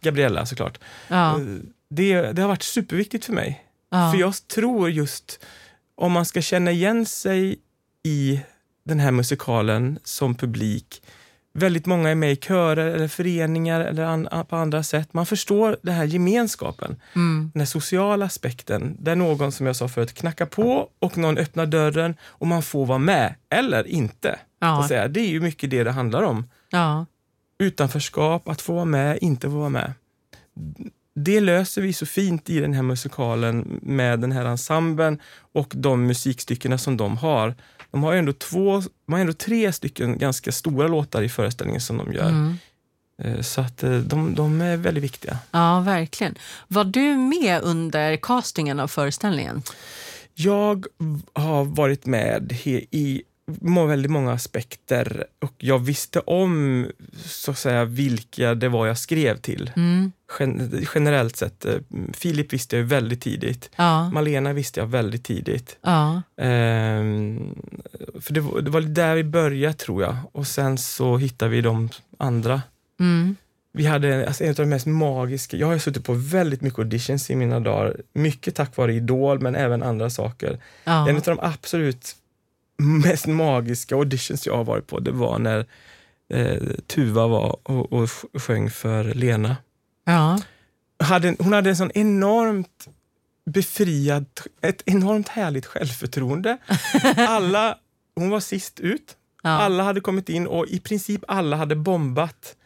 Gabriella 0.00 0.46
såklart. 0.46 0.78
ja, 1.08 1.40
Eh, 1.40 1.46
Det, 1.88 2.22
det 2.32 2.42
har 2.42 2.48
varit 2.48 2.62
superviktigt 2.62 3.24
för 3.24 3.32
mig. 3.32 3.62
Ja. 3.90 4.10
För 4.12 4.20
jag 4.20 4.48
tror 4.48 4.90
just 4.90 5.44
om 5.94 6.12
man 6.12 6.24
ska 6.24 6.42
känna 6.42 6.70
igen 6.70 7.06
sig 7.06 7.58
i 8.02 8.40
den 8.84 9.00
här 9.00 9.10
musikalen 9.10 9.98
som 10.04 10.34
publik. 10.34 11.02
Väldigt 11.52 11.86
många 11.86 12.08
är 12.10 12.14
med 12.14 12.32
i 12.32 12.36
körer 12.36 12.86
eller 12.94 13.08
föreningar 13.08 13.80
eller 13.80 14.02
an, 14.02 14.28
på 14.48 14.56
andra 14.56 14.82
sätt. 14.82 15.14
Man 15.14 15.26
förstår 15.26 15.76
den 15.82 15.94
här 15.94 16.04
gemenskapen, 16.04 16.96
Mm. 17.14 17.50
den 17.54 17.60
här 17.60 17.66
sociala 17.66 18.26
aspekten. 18.26 18.96
Där 19.00 19.16
någon, 19.16 19.52
som 19.52 19.66
jag 19.66 19.76
sa 19.76 19.88
förut, 19.88 20.12
knackar 20.14 20.46
på 20.46 20.88
och 20.98 21.18
någon 21.18 21.38
öppnar 21.38 21.66
dörren 21.66 22.14
och 22.22 22.46
man 22.46 22.62
får 22.62 22.86
vara 22.86 22.98
med, 22.98 23.34
eller 23.50 23.86
inte. 23.86 24.38
Ja. 24.60 24.78
Och 24.78 24.84
säga. 24.84 25.08
Det 25.08 25.20
är 25.20 25.28
ju 25.28 25.40
mycket 25.40 25.70
det 25.70 25.84
det 25.84 25.90
handlar 25.90 26.22
om. 26.22 26.46
Ja. 26.70 27.06
Utanförskap, 27.58 28.48
att 28.48 28.60
få 28.62 28.74
vara 28.74 28.84
med, 28.84 29.18
inte 29.20 29.50
få 29.50 29.56
vara 29.56 29.68
med. 29.68 29.92
Det 31.18 31.40
löser 31.40 31.82
vi 31.82 31.92
så 31.92 32.06
fint 32.06 32.50
i 32.50 32.60
den 32.60 32.72
här 32.74 32.82
musikalen 32.82 33.80
med 33.82 34.20
den 34.20 34.32
här 34.32 34.44
ensemblen 34.44 35.18
och 35.52 35.72
de 35.76 36.06
musikstyckena 36.06 36.78
som 36.78 36.96
de 36.96 37.16
har. 37.16 37.54
De 37.90 38.02
har 38.02 38.12
ju 38.12 38.18
ändå, 38.18 38.32
två, 38.32 38.82
de 39.06 39.12
har 39.12 39.20
ändå 39.20 39.32
tre 39.32 39.72
stycken 39.72 40.18
ganska 40.18 40.52
stora 40.52 40.88
låtar 40.88 41.22
i 41.22 41.28
föreställningen 41.28 41.80
som 41.80 41.98
de 41.98 42.12
gör. 42.12 42.28
Mm. 42.28 42.56
Eh, 43.22 43.40
Så 43.40 43.60
att 43.60 43.82
eh, 43.82 43.98
de, 43.98 44.34
de 44.34 44.60
är 44.60 44.76
väldigt 44.76 45.04
viktiga. 45.04 45.38
ja, 45.50 45.80
verkligen. 45.80 46.34
Var 46.68 46.84
du 46.84 47.16
med 47.16 47.62
under 47.62 48.16
castingen 48.16 48.80
av 48.80 48.88
föreställningen? 48.88 49.62
Jag 50.34 50.86
har 51.32 51.64
varit 51.64 52.06
med 52.06 52.52
i 52.90 53.22
väldigt 53.88 54.10
många 54.10 54.32
aspekter 54.32 55.24
och 55.40 55.52
jag 55.58 55.78
visste 55.78 56.20
om 56.20 56.86
så 57.24 57.50
att 57.50 57.58
säga 57.58 57.84
vilka 57.84 58.54
det 58.54 58.68
var 58.68 58.86
jag 58.86 58.98
skrev 58.98 59.36
till. 59.36 59.70
Mm. 59.76 60.12
Gen- 60.40 60.86
generellt 60.94 61.36
sett. 61.36 61.64
eh, 61.64 61.74
Filip 62.12 62.52
visste 62.52 62.76
jag 62.76 62.84
väldigt 62.84 63.20
tidigt. 63.20 63.70
Ja, 63.76 64.10
Malena 64.10 64.52
visste 64.52 64.80
jag 64.80 64.86
väldigt 64.86 65.24
tidigt. 65.24 65.78
ja, 65.82 66.22
Ehm, 66.40 67.54
för 68.20 68.32
det 68.34 68.40
var, 68.40 68.60
det 68.60 68.70
var 68.70 68.80
där 68.80 69.14
vi 69.14 69.24
började 69.24 69.74
tror 69.74 70.02
jag 70.02 70.16
och 70.32 70.46
sen 70.46 70.78
så 70.78 71.16
hittade 71.16 71.50
vi 71.50 71.60
de 71.60 71.88
andra. 72.18 72.62
mm. 73.00 73.36
Vi 73.72 73.86
hade 73.86 74.26
alltså, 74.26 74.44
en 74.44 74.50
av 74.50 74.54
de 74.56 74.66
mest 74.66 74.86
magiska, 74.86 75.56
jag 75.56 75.66
har 75.66 75.78
suttit 75.78 76.04
på 76.04 76.12
väldigt 76.12 76.60
mycket 76.60 76.78
auditions 76.78 77.30
i 77.30 77.36
mina 77.36 77.60
dagar. 77.60 77.96
Mycket 78.12 78.54
tack 78.54 78.76
vare 78.76 78.94
Idol 78.94 79.40
men 79.40 79.54
även 79.56 79.82
andra 79.82 80.10
saker. 80.10 80.58
ja. 80.84 81.08
En 81.08 81.16
av 81.16 81.22
de 81.22 81.38
absolut 81.42 82.16
mest 82.78 83.26
magiska 83.26 83.94
auditions 83.94 84.46
jag 84.46 84.56
har 84.56 84.64
varit 84.64 84.86
på, 84.86 85.00
det 85.00 85.10
var 85.12 85.38
när 85.38 85.66
eh, 86.32 86.62
Tuva 86.86 87.26
var 87.26 87.56
och, 87.62 87.92
och 87.92 88.10
sjöng 88.42 88.70
för 88.70 89.04
Lena. 89.04 89.56
ja. 90.04 90.38
Hade, 90.98 91.36
hon 91.38 91.52
hade 91.52 91.70
en 91.70 91.76
sån 91.76 91.90
enormt 91.94 92.88
befriad, 93.50 94.26
ett 94.60 94.82
enormt 94.86 95.28
härligt 95.28 95.66
självförtroende. 95.66 96.58
Alla, 97.16 97.78
hon 98.14 98.30
var 98.30 98.40
sist 98.40 98.80
ut. 98.80 99.16
ja. 99.42 99.50
Alla 99.50 99.82
hade 99.82 100.00
kommit 100.00 100.28
in 100.28 100.46
och 100.46 100.66
i 100.68 100.80
princip 100.80 101.24
alla 101.28 101.56
hade 101.56 101.76
bombat. 101.76 102.56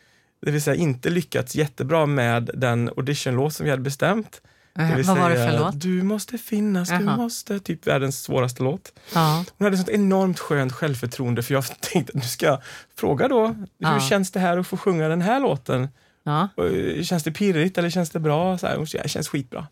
Det 0.43 0.51
vill 0.51 0.63
säga 0.63 0.75
inte 0.77 1.11
lyckats 1.11 1.55
jättebra 1.55 2.07
med 2.07 2.51
den 2.55 2.89
auditionlåt 2.97 3.55
som 3.55 3.65
vi 3.65 3.71
hade 3.71 3.83
bestämt. 3.83 4.43
Det 4.75 4.95
vill 4.97 5.05
Vad 5.07 5.19
var 5.19 5.31
det 5.31 5.37
säga, 5.37 5.51
för 5.51 5.59
låt? 5.59 5.81
Du 5.81 6.03
måste 6.03 6.39
finnas, 6.39 6.89
du 6.89 6.95
Jaha. 6.95 7.17
måste. 7.17 7.59
Typ 7.61 7.87
världens 7.87 8.23
svåraste 8.23 8.63
låt. 8.63 8.93
Ja, 9.15 9.45
Hon 9.59 9.65
hade 9.65 9.77
sånt 9.77 9.89
enormt 9.89 10.39
skönt 10.41 10.73
självförtroende 10.73 11.43
för 11.43 11.55
jag 11.55 11.65
tänkte 11.81 12.11
att 12.11 12.15
nu 12.23 12.29
ska 12.29 12.47
jag 12.47 12.63
fråga 12.97 13.29
då, 13.29 13.47
hur 13.47 13.67
Ja. 13.79 14.01
känns 14.01 14.31
det 14.31 14.41
här 14.41 14.59
att 14.59 14.67
få 14.67 14.77
sjunga 14.77 15.09
den 15.09 15.21
här 15.23 15.41
låten? 15.41 15.89
ja. 16.23 16.49
Eh, 16.97 17.03
Känns 17.03 17.23
det 17.23 17.33
pirrigt 17.33 17.79
eller 17.79 17.91
känns 17.91 18.11
det 18.11 18.21
bra? 18.21 18.59
Så 18.59 18.67
här, 18.67 18.77
hon 18.77 18.87
sa, 18.87 18.97
"Ja, 18.97 19.03
det 19.03 19.09
känns 19.09 19.29
skitbra. 19.29 19.67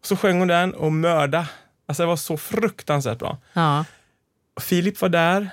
Och 0.00 0.06
så 0.06 0.16
sjöng 0.16 0.38
hon 0.38 0.48
den 0.48 0.74
och 0.74 0.92
mörda. 0.92 1.48
Alltså 1.86 2.02
det 2.02 2.06
var 2.06 2.16
så 2.16 2.36
fruktansvärt 2.36 3.18
bra. 3.18 3.38
ja. 3.52 3.84
Filip 4.60 5.00
var 5.00 5.08
där 5.08 5.50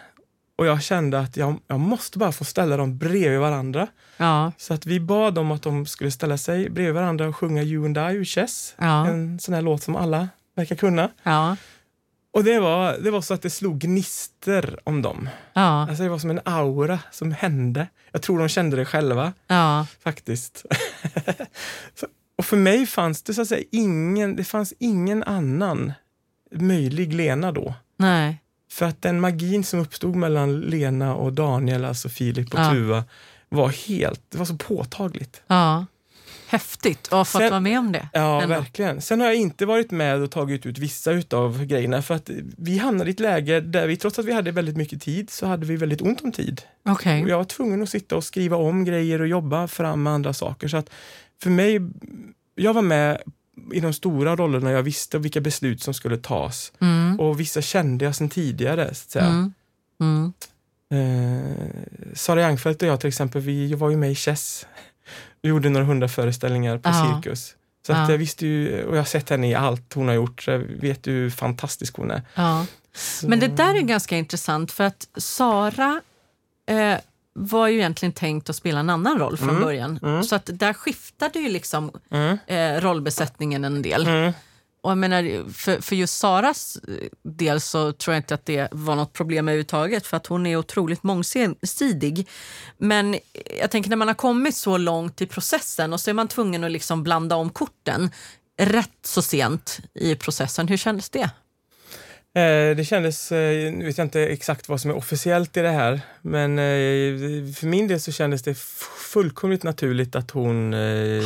och 0.58 0.66
jag 0.66 0.82
kände 0.84 1.20
att 1.20 1.38
jag, 1.38 1.60
jag 1.68 1.80
måste 1.80 2.18
bara 2.18 2.32
få 2.32 2.44
ställa 2.46 2.78
dem 2.78 2.98
bredvid 2.98 3.40
varandra. 3.40 3.88
ja. 4.18 4.52
Så 4.58 4.74
att 4.74 4.86
vi 4.86 5.00
bad 5.00 5.34
dem 5.34 5.52
att 5.52 5.62
de 5.64 5.86
skulle 5.86 6.12
ställa 6.12 6.38
sig 6.38 6.70
bredvid 6.70 6.94
varandra 6.94 7.28
och 7.28 7.36
sjunga 7.36 7.64
You 7.64 7.86
and 7.86 7.98
I 7.98 8.02
ur 8.16 8.26
Chess. 8.26 8.76
Ja. 8.78 9.08
En 9.08 9.40
sån 9.40 9.54
här 9.54 9.62
låt 9.62 9.84
som 9.84 9.96
alla 9.96 10.30
verkar 10.56 10.76
kunna. 10.76 11.10
ja. 11.24 11.58
Och 12.34 12.44
det 12.44 12.60
var, 12.60 12.98
det 13.04 13.12
var 13.12 13.22
så 13.22 13.34
att 13.34 13.42
det 13.42 13.50
slog 13.50 13.80
gnister 13.80 14.80
om 14.84 15.02
dem. 15.02 15.30
ja. 15.54 15.88
Alltså 15.90 16.04
det 16.04 16.10
var 16.10 16.20
som 16.20 16.30
en 16.30 16.40
aura 16.46 17.00
som 17.12 17.32
hände. 17.32 17.88
Jag 18.12 18.22
tror 18.22 18.40
de 18.40 18.48
kände 18.50 18.76
det 18.78 18.86
själva 18.86 19.34
ja. 19.48 19.88
faktiskt. 20.04 20.66
Så- 22.00 22.08
och 22.38 22.46
för 22.46 22.58
mig 22.58 22.86
fanns 22.86 23.24
det 23.24 23.34
så 23.34 23.42
att 23.42 23.48
säga 23.48 23.64
ingen, 23.72 24.36
det 24.36 24.44
fanns 24.44 24.74
ingen 24.80 25.24
annan 25.24 25.94
möjlig 26.52 27.14
Lena 27.14 27.52
då. 27.52 27.74
Nej. 27.98 28.42
För 28.76 28.86
att 28.86 29.02
den 29.02 29.20
magin 29.20 29.64
som 29.64 29.80
uppstod 29.80 30.16
mellan 30.16 30.60
Lena 30.62 31.16
och 31.16 31.34
Daniel, 31.34 31.86
alltså 31.86 32.10
Filip 32.10 32.54
och 32.54 32.60
Ja. 32.60 32.72
Tuva, 32.72 33.04
var 33.50 33.70
helt, 33.70 34.22
det 34.30 34.38
var 34.38 34.46
så 34.46 34.58
påtagligt. 34.58 35.42
Ja. 35.48 35.86
Häftigt 36.48 37.08
ha 37.08 37.26
fått 37.26 37.42
Sen- 37.42 37.50
vara 37.50 37.60
med 37.60 37.80
om 37.80 37.92
det. 37.92 38.10
Ja, 38.14 38.42
ändå. 38.42 38.56
verkligen. 38.56 39.02
Sen 39.02 39.20
har 39.20 39.28
jag 39.28 39.36
inte 39.36 39.66
varit 39.66 39.92
med 39.92 40.22
och 40.22 40.32
tagit 40.32 40.66
ut 40.66 40.78
vissa 40.78 41.12
utav 41.12 41.66
grejerna 41.66 42.02
för 42.02 42.16
att 42.16 42.30
vi 42.58 42.78
hamnade 42.78 43.10
i 43.10 43.14
ett 43.14 43.20
läge 43.20 43.62
där 43.62 43.88
vi, 43.88 43.98
trots 43.98 44.20
att 44.20 44.26
vi 44.26 44.34
hade 44.34 44.52
väldigt 44.52 44.78
mycket 44.78 45.02
tid, 45.02 45.30
så 45.30 45.46
hade 45.48 45.66
vi 45.66 45.76
väldigt 45.76 46.02
ont 46.02 46.22
om 46.22 46.32
tid. 46.32 46.62
Okej. 46.86 47.24
Och 47.24 47.30
jag 47.30 47.38
var 47.38 47.44
tvungen 47.44 47.84
att 47.84 47.90
sitta 47.90 48.16
och 48.16 48.24
skriva 48.24 48.58
om 48.58 48.86
grejer 48.86 49.22
och 49.22 49.28
jobba 49.28 49.68
fram 49.68 50.04
med 50.04 50.14
andra 50.14 50.34
saker. 50.34 50.68
Så 50.68 50.78
att 50.78 50.90
för 51.44 51.50
mig, 51.50 51.80
jag 52.56 52.74
var 52.74 52.82
med 52.82 53.22
i 53.74 53.80
de 53.80 53.94
stora 53.94 54.36
rollerna, 54.36 54.72
jag 54.72 54.84
visste 54.84 55.18
vilka 55.18 55.42
beslut 55.42 55.84
som 55.84 55.94
skulle 55.94 56.18
tas. 56.18 56.74
Mm. 56.82 57.20
Och 57.20 57.40
vissa 57.40 57.62
kände 57.62 58.06
jag 58.06 58.16
sedan 58.16 58.30
tidigare. 58.30 58.86
Så 58.86 58.92
att 58.92 59.12
säga. 59.12 59.26
Mm. 59.26 59.54
Mm. 60.02 60.34
Eh, 60.94 62.14
Sara 62.14 62.42
Youngfeldt 62.48 62.82
och 62.82 62.88
jag 62.88 63.00
till 63.00 63.08
exempel, 63.08 63.42
vi 63.42 63.74
var 63.74 63.90
ju 63.90 63.98
med 63.98 64.12
i 64.12 64.16
Chess. 64.16 64.66
Vi 65.42 65.50
gjorde 65.50 65.70
några 65.70 65.86
hundra 65.86 66.08
föreställningar 66.08 66.78
på 66.78 66.90
Ja. 66.90 67.22
Cirkus. 67.24 67.56
Så 67.88 67.94
att 67.94 67.98
Ja. 68.00 68.12
jag 68.12 68.18
visste 68.18 68.48
ju, 68.48 68.84
och 68.84 68.94
jag 68.96 69.00
har 69.00 69.06
sett 69.06 69.30
henne 69.30 69.50
i 69.50 69.56
allt 69.56 69.94
hon 69.94 70.08
har 70.08 70.16
gjort, 70.16 70.42
så 70.44 70.52
jag 70.52 70.60
vet 70.60 71.08
ju 71.08 71.12
hur 71.14 71.30
fantastisk 71.30 71.98
hon 71.98 72.12
är. 72.12 72.22
Ja. 72.36 72.66
Men 73.24 73.40
det 73.40 73.48
där 73.48 73.76
är 73.76 73.82
ganska 73.82 74.18
intressant 74.18 74.72
för 74.72 74.84
att 74.84 75.08
Sara 75.18 76.02
eh, 76.70 76.98
var 77.36 77.68
ju 77.68 77.76
egentligen 77.78 78.14
tänkt 78.14 78.50
att 78.50 78.56
spela 78.56 78.80
en 78.80 78.90
annan 78.90 79.20
roll 79.20 79.38
från 79.38 79.50
Mm, 79.50 79.62
början. 79.62 80.00
mm. 80.04 80.24
Så 80.24 80.36
att 80.36 80.50
där 80.54 80.74
skiftade 80.74 81.40
ju 81.40 81.50
liksom 81.50 81.92
Mm, 82.12 82.38
eh, 82.48 82.82
rollbesättningen 82.82 83.64
en 83.66 83.82
del. 83.82 84.08
mm, 84.08 84.34
och 84.84 84.92
jag 84.92 84.98
menar, 84.98 85.52
för, 85.54 85.82
för 85.82 85.96
just 85.96 86.18
Saras 86.18 86.78
eh, 86.88 86.94
del 87.24 87.62
så 87.62 87.92
tror 87.92 88.14
jag 88.14 88.20
inte 88.20 88.34
att 88.34 88.46
det 88.46 88.68
var 88.72 88.96
något 88.96 89.14
problem 89.14 89.48
överhuvudtaget 89.48 90.08
för 90.08 90.18
att 90.18 90.28
hon 90.28 90.46
är 90.46 90.58
otroligt 90.58 91.04
mångsidig. 91.04 92.28
Men 92.78 93.16
jag 93.60 93.72
tänker 93.72 93.90
när 93.90 93.98
man 93.98 94.08
har 94.08 94.16
kommit 94.16 94.56
så 94.56 94.78
långt 94.78 95.22
i 95.22 95.26
processen 95.26 95.94
och 95.94 96.00
så 96.02 96.10
är 96.10 96.14
man 96.14 96.28
tvungen 96.28 96.64
att 96.64 96.72
liksom 96.72 97.04
blanda 97.04 97.36
om 97.36 97.50
korten 97.50 98.12
rätt 98.58 99.00
så 99.06 99.22
sent 99.22 99.80
i 99.94 100.16
processen. 100.16 100.68
Hur 100.68 100.78
kändes 100.78 101.10
det? 101.10 101.30
Eh, 102.36 102.76
det 102.76 102.88
kändes, 102.88 103.32
eh, 103.32 103.74
nu 103.74 103.86
vet 103.86 103.98
jag 103.98 104.06
inte 104.06 104.22
exakt 104.22 104.70
vad 104.70 104.82
som 104.82 104.92
är 104.92 104.96
officiellt 104.96 105.58
i 105.58 105.62
det 105.62 105.70
här, 105.70 106.02
men 106.22 106.60
eh, 106.60 107.54
för 107.54 107.66
min 107.66 107.88
del 107.88 108.00
så 108.00 108.12
kändes 108.12 108.44
det 108.44 108.58
fullkomligt 109.14 109.64
naturligt 109.64 110.16
att 110.16 110.32
hon 110.32 110.74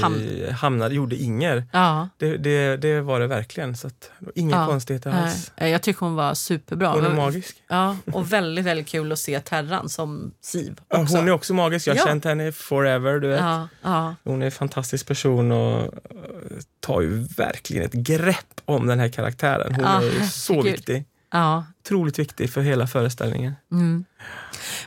Ham 0.02 0.16
hamnade, 0.52 0.96
gjorde 0.96 1.16
Inger. 1.16 1.64
Ja. 1.74 2.10
Det, 2.18 2.38
det, 2.38 2.78
det 2.78 3.02
var 3.02 3.20
det 3.20 3.28
verkligen, 3.28 3.78
så 3.78 3.88
att, 3.88 4.12
inga 4.36 4.56
ja. 4.56 4.66
konstigheter 4.68 5.12
alls. 5.12 5.52
Jag 5.56 5.82
tycker 5.82 6.00
hon 6.00 6.16
var 6.16 6.34
superbra. 6.34 6.92
Hon 6.92 7.06
är 7.06 7.16
magisk. 7.16 7.56
Ja, 7.68 7.98
och 8.14 8.34
väldigt, 8.34 8.66
väldigt 8.66 8.88
kul 8.88 9.12
att 9.12 9.20
se 9.20 9.40
Terran 9.40 9.90
som 9.90 10.32
Siv. 10.42 10.80
Också. 10.88 11.18
hon 11.18 11.28
är 11.28 11.32
också 11.32 11.54
magisk, 11.54 11.88
jag 11.88 11.94
har 11.94 12.00
ja. 12.00 12.06
känt 12.06 12.26
henne 12.26 12.52
forever. 12.52 13.20
Du 13.20 13.28
vet. 13.28 13.40
Ja, 13.40 13.68
ja. 13.82 14.16
Hon 14.24 14.42
är 14.42 14.46
en 14.46 14.52
fantastisk 14.52 15.08
person 15.08 15.52
och 15.52 15.94
tar 16.80 17.02
ju 17.02 17.28
verkligen 17.38 17.86
ett 17.86 17.94
grepp 17.94 18.62
om 18.66 18.88
den 18.88 19.00
här 19.00 19.10
karaktären. 19.10 19.76
Hon 19.76 19.86
är 19.86 20.24
så 20.24 20.62
viktig. 20.62 20.99
Ja. 21.32 21.66
Otroligt 21.80 22.20
viktig 22.20 22.50
för 22.50 22.62
hela 22.62 22.88
föreställningen. 22.88 23.54
Mm. 23.72 24.06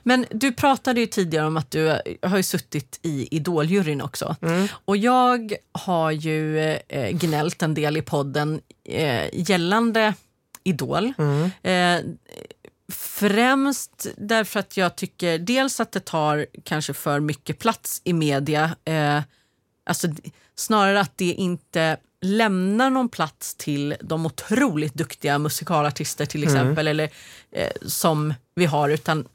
Men 0.03 0.27
du 0.31 0.53
pratade 0.53 1.01
ju 1.01 1.07
tidigare 1.07 1.47
om 1.47 1.57
att 1.57 1.71
du 1.71 2.01
har 2.23 2.37
ju 2.37 2.43
suttit 2.43 2.99
i 3.03 3.37
Idoljuryn 3.37 4.01
också. 4.01 4.37
Mm. 4.43 4.69
Och 4.85 4.97
jag 4.97 5.53
har 5.73 6.11
ju 6.11 6.61
eh, 6.89 7.11
gnällt 7.11 7.63
en 7.63 7.75
del 7.75 7.97
i 7.97 8.03
podden 8.03 8.61
eh, 8.85 9.29
gällande 9.33 10.15
Idol. 10.65 11.13
Mm. 11.19 11.51
Eh, 11.63 12.05
främst 12.93 14.07
därför 14.17 14.61
att 14.61 14.77
jag 14.77 14.97
tycker 14.97 15.39
dels 15.39 15.81
att 15.81 15.93
det 15.93 16.05
tar 16.05 16.47
kanske 16.65 16.95
för 16.95 17.21
mycket 17.21 17.59
plats 17.59 18.01
i 18.05 18.13
media. 18.13 18.77
Eh, 18.85 19.21
alltså, 19.85 20.09
snarare 20.55 21.01
att 21.01 21.19
det 21.19 21.33
inte 21.33 21.97
lämnar 22.23 22.91
någon 22.91 23.09
plats 23.09 23.55
till 23.55 23.97
de 24.01 24.27
otroligt 24.27 24.95
duktiga 24.95 25.39
musikalartister 25.39 26.27
till 26.27 26.43
mm. 26.43 26.55
exempel, 26.55 26.87
mm. 26.87 26.91
eller 26.91 27.11
eh, 27.51 27.73
som 27.87 28.35
vi 28.55 28.67
har, 28.67 28.89
utan 28.89 29.29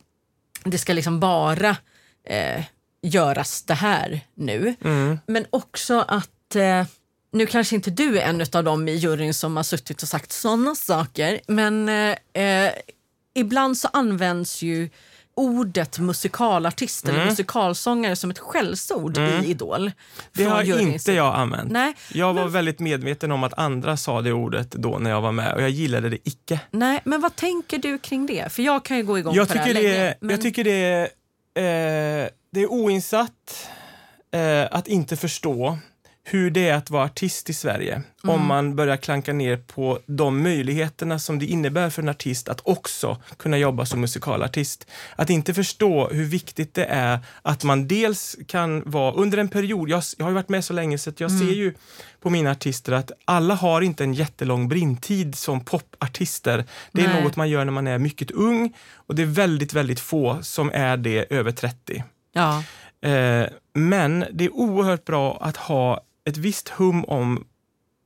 det 0.63 0.77
ska 0.77 0.93
liksom 0.93 1.19
bara 1.19 1.77
eh, 2.23 2.63
göras 3.01 3.63
det 3.63 3.73
här 3.73 4.21
nu. 4.35 4.75
Mm. 4.83 5.19
Men 5.27 5.45
också 5.49 6.05
att, 6.07 6.55
eh, 6.55 6.85
nu 7.31 7.45
kanske 7.45 7.75
inte 7.75 7.91
du 7.91 8.19
är 8.19 8.29
en 8.29 8.45
av 8.53 8.63
dem 8.63 8.87
i 8.87 8.95
juryn 8.95 9.33
som 9.33 9.55
har 9.55 9.63
suttit 9.63 10.01
och 10.01 10.09
sagt 10.09 10.31
sådana 10.31 10.75
saker, 10.75 11.39
men 11.47 11.89
eh, 11.89 12.43
eh, 12.43 12.73
ibland 13.33 13.77
så 13.77 13.87
används 13.87 14.61
ju 14.61 14.89
ordet 15.37 15.99
musikalartist 15.99 17.05
mm. 17.05 17.15
eller 17.15 17.29
musikalsångare 17.29 18.15
som 18.15 18.31
ett 18.31 18.39
skällsord 18.39 19.17
mm. 19.17 19.43
i 19.43 19.47
Idol. 19.47 19.91
Det 20.33 20.43
har 20.43 20.79
inte 20.79 21.11
jag 21.11 21.35
använt. 21.35 21.71
Nej, 21.71 21.93
jag 22.13 22.33
var 22.33 22.43
men... 22.43 22.51
väldigt 22.51 22.79
medveten 22.79 23.31
om 23.31 23.43
att 23.43 23.53
andra 23.57 23.97
sa 23.97 24.21
det 24.21 24.33
ordet 24.33 24.71
då 24.71 24.97
när 24.97 25.09
jag 25.09 25.21
var 25.21 25.31
med 25.31 25.53
och 25.53 25.61
jag 25.61 25.69
gillade 25.69 26.09
det 26.09 26.17
icke. 26.23 26.59
Nej, 26.71 27.01
men 27.03 27.21
vad 27.21 27.35
tänker 27.35 27.77
du 27.77 27.97
kring 27.97 28.25
det? 28.25 28.51
För 28.51 28.63
jag 28.63 28.85
kan 28.85 28.97
ju 28.97 29.03
gå 29.03 29.19
igång 29.19 29.35
jag 29.35 29.47
på 29.47 29.53
tycker 29.53 29.73
det 29.73 29.79
här 29.79 29.97
länge, 29.97 30.15
men... 30.19 30.29
Jag 30.29 30.41
tycker 30.41 30.63
det 30.63 30.83
är, 30.83 31.03
eh, 31.03 32.29
det 32.51 32.61
är 32.61 32.71
oinsatt 32.71 33.69
eh, 34.31 34.67
att 34.71 34.87
inte 34.87 35.15
förstå 35.15 35.77
hur 36.29 36.51
det 36.51 36.69
är 36.69 36.73
att 36.73 36.89
vara 36.89 37.03
artist 37.03 37.49
i 37.49 37.53
Sverige. 37.53 37.93
Mm. 37.93 38.35
Om 38.35 38.47
man 38.47 38.75
börjar 38.75 38.97
klanka 38.97 39.33
ner 39.33 39.57
på 39.57 39.99
de 40.05 40.43
möjligheterna 40.43 41.19
som 41.19 41.39
det 41.39 41.45
innebär 41.45 41.89
för 41.89 42.01
en 42.01 42.09
artist 42.09 42.49
att 42.49 42.61
också 42.63 43.21
kunna 43.37 43.57
jobba 43.57 43.85
som 43.85 44.01
musikalartist. 44.01 44.87
Att 45.15 45.29
inte 45.29 45.53
förstå 45.53 46.09
hur 46.09 46.25
viktigt 46.25 46.73
det 46.73 46.85
är 46.85 47.19
att 47.41 47.63
man 47.63 47.87
dels 47.87 48.35
kan 48.47 48.83
vara 48.85 49.11
under 49.11 49.37
en 49.37 49.49
period, 49.49 49.89
jag, 49.89 50.03
jag 50.17 50.25
har 50.25 50.31
varit 50.31 50.49
med 50.49 50.65
så 50.65 50.73
länge 50.73 50.97
så 50.97 51.11
jag 51.17 51.31
mm. 51.31 51.47
ser 51.47 51.55
ju 51.55 51.73
på 52.21 52.29
mina 52.29 52.51
artister 52.51 52.91
att 52.91 53.11
alla 53.25 53.53
har 53.53 53.81
inte 53.81 54.03
en 54.03 54.13
jättelång 54.13 54.67
brintid 54.67 55.35
som 55.35 55.65
popartister. 55.65 56.65
Det 56.91 57.01
är 57.01 57.07
Nej. 57.07 57.23
något 57.23 57.35
man 57.35 57.49
gör 57.49 57.65
när 57.65 57.71
man 57.71 57.87
är 57.87 57.97
mycket 57.97 58.31
ung 58.31 58.73
och 58.95 59.15
det 59.15 59.21
är 59.21 59.25
väldigt, 59.25 59.73
väldigt 59.73 59.99
få 59.99 60.37
som 60.41 60.71
är 60.73 60.97
det 60.97 61.33
över 61.33 61.51
30. 61.51 62.03
Ja. 62.33 62.63
Eh, 63.09 63.47
men 63.73 64.25
det 64.31 64.45
är 64.45 64.53
oerhört 64.53 65.05
bra 65.05 65.37
att 65.41 65.57
ha 65.57 66.01
ett 66.27 66.37
visst 66.37 66.69
hum 66.69 67.05
om 67.05 67.45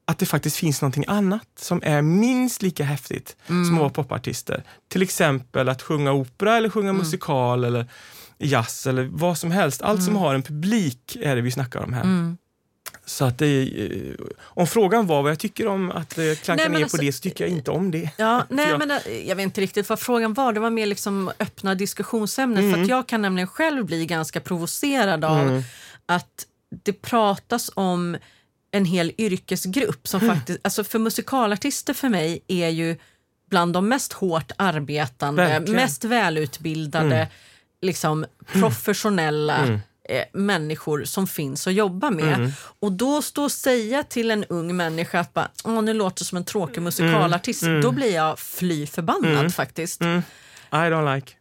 att 0.05 0.19
det 0.19 0.25
faktiskt 0.25 0.57
finns 0.57 0.81
någonting 0.81 1.05
annat 1.07 1.47
som 1.59 1.81
är 1.83 2.01
minst 2.01 2.61
lika 2.61 2.83
häftigt 2.83 3.35
mm. 3.47 3.65
som 3.65 3.75
att 3.75 3.81
vara 3.81 3.89
popartister. 3.89 4.63
Till 4.87 5.01
exempel 5.01 5.69
att 5.69 5.81
sjunga 5.81 6.11
opera 6.11 6.57
eller 6.57 6.69
sjunga 6.69 6.89
mm. 6.89 6.99
musikal 6.99 7.63
eller 7.63 7.85
jazz 8.39 8.87
eller 8.87 9.09
vad 9.11 9.37
som 9.37 9.51
helst. 9.51 9.81
Allt 9.81 9.99
mm. 9.99 10.05
som 10.05 10.15
har 10.15 10.35
en 10.35 10.43
publik 10.43 11.17
är 11.21 11.35
det 11.35 11.41
vi 11.41 11.51
snackar 11.51 11.79
om 11.79 11.93
här. 11.93 12.03
Mm. 12.03 12.37
Så 13.05 13.25
att 13.25 13.37
det, 13.37 13.61
eh, 13.85 14.25
om 14.39 14.67
frågan 14.67 15.07
var 15.07 15.21
vad 15.21 15.31
jag 15.31 15.39
tycker 15.39 15.67
om 15.67 15.91
att 15.91 16.17
eh, 16.17 16.23
klanka 16.43 16.63
nej, 16.63 16.69
ner 16.69 16.83
alltså, 16.83 16.97
på 16.97 17.03
det 17.03 17.13
så 17.13 17.21
tycker 17.21 17.43
jag 17.43 17.51
inte 17.51 17.71
om 17.71 17.91
det. 17.91 18.09
Ja, 18.17 18.45
nej, 18.49 18.69
jag... 18.69 18.79
Men, 18.79 18.91
eh, 18.91 19.27
jag 19.27 19.35
vet 19.35 19.43
inte 19.43 19.61
riktigt 19.61 19.89
vad 19.89 19.99
frågan 19.99 20.33
var. 20.33 20.53
Det 20.53 20.59
var 20.59 20.69
mer 20.69 20.85
liksom 20.85 21.31
öppna 21.39 21.75
diskussionsämnen. 21.75 22.63
Mm. 22.63 22.73
För 22.73 22.81
att 22.81 22.87
jag 22.87 23.07
kan 23.07 23.21
nämligen 23.21 23.47
själv 23.47 23.85
bli 23.85 24.05
ganska 24.05 24.39
provocerad 24.39 25.25
av 25.25 25.39
mm. 25.39 25.63
att 26.05 26.47
det 26.83 26.93
pratas 26.93 27.71
om 27.73 28.17
en 28.71 28.85
hel 28.85 29.11
yrkesgrupp 29.17 30.07
som 30.07 30.21
mm. 30.21 30.35
faktiskt, 30.35 30.59
alltså 30.63 30.83
för 30.83 30.99
musikalartister 30.99 31.93
för 31.93 32.09
mig 32.09 32.43
är 32.47 32.69
ju 32.69 32.97
bland 33.49 33.73
de 33.73 33.87
mest 33.87 34.13
hårt 34.13 34.51
arbetande, 34.57 35.43
Verkligen. 35.43 35.75
mest 35.75 36.03
välutbildade, 36.03 37.15
mm. 37.15 37.27
liksom 37.81 38.25
professionella 38.47 39.57
mm. 39.57 39.79
eh, 40.09 40.23
människor 40.33 41.03
som 41.03 41.27
finns 41.27 41.67
att 41.67 41.73
jobba 41.73 42.09
med. 42.09 42.33
Mm. 42.33 42.51
Och 42.79 42.91
då 42.91 43.21
stå 43.21 43.43
och 43.43 43.51
säga 43.51 44.03
till 44.03 44.31
en 44.31 44.43
ung 44.43 44.75
människa 44.75 45.19
att 45.19 45.33
bara, 45.33 45.49
Åh, 45.63 45.81
nu 45.81 45.93
låter 45.93 46.25
som 46.25 46.37
en 46.37 46.45
tråkig 46.45 46.81
musikalartist, 46.81 47.63
mm. 47.63 47.81
då 47.81 47.91
blir 47.91 48.15
jag 48.15 48.39
fly 48.39 48.87
förbannad 48.87 49.39
mm. 49.39 49.51
faktiskt. 49.51 50.01
I 50.01 50.75
don't 50.89 51.15
like. 51.15 51.33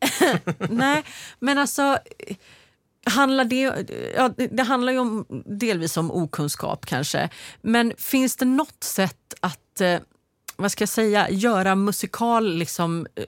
Nej, 0.71 1.05
men 1.39 1.59
alltså 1.59 1.99
Handlar 3.07 3.45
det, 3.45 3.91
ja, 4.17 4.31
det 4.51 4.63
handlar 4.63 4.93
ju 4.93 4.99
om, 4.99 5.27
delvis 5.47 5.97
om 5.97 6.11
okunskap 6.11 6.87
kanske. 6.87 7.29
Men 7.61 7.93
finns 7.99 8.37
det 8.37 8.45
något 8.45 8.85
sätt 8.85 9.35
att 9.41 9.81
eh, 9.81 9.99
vad 10.57 10.73
ska 10.73 10.83
jag 10.83 10.89
säga, 10.89 11.31
göra 11.31 11.75
musikal 11.75 12.55
liksom, 12.55 13.07
eh, 13.15 13.25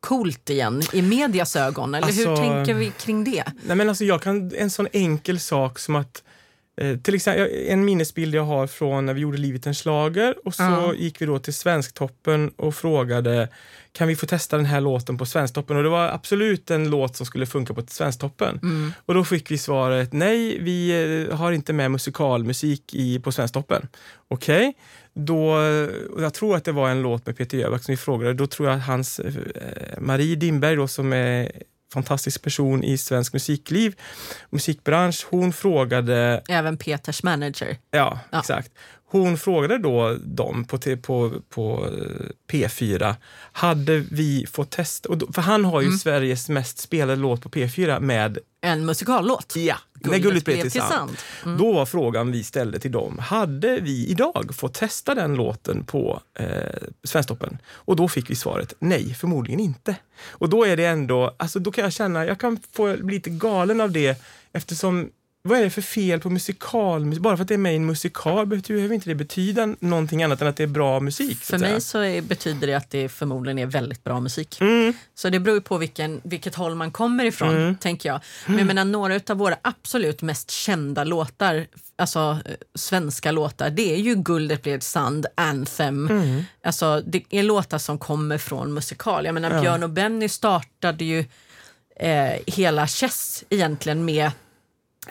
coolt 0.00 0.50
igen 0.50 0.82
i 0.92 1.02
medias 1.02 1.56
ögon? 1.56 1.94
Eller 1.94 2.06
alltså, 2.06 2.28
hur 2.28 2.36
tänker 2.36 2.74
vi 2.74 2.90
kring 2.90 3.24
det? 3.24 3.44
Nej 3.62 3.76
men 3.76 3.88
alltså 3.88 4.04
jag 4.04 4.22
kan, 4.22 4.52
en 4.54 4.70
sån 4.70 4.88
enkel 4.92 5.40
sak 5.40 5.78
som 5.78 5.96
att 5.96 6.22
Eh, 6.80 6.96
till 6.96 7.14
exempel, 7.14 7.48
en 7.68 7.84
minnesbild 7.84 8.34
jag 8.34 8.44
har 8.44 8.66
från 8.66 9.06
när 9.06 9.14
vi 9.14 9.20
gjorde 9.20 9.38
Livet 9.38 9.66
en 9.66 9.74
slager 9.74 10.46
och 10.46 10.54
så 10.54 10.62
uh. 10.62 10.92
gick 10.96 11.22
vi 11.22 11.26
då 11.26 11.38
till 11.38 11.54
Svensktoppen 11.54 12.48
och 12.48 12.74
frågade 12.74 13.48
kan 13.96 14.08
vi 14.08 14.16
få 14.16 14.26
testa 14.26 14.56
den 14.56 14.66
här 14.66 14.80
låten 14.80 15.18
på 15.18 15.26
Svensktoppen? 15.26 15.76
Och 15.76 15.82
det 15.82 15.88
var 15.88 16.08
absolut 16.08 16.70
en 16.70 16.90
låt 16.90 17.16
som 17.16 17.26
skulle 17.26 17.46
funka 17.46 17.74
på 17.74 17.82
Svensktoppen. 17.88 18.60
Mm. 18.62 18.92
Och 19.06 19.14
då 19.14 19.24
fick 19.24 19.50
vi 19.50 19.58
svaret 19.58 20.12
nej, 20.12 20.58
vi 20.60 20.90
eh, 21.30 21.36
har 21.36 21.52
inte 21.52 21.72
med 21.72 21.90
musikalmusik 21.90 22.94
i, 22.94 23.18
på 23.20 23.32
Svensktoppen. 23.32 23.88
Okej, 24.28 24.68
okay. 24.68 24.72
då, 25.24 25.56
jag 26.18 26.34
tror 26.34 26.56
att 26.56 26.64
det 26.64 26.72
var 26.72 26.90
en 26.90 27.02
låt 27.02 27.26
med 27.26 27.36
Peter 27.36 27.58
Jöback 27.58 27.82
som 27.82 27.92
vi 27.92 27.96
frågade. 27.96 28.34
Då 28.34 28.46
tror 28.46 28.68
jag 28.68 28.76
att 28.78 28.86
hans 28.86 29.18
eh, 29.18 29.32
Marie 29.98 30.36
Dimberg 30.36 30.76
då, 30.76 30.88
som 30.88 31.12
är 31.12 31.52
fantastisk 31.92 32.42
person 32.42 32.84
i 32.84 32.98
svensk 32.98 33.32
musikliv, 33.32 33.94
musikbransch. 34.50 35.26
Hon 35.30 35.52
frågade... 35.52 36.42
Även 36.48 36.76
Peters 36.76 37.22
manager. 37.22 37.76
Ja, 37.90 38.20
ja. 38.30 38.38
exakt. 38.38 38.72
Hon 39.08 39.38
frågade 39.38 39.78
då 39.78 40.16
dem 40.24 40.64
på, 40.64 40.78
på, 41.02 41.32
på 41.48 41.86
eh, 41.86 42.52
P4, 42.52 43.14
hade 43.52 43.98
vi 43.98 44.46
fått 44.50 44.70
testa... 44.70 45.08
För 45.32 45.42
han 45.42 45.64
har 45.64 45.80
ju 45.80 45.86
mm. 45.86 45.98
Sveriges 45.98 46.48
mest 46.48 46.78
spelade 46.78 47.20
låt 47.20 47.42
på 47.42 47.48
P4 47.48 48.00
med... 48.00 48.38
En 48.60 48.86
musikallåt? 48.86 49.52
Ja, 49.56 49.76
med 50.00 50.22
Gulligt 50.22 50.44
blev 50.44 50.62
till 50.62 50.70
sant. 50.70 51.24
Mm. 51.44 51.58
Då 51.58 51.72
var 51.72 51.86
frågan 51.86 52.32
vi 52.32 52.44
ställde 52.44 52.78
till 52.78 52.92
dem, 52.92 53.18
hade 53.18 53.80
vi 53.80 54.06
idag 54.06 54.54
fått 54.54 54.74
testa 54.74 55.14
den 55.14 55.34
låten 55.34 55.84
på 55.84 56.20
eh, 56.38 56.46
Svensktoppen? 57.04 57.58
Och 57.72 57.96
då 57.96 58.08
fick 58.08 58.30
vi 58.30 58.34
svaret 58.34 58.74
nej, 58.78 59.14
förmodligen 59.14 59.60
inte. 59.60 59.96
Och 60.30 60.48
då 60.48 60.64
är 60.64 60.76
det 60.76 60.86
ändå, 60.86 61.34
alltså 61.36 61.58
då 61.58 61.72
kan 61.72 61.84
jag 61.84 61.92
känna, 61.92 62.26
jag 62.26 62.40
kan 62.40 62.58
få 62.72 62.96
bli 62.96 63.14
lite 63.14 63.30
galen 63.30 63.80
av 63.80 63.90
det 63.90 64.22
eftersom 64.52 65.10
vad 65.46 65.58
är 65.58 65.64
det 65.64 65.70
för 65.70 65.82
fel 65.82 66.20
på 66.20 66.30
musikal? 66.30 67.20
Bara 67.20 67.36
för 67.36 67.42
att 67.42 67.48
det 67.48 67.54
är 67.54 67.58
med 67.58 67.72
i 67.72 67.76
en 67.76 67.86
musikal 67.86 68.46
behöver 68.46 68.94
inte 68.94 69.10
det 69.10 69.14
betyda 69.14 69.74
någonting 69.80 70.22
annat 70.22 70.42
än 70.42 70.48
att 70.48 70.56
det 70.56 70.62
är 70.62 70.66
bra 70.66 71.00
musik. 71.00 71.38
För 71.38 71.58
mig 71.58 71.80
så 71.80 71.98
är, 71.98 72.22
betyder 72.22 72.66
det 72.66 72.74
att 72.74 72.90
det 72.90 73.08
förmodligen 73.08 73.58
är 73.58 73.66
väldigt 73.66 74.04
bra 74.04 74.20
musik. 74.20 74.60
Mm. 74.60 74.92
Så 75.14 75.28
det 75.28 75.40
beror 75.40 75.60
på 75.60 75.78
vilken, 75.78 76.20
vilket 76.24 76.54
håll 76.54 76.74
man 76.74 76.90
kommer 76.90 77.24
ifrån, 77.24 77.56
mm. 77.56 77.76
tänker 77.76 78.08
jag. 78.08 78.20
Men 78.46 78.58
jag 78.58 78.66
menar, 78.66 78.84
några 78.84 79.20
av 79.28 79.36
våra 79.36 79.56
absolut 79.62 80.22
mest 80.22 80.50
kända 80.50 81.04
låtar, 81.04 81.66
alltså 81.96 82.38
eh, 82.44 82.54
svenska 82.74 83.32
låtar, 83.32 83.70
det 83.70 83.94
är 83.94 83.98
ju 83.98 84.14
Guldet 84.14 84.62
blev 84.62 84.80
sand, 84.80 85.26
Anthem. 85.34 86.08
Mm. 86.08 86.42
Alltså, 86.62 87.02
det 87.06 87.24
är 87.30 87.42
låtar 87.42 87.78
som 87.78 87.98
kommer 87.98 88.38
från 88.38 88.74
musikal. 88.74 89.24
Jag 89.24 89.34
menar. 89.34 89.60
Björn 89.60 89.82
och 89.82 89.90
Benny 89.90 90.28
startade 90.28 91.04
ju 91.04 91.24
eh, 91.96 92.32
hela 92.46 92.86
Chess 92.86 93.44
egentligen 93.50 94.04
med 94.04 94.30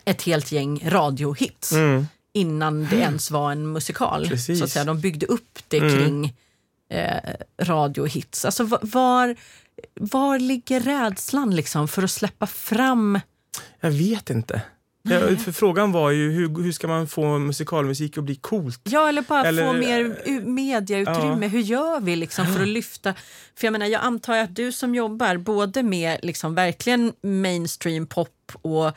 ett 0.05 0.21
helt 0.21 0.51
gäng 0.51 0.81
radiohits 0.85 1.71
mm. 1.71 2.07
innan 2.33 2.87
det 2.89 2.95
ens 2.95 3.31
var 3.31 3.51
en 3.51 3.71
musikal. 3.71 4.27
Precis. 4.27 4.59
Så 4.59 4.65
att 4.65 4.71
säga. 4.71 4.85
De 4.85 5.01
byggde 5.01 5.25
upp 5.25 5.59
det 5.67 5.77
mm. 5.77 5.97
kring 5.97 6.33
eh, 6.89 7.33
radiohits. 7.61 8.45
Alltså 8.45 8.63
var, 8.81 9.35
var 9.93 10.39
ligger 10.39 10.79
rädslan 10.79 11.55
liksom 11.55 11.87
för 11.87 12.03
att 12.03 12.11
släppa 12.11 12.47
fram? 12.47 13.19
Jag 13.79 13.91
vet 13.91 14.29
inte. 14.29 14.61
Ja, 15.09 15.37
för 15.37 15.51
frågan 15.51 15.91
var 15.91 16.11
ju 16.11 16.31
hur, 16.31 16.63
hur 16.63 16.71
ska 16.71 16.87
man 16.87 17.07
få 17.07 17.39
musikalmusik 17.39 18.17
att 18.17 18.23
bli 18.23 18.35
coolt? 18.35 18.81
Ja, 18.83 19.09
eller 19.09 19.21
bara 19.21 19.43
eller, 19.43 19.67
få 19.67 19.73
mer 19.73 20.41
mediautrymme. 20.45 21.45
Ja. 21.45 21.47
Hur 21.47 21.59
gör 21.59 21.99
vi 21.99 22.15
liksom 22.15 22.45
för 22.45 22.61
att 22.61 22.67
lyfta? 22.67 23.13
För 23.55 23.67
jag 23.67 23.71
menar, 23.71 23.85
jag 23.85 24.01
antar 24.01 24.37
att 24.37 24.55
du 24.55 24.71
som 24.71 24.95
jobbar 24.95 25.37
både 25.37 25.83
med 25.83 26.19
liksom 26.23 26.55
verkligen 26.55 27.13
mainstream 27.21 28.07
pop 28.07 28.51
och 28.61 28.91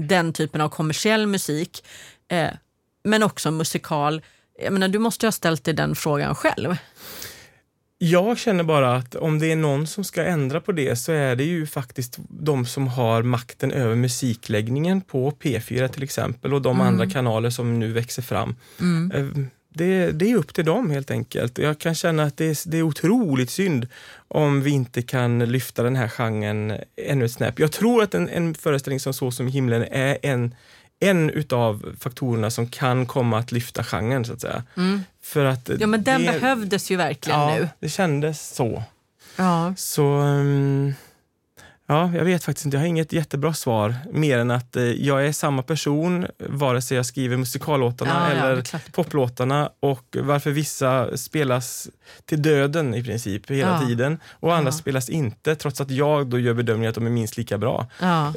den 0.00 0.32
typen 0.32 0.60
av 0.60 0.68
kommersiell 0.68 1.26
musik, 1.26 1.84
eh, 2.28 2.50
men 3.04 3.22
också 3.22 3.50
musikal. 3.50 4.22
Jag 4.58 4.72
menar, 4.72 4.88
du 4.88 4.98
måste 4.98 5.26
ha 5.26 5.32
ställt 5.32 5.64
dig 5.64 5.74
den 5.74 5.94
frågan 5.94 6.34
själv. 6.34 6.76
Jag 7.98 8.38
känner 8.38 8.64
bara 8.64 8.96
att 8.96 9.14
om 9.14 9.38
det 9.38 9.52
är 9.52 9.56
någon 9.56 9.86
som 9.86 10.04
ska 10.04 10.24
ändra 10.24 10.60
på 10.60 10.72
det 10.72 10.96
så 10.96 11.12
är 11.12 11.36
det 11.36 11.44
ju 11.44 11.66
faktiskt 11.66 12.18
de 12.28 12.66
som 12.66 12.88
har 12.88 13.22
makten 13.22 13.72
över 13.72 13.94
musikläggningen 13.94 15.00
på 15.00 15.30
P4 15.30 15.88
till 15.88 16.02
exempel 16.02 16.54
och 16.54 16.62
de 16.62 16.76
mm. 16.76 16.86
andra 16.86 17.10
kanaler 17.10 17.50
som 17.50 17.78
nu 17.78 17.92
växer 17.92 18.22
fram. 18.22 18.56
Mm. 18.80 19.50
Det, 19.76 20.12
det, 20.12 20.30
är 20.30 20.36
upp 20.36 20.54
till 20.54 20.64
dem 20.64 20.90
helt 20.90 21.10
enkelt. 21.10 21.58
Jag 21.58 21.78
kan 21.78 21.94
känna 21.94 22.22
att 22.22 22.36
det 22.36 22.44
är, 22.44 22.68
det 22.70 22.78
är 22.78 22.82
otroligt 22.82 23.50
synd 23.50 23.88
om 24.28 24.62
vi 24.62 24.70
inte 24.70 25.02
kan 25.02 25.38
lyfta 25.38 25.82
den 25.82 25.96
här 25.96 26.08
genren 26.08 26.78
ännu 26.96 27.24
ett 27.24 27.32
snäpp. 27.32 27.58
Jag 27.58 27.72
tror 27.72 28.02
att 28.02 28.14
en, 28.14 28.28
en 28.28 28.54
föreställning 28.54 29.00
som 29.00 29.14
Så 29.14 29.30
som 29.30 29.48
i 29.48 29.50
himlen 29.50 29.84
är 29.90 30.18
en, 30.22 30.54
en 31.00 31.30
utav 31.30 31.96
faktorerna 32.00 32.50
som 32.50 32.68
kan 32.68 33.06
komma 33.06 33.38
att 33.38 33.52
lyfta 33.52 33.84
genren 33.84 34.24
så 34.24 34.32
att 34.32 34.40
säga. 34.40 34.62
Mm. 34.76 35.02
För 35.22 35.44
att 35.44 35.70
ja 35.78 35.86
men 35.86 36.02
den 36.02 36.22
det, 36.22 36.32
behövdes 36.32 36.90
ju 36.90 36.96
verkligen 36.96 37.40
ja, 37.40 37.56
nu. 37.58 37.68
det 37.80 37.88
kändes 37.88 38.54
så. 38.54 38.82
Ja. 39.36 39.74
Så 39.76 40.18
um, 40.18 40.94
Ja, 41.88 42.10
jag 42.14 42.24
vet 42.24 42.44
faktiskt 42.44 42.64
inte. 42.64 42.76
Jag 42.76 42.82
har 42.82 42.86
inget 42.86 43.12
jättebra 43.12 43.54
svar 43.54 43.94
mer 44.12 44.38
än 44.38 44.50
att 44.50 44.76
eh, 44.76 44.84
jag 44.84 45.26
är 45.26 45.32
samma 45.32 45.62
person 45.62 46.26
vare 46.38 46.82
sig 46.82 46.96
jag 46.96 47.06
skriver 47.06 47.36
musikallåtarna 47.36 48.28
ja, 48.30 48.30
eller 48.30 48.62
ja, 48.72 48.78
poplåtarna 48.92 49.70
och 49.80 50.16
varför 50.20 50.50
vissa 50.50 51.16
spelas 51.16 51.88
till 52.24 52.42
döden 52.42 52.94
i 52.94 53.04
princip 53.04 53.50
hela 53.50 53.80
ja. 53.82 53.86
tiden 53.86 54.18
och 54.30 54.56
andra 54.56 54.72
spelas 54.72 55.08
inte 55.08 55.54
trots 55.54 55.80
att 55.80 55.90
jag 55.90 56.26
då 56.26 56.38
gör 56.38 56.54
bedömningen 56.54 56.88
att 56.88 56.94
de 56.94 57.06
är 57.06 57.10
minst 57.10 57.36
lika 57.36 57.58
bra. 57.58 57.86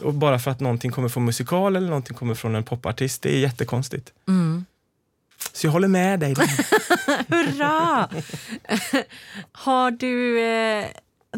Och 0.04 0.14
bara 0.14 0.40
för 0.40 0.52
att 0.52 0.60
någonting 0.60 0.92
kommer 0.92 1.10
från 1.10 1.26
musikal 1.26 1.76
eller 1.76 1.88
någonting 1.88 2.18
kommer 2.18 2.36
från 2.36 2.56
en 2.56 2.64
popartist, 2.64 3.22
det 3.22 3.36
är 3.36 3.40
jättekonstigt. 3.40 4.14
Mm. 4.28 4.66
Så 5.54 5.68
jag 5.68 5.72
håller 5.72 5.88
med 5.88 6.20
dig. 6.20 6.34
Hurra! 7.28 8.10
Har 9.52 9.92
du 9.92 10.42
eh 10.42 10.86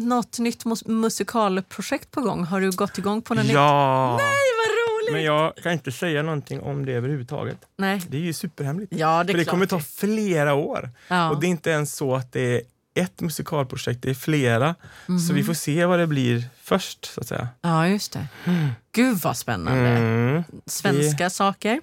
något 0.00 0.38
nytt 0.38 0.64
mus 0.64 0.86
musikalprojekt 0.86 2.10
på 2.10 2.20
gång? 2.20 2.44
Har 2.44 2.60
du 2.60 2.70
gått 2.70 2.98
igång 2.98 3.22
på 3.22 3.34
något 3.34 3.44
ja. 3.44 4.12
nytt? 4.12 4.22
Nej, 4.22 4.42
vad 4.58 4.68
roligt! 4.68 5.12
Men 5.12 5.22
jag 5.22 5.56
kan 5.56 5.72
inte 5.72 5.92
säga 5.92 6.22
någonting 6.22 6.60
om 6.60 6.86
det 6.86 6.92
överhuvudtaget. 6.92 7.58
Nej. 7.76 8.02
Det 8.08 8.16
är 8.16 8.20
ju 8.20 8.32
superhemligt. 8.32 8.92
Ja, 8.96 9.24
det, 9.24 9.32
För 9.32 9.38
det 9.38 9.44
kommer 9.44 9.66
ta 9.66 9.80
flera 9.80 10.54
år. 10.54 10.90
Ja. 11.08 11.30
Och 11.30 11.40
det 11.40 11.46
är 11.46 11.48
inte 11.48 11.70
ens 11.70 11.96
så 11.96 12.14
att 12.14 12.32
det 12.32 12.40
är 12.40 12.62
ett 12.94 13.20
musikalprojekt, 13.20 14.02
det 14.02 14.10
är 14.10 14.14
flera. 14.14 14.74
Mm. 15.08 15.20
Så 15.20 15.32
vi 15.32 15.40
mhm. 15.40 15.46
får 15.46 15.54
se 15.54 15.84
vad 15.84 15.98
det 15.98 16.06
blir 16.06 16.44
först, 16.62 17.04
så 17.04 17.20
att 17.20 17.28
säga. 17.28 17.48
Ja, 17.60 17.88
just 17.88 18.12
det. 18.12 18.26
Mm. 18.44 18.68
Gud 18.92 19.18
vad 19.18 19.36
spännande. 19.36 19.88
Mm. 19.88 20.44
Svenska 20.66 21.24
det... 21.24 21.30
saker. 21.30 21.80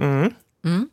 Mm. 0.00 0.34
Mm. 0.64 0.90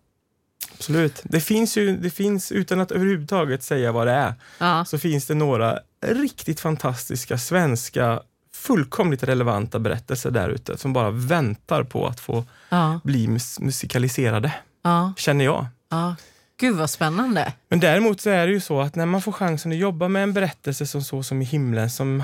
Absolut. 0.73 1.21
Det 1.23 1.41
finns 1.41 1.77
ju, 1.77 1.97
det 1.97 2.09
finns, 2.09 2.51
utan 2.51 2.79
att 2.79 2.91
överhuvudtaget 2.91 3.63
säga 3.63 3.91
vad 3.91 4.07
det 4.07 4.13
är, 4.13 4.33
ja. 4.57 4.85
så 4.85 4.97
finns 4.97 5.25
det 5.25 5.33
några 5.33 5.79
riktigt 6.01 6.59
fantastiska 6.59 7.37
svenska 7.37 8.21
fullkomligt 8.53 9.23
relevanta 9.23 9.79
berättelser 9.79 10.31
där 10.31 10.49
ute 10.49 10.77
som 10.77 10.93
bara 10.93 11.11
väntar 11.11 11.83
på 11.83 12.07
att 12.07 12.19
få 12.19 12.43
ja. 12.69 12.99
bli 13.03 13.27
mus 13.27 13.59
musikaliserade, 13.59 14.53
ja. 14.81 15.13
känner 15.17 15.45
jag. 15.45 15.65
Ja. 15.89 16.15
Gud 16.59 16.75
vad 16.75 16.89
spännande. 16.89 17.53
Men 17.69 17.79
däremot 17.79 18.21
så 18.21 18.29
är 18.29 18.47
det 18.47 18.53
ju 18.53 18.59
så 18.59 18.81
att 18.81 18.95
när 18.95 19.05
man 19.05 19.21
får 19.21 19.31
chansen 19.31 19.71
att 19.71 19.77
jobba 19.77 20.07
med 20.07 20.23
en 20.23 20.33
berättelse 20.33 20.87
som 20.87 21.03
Så 21.03 21.23
som 21.23 21.41
i 21.41 21.45
himlen, 21.45 21.89
som 21.89 22.23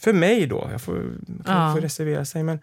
för 0.00 0.12
mig 0.12 0.46
då, 0.46 0.68
jag 0.72 0.80
får, 0.80 1.12
ja. 1.46 1.72
får 1.74 1.80
reservera 1.80 2.24
sig, 2.24 2.42
men 2.42 2.58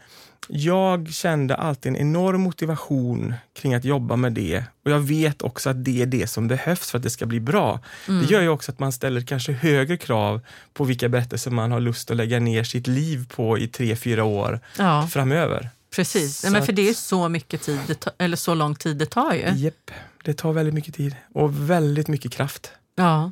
jag 0.48 1.10
kände 1.14 1.56
alltid 1.56 1.90
en 1.90 1.96
enorm 1.96 2.42
motivation 2.42 3.34
kring 3.54 3.74
att 3.74 3.84
jobba 3.84 4.16
med 4.16 4.34
det. 4.34 4.64
Och 4.86 4.92
jag 4.92 5.00
vet 5.00 5.42
också 5.42 5.70
att 5.70 5.86
det 5.86 6.02
är 6.02 6.06
det 6.06 6.28
som 6.28 6.48
behövs 6.48 6.92
för 6.92 6.98
att 6.98 7.04
det 7.04 7.10
ska 7.10 7.26
bli 7.26 7.40
bra. 7.40 7.80
Mm. 8.08 8.22
Det 8.22 8.34
gör 8.34 8.42
ju 8.42 8.50
också 8.50 8.72
att 8.72 8.80
man 8.80 8.92
ställer 8.92 9.22
kanske 9.22 9.52
högre 9.52 9.98
krav 9.98 10.42
på 10.74 10.84
vilka 10.84 11.10
berättelser 11.10 11.52
man 11.52 11.72
har 11.72 11.80
lust 11.80 12.12
att 12.12 12.18
lägga 12.18 12.40
ner 12.40 12.64
sitt 12.64 12.88
liv 12.88 13.26
på 13.36 13.58
i 13.58 13.68
tre, 13.68 13.96
fyra 13.96 14.24
år 14.24 14.60
ja. 14.78 15.08
framöver. 15.08 15.70
Precis, 15.96 16.44
Nej, 16.44 16.52
men 16.52 16.66
för 16.66 16.74
det 16.74 16.90
är 16.90 16.94
så 16.94 17.30
mycket 17.30 17.62
tid, 17.62 18.06
eller 18.18 18.38
så 18.38 18.54
lång 18.54 18.76
tid 18.76 18.98
det 18.98 19.06
tar 19.06 19.34
ju. 19.34 19.50
Japp, 19.56 19.92
det 20.24 20.34
tar 20.34 20.54
väldigt 20.54 20.74
mycket 20.74 20.96
tid 20.96 21.16
och 21.34 21.70
väldigt 21.70 22.08
mycket 22.08 22.32
kraft. 22.32 22.72
Ja. 22.96 23.32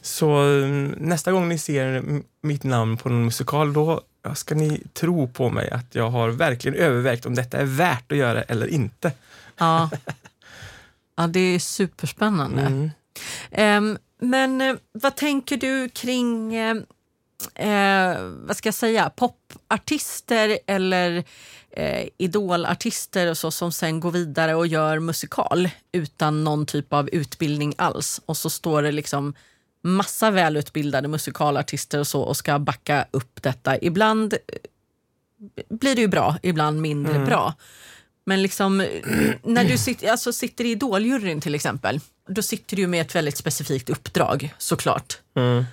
Så 0.00 0.28
mm, 0.28 0.94
nästa 0.98 1.32
gång 1.32 1.48
ni 1.48 1.58
ser 1.58 2.02
mitt 2.42 2.64
namn 2.64 2.96
på 2.96 3.08
någon 3.08 3.24
musikal, 3.24 3.72
då 3.72 4.02
ska 4.34 4.54
ni 4.54 4.82
tro 4.92 5.28
på 5.28 5.50
mig 5.50 5.70
att 5.70 5.94
jag 5.94 6.10
har 6.10 6.28
verkligen 6.28 6.78
övervägt 6.78 7.26
om 7.26 7.34
detta 7.34 7.58
är 7.58 7.64
värt 7.64 8.12
att 8.12 8.18
göra 8.18 8.42
eller 8.42 8.66
inte. 8.66 9.12
Ja, 9.58 9.90
ja 11.16 11.26
det 11.26 11.40
är 11.40 11.58
superspännande. 11.58 12.90
Mm. 13.52 13.90
Um, 13.90 13.98
men 14.20 14.60
uh, 14.60 14.76
vad 14.92 15.16
tänker 15.16 15.56
du 15.56 15.88
kring 15.88 16.56
uh, 16.56 16.76
uh, 16.76 18.16
vad 18.46 18.56
ska 18.56 18.66
jag 18.66 18.74
säga, 18.74 19.10
popartister 19.10 20.58
eller 20.66 21.24
eh, 21.70 22.08
idolartister 22.18 23.30
och 23.30 23.38
så 23.38 23.50
som 23.50 23.72
sen 23.72 24.00
går 24.00 24.10
vidare 24.10 24.54
och 24.54 24.66
gör 24.66 24.98
musikal 24.98 25.68
utan 25.92 26.44
någon 26.44 26.66
typ 26.66 26.92
av 26.92 27.08
utbildning 27.12 27.74
alls. 27.78 28.20
Och 28.26 28.36
så 28.36 28.50
står 28.50 28.82
det 28.82 28.92
liksom 28.92 29.34
massa 29.82 30.30
välutbildade 30.30 31.08
musikalartister 31.08 31.98
och 31.98 32.06
så 32.06 32.22
och 32.22 32.36
ska 32.36 32.58
backa 32.58 33.06
upp 33.10 33.42
detta. 33.42 33.78
Ibland 33.78 34.34
blir 35.68 35.94
det 35.94 36.00
ju 36.00 36.08
bra, 36.08 36.36
ibland 36.42 36.80
mindre 36.80 37.14
mm. 37.14 37.26
bra. 37.26 37.54
Men 38.24 38.42
liksom, 38.42 38.78
när 39.42 39.64
du 39.64 39.78
sitter, 39.78 40.10
alltså 40.10 40.32
sitter 40.32 40.64
i 40.64 40.70
Idoljuryn 40.70 41.40
till 41.40 41.54
exempel, 41.54 42.00
då 42.28 42.42
sitter 42.42 42.76
du 42.76 42.86
med 42.86 43.00
ett 43.00 43.14
väldigt 43.14 43.36
specifikt 43.36 43.90
uppdrag 43.90 44.54
såklart. 44.58 45.18
Mm. 45.36 45.64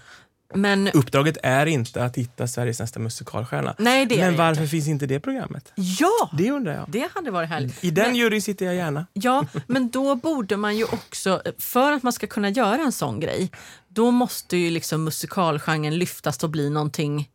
Men, 0.53 0.87
Uppdraget 0.87 1.37
är 1.43 1.65
inte 1.65 2.03
att 2.03 2.15
hitta 2.15 2.47
Sveriges 2.47 2.79
nästa 2.79 2.99
musikalstjärna. 2.99 3.75
Nej, 3.77 4.05
det 4.05 4.17
Men 4.17 4.37
varför 4.37 4.61
inte. 4.61 4.71
finns 4.71 4.87
inte 4.87 5.05
det 5.05 5.19
programmet? 5.19 5.71
Ja! 5.75 6.29
Det 6.37 6.51
undrar 6.51 6.75
jag. 6.75 6.85
Det 6.87 7.09
hade 7.15 7.31
varit 7.31 7.49
härligt. 7.49 7.83
I 7.83 7.91
den 7.91 8.05
men, 8.05 8.15
juryn 8.15 8.41
sitter 8.41 8.65
jag 8.65 8.75
gärna. 8.75 9.05
Ja, 9.13 9.45
men 9.67 9.89
då 9.89 10.15
borde 10.15 10.57
man 10.57 10.77
ju 10.77 10.83
också, 10.83 11.41
för 11.57 11.91
att 11.91 12.03
man 12.03 12.13
ska 12.13 12.27
kunna 12.27 12.49
göra 12.49 12.81
en 12.81 12.91
sån 12.91 13.19
grej, 13.19 13.51
då 13.89 14.11
måste 14.11 14.57
ju 14.57 14.69
liksom 14.69 15.03
musikalgenren 15.03 15.97
lyftas 15.97 16.43
och 16.43 16.49
bli 16.49 16.69
någonting 16.69 17.29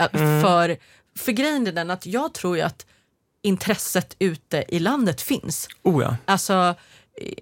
äh, 0.00 0.08
mm. 0.12 0.42
för... 0.42 0.76
För 1.18 1.32
grejen 1.32 1.66
är 1.66 1.72
den 1.72 1.90
att 1.90 2.06
jag 2.06 2.34
tror 2.34 2.56
ju 2.56 2.62
att 2.62 2.86
intresset 3.42 4.16
ute 4.18 4.64
i 4.68 4.78
landet 4.78 5.20
finns. 5.20 5.68
Oh 5.82 6.02
ja. 6.02 6.16
Alltså, 6.24 6.74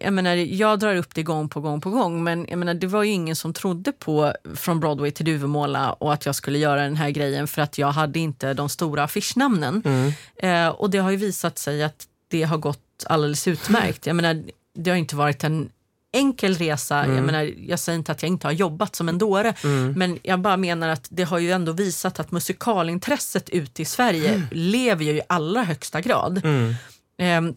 jag 0.01 0.13
menar, 0.13 0.35
jag 0.35 0.79
drar 0.79 0.97
upp 0.97 1.15
det 1.15 1.23
gång 1.23 1.49
på 1.49 1.61
gång 1.61 1.81
på 1.81 1.91
gång 1.91 2.25
men 2.25 2.47
jag 2.49 2.59
menar, 2.59 2.75
det 2.75 2.87
var 2.87 3.03
ju 3.03 3.11
ingen 3.11 3.37
som 3.37 3.53
trodde 3.53 3.93
på 3.93 4.33
Från 4.55 4.81
Broadway 4.81 5.11
till 5.11 5.27
Duvemåla 5.27 5.93
och 5.93 6.13
att 6.13 6.27
jag 6.27 6.35
skulle 6.35 6.59
göra 6.59 6.83
den 6.83 6.97
här 6.97 7.11
grejen 7.11 7.49
för 7.49 7.63
att 7.63 7.79
jag 7.79 7.93
hade 7.93 8.19
inte 8.19 8.55
de 8.55 8.69
stora 8.69 9.03
affischnamnen. 9.03 9.83
Mm. 9.85 10.13
Eh, 10.37 10.69
och 10.69 10.91
det 10.91 10.99
har 10.99 11.11
ju 11.11 11.17
visat 11.17 11.59
sig 11.59 11.83
att 11.83 12.07
det 12.29 12.43
har 12.43 12.59
gått 12.59 13.05
alldeles 13.07 13.49
utmärkt. 13.49 14.07
Jag 14.07 14.17
menar, 14.17 14.45
det 14.75 14.91
har 14.91 14.97
inte 14.97 15.17
varit 15.17 15.45
en 15.45 15.71
enkel 16.13 16.55
resa. 16.55 17.05
Mm. 17.05 17.17
Jag, 17.17 17.25
menar, 17.25 17.55
jag 17.59 17.79
säger 17.79 17.99
inte 17.99 18.13
att 18.13 18.23
jag 18.23 18.29
inte 18.29 18.47
har 18.47 18.53
jobbat 18.53 18.97
som 18.97 19.09
en 19.09 19.19
dåre, 19.19 19.55
mm. 19.65 19.93
men 19.93 20.19
jag 20.23 20.41
bara 20.41 20.57
menar 20.57 20.89
att 20.89 21.07
det 21.11 21.23
har 21.23 21.39
ju 21.39 21.51
ändå 21.51 21.73
visat 21.73 22.21
att 22.21 22.31
musikalintresset 22.31 23.51
ute 23.51 23.83
i 23.83 23.85
Sverige 23.85 24.35
mm. 24.35 24.47
lever 24.51 25.05
ju 25.05 25.13
i 25.13 25.21
allra 25.27 25.63
högsta 25.63 26.01
grad. 26.01 26.45
Mm. 26.45 26.75
Ehm, 27.19 27.55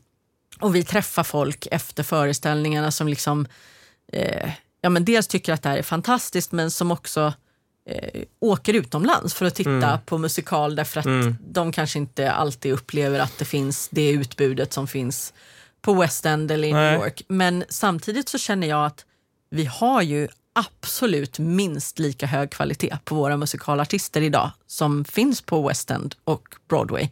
och 0.59 0.75
vi 0.75 0.83
träffar 0.83 1.23
folk 1.23 1.67
efter 1.71 2.03
föreställningarna 2.03 2.91
som 2.91 3.07
liksom 3.07 3.47
eh, 4.13 4.51
ja, 4.81 4.89
men 4.89 5.05
dels 5.05 5.27
tycker 5.27 5.53
att 5.53 5.63
det 5.63 5.69
här 5.69 5.77
är 5.77 5.83
fantastiskt 5.83 6.51
men 6.51 6.71
som 6.71 6.91
också 6.91 7.33
eh, 7.89 8.21
åker 8.39 8.73
utomlands 8.73 9.33
för 9.33 9.45
att 9.45 9.55
titta 9.55 9.71
Mm. 9.71 9.99
på 10.05 10.17
musikal 10.17 10.75
därför 10.75 10.99
att 10.99 11.37
de 11.39 11.71
kanske 11.71 11.99
inte 11.99 12.31
alltid 12.31 12.73
upplever 12.73 13.19
att 13.19 13.37
det 13.37 13.45
finns 13.45 13.89
det 13.91 14.09
utbudet 14.11 14.73
som 14.73 14.87
finns 14.87 15.33
på 15.81 15.93
West 15.93 16.25
End 16.25 16.51
eller 16.51 16.67
i 16.67 16.73
Nej. 16.73 16.91
New 16.91 17.01
York. 17.05 17.21
Men 17.27 17.63
samtidigt 17.69 18.29
så 18.29 18.37
känner 18.37 18.67
jag 18.67 18.85
att 18.85 19.05
vi 19.49 19.65
har 19.65 20.01
ju 20.01 20.27
absolut 20.53 21.39
minst 21.39 21.99
lika 21.99 22.25
hög 22.25 22.51
kvalitet 22.51 22.97
på 23.05 23.15
våra 23.15 23.37
musikalartister 23.37 24.21
idag 24.21 24.51
som 24.67 25.05
finns 25.05 25.41
på 25.41 25.67
West 25.67 25.91
End 25.91 26.15
och 26.23 26.55
Broadway. 26.69 27.09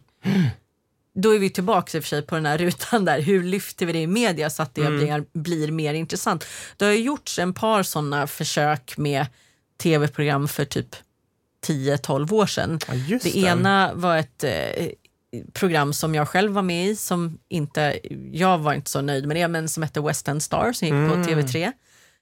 Då 1.14 1.34
är 1.34 1.38
vi 1.38 1.50
tillbaka 1.50 1.98
i 1.98 2.00
och 2.00 2.04
för 2.04 2.08
sig 2.08 2.22
på 2.22 2.34
den 2.34 2.46
här 2.46 2.58
rutan 2.58 3.04
där, 3.04 3.20
hur 3.20 3.42
lyfter 3.42 3.86
vi 3.86 3.92
det 3.92 3.98
i 4.00 4.06
media 4.06 4.50
så 4.50 4.62
att 4.62 4.74
det 4.74 4.90
blir, 4.90 5.24
blir 5.32 5.72
mer 5.72 5.94
intressant. 5.94 6.44
Det 6.76 6.84
har 6.84 6.92
gjorts 6.92 7.38
en 7.38 7.54
par 7.54 7.82
sådana 7.82 8.26
försök 8.26 8.96
med 8.96 9.26
tv-program 9.82 10.48
för 10.48 10.64
typ 10.64 10.96
10-12 11.66 12.32
år 12.32 12.46
sedan. 12.46 12.78
Ja, 13.08 13.18
Det 13.22 13.36
ena 13.36 13.90
var 13.94 14.16
ett 14.16 14.44
eh, 14.44 14.86
program 15.52 15.92
som 15.92 16.14
jag 16.14 16.28
själv 16.28 16.52
var 16.52 16.62
med 16.62 16.86
i, 16.86 16.96
som 16.96 17.38
inte, 17.48 17.98
jag 18.32 18.58
var 18.58 18.72
inte 18.74 18.90
så 18.90 19.00
nöjd 19.00 19.26
med 19.26 19.36
det, 19.36 19.48
men 19.48 19.68
som 19.68 19.82
hette 19.82 20.00
West 20.00 20.28
End 20.28 20.42
Star 20.42 20.72
som 20.72 20.86
gick 20.88 20.92
Mm. 20.92 21.10
på 21.22 21.30
TV3. 21.30 21.72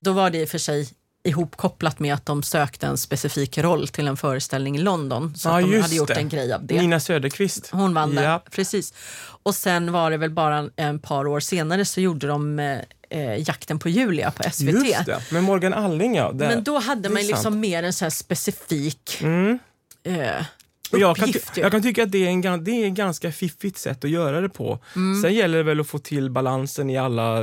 Då 0.01 0.13
var 0.13 0.31
det 0.31 0.39
i 0.39 0.45
och 0.45 0.49
för 0.49 0.59
sig 0.59 0.89
ihopkopplat 1.25 1.99
med 1.99 2.15
att 2.15 2.27
de 2.27 2.43
sökte 2.43 2.87
en 2.87 2.99
specifik 2.99 3.59
roll 3.59 3.89
till 3.89 4.09
en 4.09 4.17
föreställning 4.17 4.77
i 4.77 4.79
London. 4.79 5.35
Så 5.37 5.49
Ja, 5.49 5.59
att 5.61 5.71
de 5.71 5.81
hade 5.81 5.95
gjort 5.95 6.09
det. 6.09 6.15
en 6.15 6.29
grej 6.29 6.53
av 6.53 6.67
det. 6.67 6.81
Nina 6.81 7.01
Söderqvist. 7.01 7.69
Hon 7.73 7.95
vann 7.95 8.15
där, 8.15 8.23
Ja. 8.23 8.43
precis. 8.51 8.95
Och 9.43 9.55
sen 9.55 9.93
var 9.93 10.11
det 10.11 10.17
väl 10.17 10.31
bara 10.31 10.71
en, 10.77 10.99
par 10.99 11.27
år 11.27 11.41
senare 11.41 11.85
så 11.85 12.01
gjorde 12.01 12.27
de 12.27 12.59
eh, 12.59 12.79
eh, 13.11 13.49
Jakten 13.49 13.79
på 13.79 13.89
Julia 13.89 14.31
på 14.31 14.43
SVT. 14.51 14.73
Just 14.87 15.07
det, 15.07 15.21
med 15.33 15.45
Morgan 15.45 15.75
Alling 15.75 16.15
ja. 16.17 16.33
Det, 16.33 16.47
Men 16.49 16.65
då 16.65 16.79
hade 16.79 17.09
man 17.09 17.19
sant. 17.19 17.29
liksom 17.31 17.61
mer 17.61 17.83
en 17.83 17.93
så 17.93 18.11
specifik 18.11 19.19
Mm. 19.23 19.59
eh, 20.05 20.45
jag, 20.93 21.17
kan, 21.17 21.33
jag 21.57 21.71
kan 21.71 21.83
tycka 21.83 22.03
att 22.03 22.13
det 22.13 22.27
är, 22.27 22.31
en, 22.31 22.65
det 22.65 22.71
är 22.71 22.87
ett 22.87 22.95
ganska 22.95 23.33
fiffigt 23.33 23.79
sätt 23.79 24.05
att 24.05 24.11
göra 24.11 24.41
det 24.41 24.49
på. 24.49 24.79
Mm. 24.97 25.23
Sen 25.23 25.35
gäller 25.35 25.59
det 25.59 25.65
väl 25.65 25.81
att 25.81 25.87
få 25.87 25.99
till 25.99 26.31
balansen 26.31 26.91
i 26.91 26.99
alla... 26.99 27.41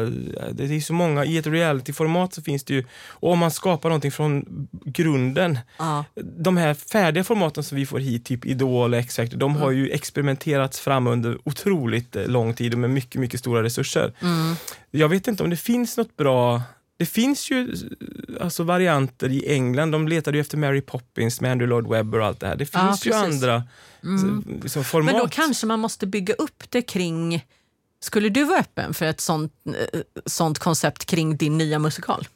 Det 0.52 0.64
är 0.76 0.80
så 0.82 0.94
många, 0.94 1.26
I 1.26 1.38
ett 1.38 1.48
realityformat 1.48 2.34
så 2.34 2.42
finns 2.42 2.64
det 2.64 2.74
ju... 2.74 2.86
Och 3.10 3.32
om 3.32 3.40
man 3.40 3.52
skapar 3.52 3.90
någonting 3.90 4.12
från 4.12 4.46
grunden. 4.86 5.60
ja. 5.78 6.06
De 6.38 6.58
här 6.58 6.74
färdiga 6.74 7.24
formaten 7.24 7.64
som 7.64 7.78
vi 7.78 7.86
får 7.86 8.00
hit, 8.00 8.26
typ 8.26 8.46
Idol 8.46 8.94
och 8.94 9.00
X-Factor, 9.00 9.38
de 9.38 9.56
har 9.56 9.66
Mm. 9.72 9.78
ju 9.78 9.90
experimenterats 9.92 10.80
fram 10.80 11.08
under 11.08 11.38
otroligt 11.44 12.16
lång 12.26 12.54
tid 12.54 12.74
och 12.74 12.80
med 12.80 12.90
mycket, 12.90 13.22
mycket 13.22 13.40
stora 13.40 13.64
resurser. 13.64 14.14
Mm. 14.22 14.56
Jag 14.92 15.10
vet 15.10 15.28
inte 15.28 15.44
om 15.44 15.50
det 15.50 15.58
finns 15.58 15.98
något 15.98 16.18
bra... 16.18 16.62
Det 16.98 17.06
finns 17.06 17.52
ju 17.52 17.70
eh, 17.70 18.44
alltså 18.44 18.64
varianter 18.64 19.30
i 19.30 19.54
England. 19.54 19.92
De 19.92 20.08
letade 20.08 20.38
ju 20.38 20.42
efter 20.42 20.58
Mary 20.58 20.82
Poppins 20.82 21.42
med 21.42 21.52
Andrew 21.52 21.70
Lloyd 21.70 21.88
Webber 21.98 22.20
och 22.20 22.26
allt 22.26 22.40
det 22.40 22.48
här. 22.48 22.56
Det 22.56 22.70
Ja, 22.74 22.88
finns 22.88 23.06
ju 23.06 23.12
precis. 23.12 23.34
andra 23.44 23.64
så, 24.02 24.52
liksom 24.64 24.84
format. 24.84 25.14
Men 25.14 25.22
då 25.22 25.28
kanske 25.28 25.66
man 25.68 25.80
måste 25.80 26.08
bygga 26.08 26.34
upp 26.34 26.64
det 26.70 26.82
kring... 26.82 27.46
Skulle 28.00 28.30
du 28.30 28.44
vara 28.44 28.60
öppen 28.60 28.94
för 28.94 29.06
ett 29.06 29.22
sånt, 29.22 29.54
eh, 29.94 30.00
sånt 30.26 30.60
koncept 30.60 31.06
kring 31.06 31.38
din 31.38 31.58
nya 31.58 31.80
musikal? 31.80 32.28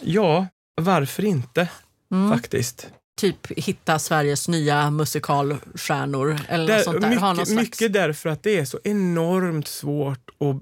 Ja, 0.00 0.46
varför 0.74 1.24
inte 1.24 1.68
Mm. 2.12 2.30
faktiskt. 2.30 2.86
Typ 3.16 3.46
hitta 3.58 3.98
Sveriges 3.98 4.48
nya 4.48 4.90
musikalstjärnor 4.90 6.38
eller 6.48 6.66
Där, 6.66 6.74
något 6.76 6.84
sånt 6.84 7.00
där. 7.00 7.08
Mycket, 7.10 7.34
slags... 7.34 7.50
mycket 7.50 7.92
därför 7.92 8.28
att 8.28 8.42
det 8.42 8.58
är 8.58 8.64
så 8.64 8.78
enormt 8.84 9.68
svårt 9.68 10.30
att 10.40 10.56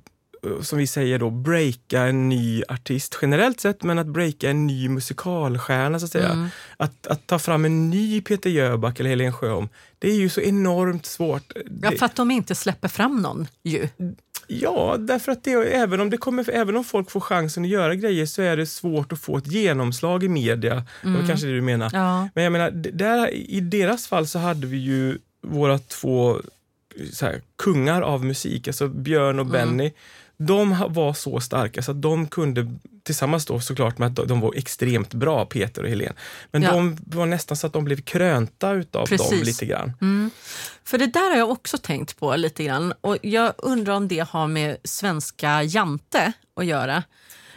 som 0.60 0.78
vi 0.78 0.86
säger 0.86 1.18
då, 1.18 1.30
breaka 1.30 2.02
en 2.02 2.28
ny 2.28 2.62
artist 2.68 3.18
generellt 3.22 3.60
sett, 3.60 3.82
men 3.82 3.98
att 3.98 4.06
breaka 4.06 4.50
en 4.50 4.66
ny 4.66 4.88
musikalstjärna 4.88 5.98
så 5.98 6.04
att 6.04 6.12
säga. 6.12 6.30
Mm. 6.30 6.48
Att, 6.76 7.06
att 7.06 7.26
ta 7.26 7.38
fram 7.38 7.64
en 7.64 7.90
ny 7.90 8.20
Peter 8.20 8.50
Jöback 8.50 9.00
eller 9.00 9.10
Helen 9.10 9.32
Sjöholm, 9.32 9.68
det 9.98 10.10
är 10.10 10.16
ju 10.16 10.28
så 10.28 10.40
enormt 10.40 11.06
svårt. 11.06 11.52
Ja, 11.82 11.90
för 11.90 12.06
att 12.06 12.16
de 12.16 12.30
inte 12.30 12.54
släpper 12.54 12.88
fram 12.88 13.22
någon 13.22 13.46
ju. 13.62 13.88
Ja, 14.46 14.96
därför 14.98 15.32
att 15.32 15.44
det, 15.44 15.52
även, 15.52 16.00
om 16.00 16.10
det 16.10 16.16
kommer, 16.16 16.50
även 16.50 16.76
om 16.76 16.84
folk 16.84 17.10
får 17.10 17.20
chansen 17.20 17.64
att 17.64 17.70
göra 17.70 17.94
grejer 17.94 18.26
så 18.26 18.42
är 18.42 18.56
det 18.56 18.66
svårt 18.66 19.12
att 19.12 19.20
få 19.20 19.36
ett 19.36 19.46
genomslag 19.46 20.24
i 20.24 20.28
media. 20.28 20.84
Det 21.02 21.10
var 21.10 21.26
kanske 21.26 21.46
det 21.46 21.52
du 21.52 21.62
menar. 21.62 21.90
Ja. 21.92 22.28
Men 22.34 22.44
jag 22.44 22.52
menar, 22.52 22.70
där, 22.70 23.34
i 23.34 23.60
deras 23.60 24.06
fall 24.06 24.26
så 24.26 24.38
hade 24.38 24.66
vi 24.66 24.76
ju 24.76 25.18
våra 25.42 25.78
två 25.78 26.40
så 27.12 27.26
här, 27.26 27.42
kungar 27.56 28.02
av 28.02 28.24
musik, 28.24 28.68
alltså 28.68 28.88
Björn 28.88 29.38
och 29.38 29.46
Benny. 29.46 29.92
De 30.46 30.76
var 30.88 31.12
så 31.14 31.40
starka 31.40 31.82
så 31.82 31.90
att 31.90 32.02
de 32.02 32.26
kunde, 32.26 32.70
tillsammans 33.02 33.46
då 33.46 33.60
såklart 33.60 33.98
med 33.98 34.18
att 34.20 34.28
de- 34.28 34.40
var 34.40 34.54
extremt 34.54 35.14
bra, 35.14 35.44
Peter 35.46 35.82
och 35.82 35.88
Helen. 35.88 36.14
Men 36.50 36.62
Ja. 36.62 36.70
de 36.72 36.98
var 37.06 37.26
nästan 37.26 37.56
så 37.56 37.66
att 37.66 37.72
de 37.72 37.84
blev 37.84 38.00
krönta 38.02 38.72
utav 38.72 39.08
dem 39.08 39.18
Precis. 39.18 39.46
lite 39.46 39.66
grann. 39.66 39.92
Mm. 40.00 40.30
För 40.84 40.98
det 40.98 41.06
där 41.06 41.30
har 41.30 41.36
jag 41.38 41.50
också 41.50 41.78
tänkt 41.78 42.16
på 42.18 42.36
lite 42.36 42.64
grann. 42.64 42.94
Och 43.00 43.16
jag 43.22 43.52
undrar 43.58 43.94
om 43.94 44.08
det 44.08 44.26
har 44.30 44.46
med 44.46 44.76
svenska 44.84 45.62
jante 45.62 46.32
att 46.56 46.66
göra. 46.66 47.02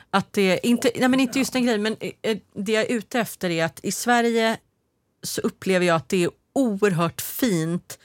Att 0.10 0.34
det, 0.34 0.60
inte, 0.64 0.92
nej 0.96 1.10
men 1.10 1.20
inte 1.20 1.40
just 1.40 1.56
en 1.56 1.66
grej, 1.66 1.78
men 1.78 1.96
eh, 2.22 2.38
det 2.56 2.72
jag 2.72 2.84
är 2.84 2.92
ute 2.92 3.20
efter 3.20 3.50
är 3.50 3.66
att 3.66 3.80
i 3.84 3.92
Sverige 3.92 4.58
så 5.24 5.42
upplever 5.42 5.86
jag 5.86 5.96
att 5.96 6.10
det 6.10 6.24
är 6.24 6.30
oerhört 6.54 7.22
fint 7.22 8.00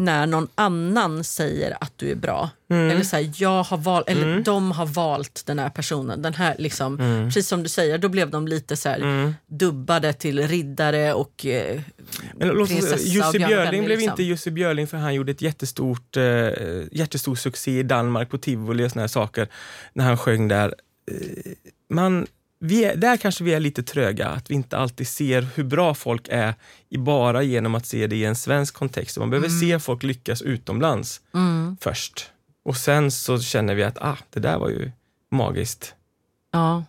när 0.00 0.26
någon 0.26 0.48
annan 0.54 1.24
säger 1.24 1.76
att 1.80 1.92
du 1.96 2.10
är 2.10 2.14
bra. 2.14 2.50
Eller 2.68 3.02
så 3.02 3.16
här, 3.16 3.30
jag 3.36 3.62
har 3.62 3.76
val, 3.76 4.04
eller 4.06 4.40
de 4.40 4.72
har 4.72 4.86
valt 4.86 5.42
den 5.46 5.58
här 5.58 5.70
personen. 5.70 6.22
Den 6.22 6.34
här 6.34 6.54
liksom, 6.58 6.96
Precis 7.26 7.48
som 7.48 7.62
du 7.62 7.68
säger, 7.68 7.98
då 7.98 8.08
blev 8.08 8.30
de 8.30 8.48
lite 8.48 8.76
så 8.76 8.88
här 8.88 9.34
dubbade 9.46 10.12
till 10.12 10.48
riddare 10.48 11.14
och 11.14 11.46
eh, 11.46 11.80
Men 12.34 12.66
prinsessa 12.66 12.96
Jussi 12.96 13.38
Björling 13.38 13.84
blev 13.84 13.98
liksom. 13.98 14.10
inte 14.10 14.22
Jussi 14.22 14.50
Björling 14.50 14.86
för 14.86 14.96
han 14.96 15.14
gjorde 15.14 15.32
ett 15.32 15.42
jättestort, 15.42 16.16
eh, 16.16 16.22
jättestor 16.92 17.34
succé 17.34 17.78
i 17.78 17.82
Danmark 17.82 18.30
på 18.30 18.38
tivoli 18.38 18.86
och 18.86 18.90
såna 18.90 19.02
här 19.02 19.08
saker 19.08 19.48
när 19.92 20.04
han 20.04 20.18
sjöng 20.18 20.48
där. 20.48 20.74
Eh, 21.10 21.52
man, 21.90 22.26
vi 22.62 22.84
är, 22.84 22.96
där 22.96 23.16
kanske 23.16 23.44
vi 23.44 23.54
är 23.54 23.60
lite 23.60 23.82
tröga, 23.82 24.28
att 24.28 24.50
vi 24.50 24.54
inte 24.54 24.76
alltid 24.78 25.08
ser 25.08 25.42
hur 25.54 25.64
bra 25.64 25.94
folk 25.94 26.28
är 26.30 26.54
i 26.88 26.98
bara 26.98 27.42
genom 27.42 27.74
att 27.74 27.86
se 27.86 28.06
det 28.06 28.16
i 28.16 28.24
en 28.24 28.36
svensk 28.36 28.74
kontext. 28.74 29.18
Man 29.18 29.30
behöver 29.30 29.48
se 29.48 29.78
folk 29.78 30.02
lyckas 30.02 30.42
utomlands 30.42 31.20
Mm. 31.34 31.76
först. 31.80 32.30
Och 32.64 32.76
sen 32.76 33.10
så 33.10 33.40
känner 33.40 33.74
vi 33.74 33.82
att 33.82 33.98
ah, 34.00 34.16
det 34.30 34.40
där 34.40 34.58
var 34.58 34.68
ju 34.68 34.90
magiskt. 35.30 35.94
Ja. 36.52 36.84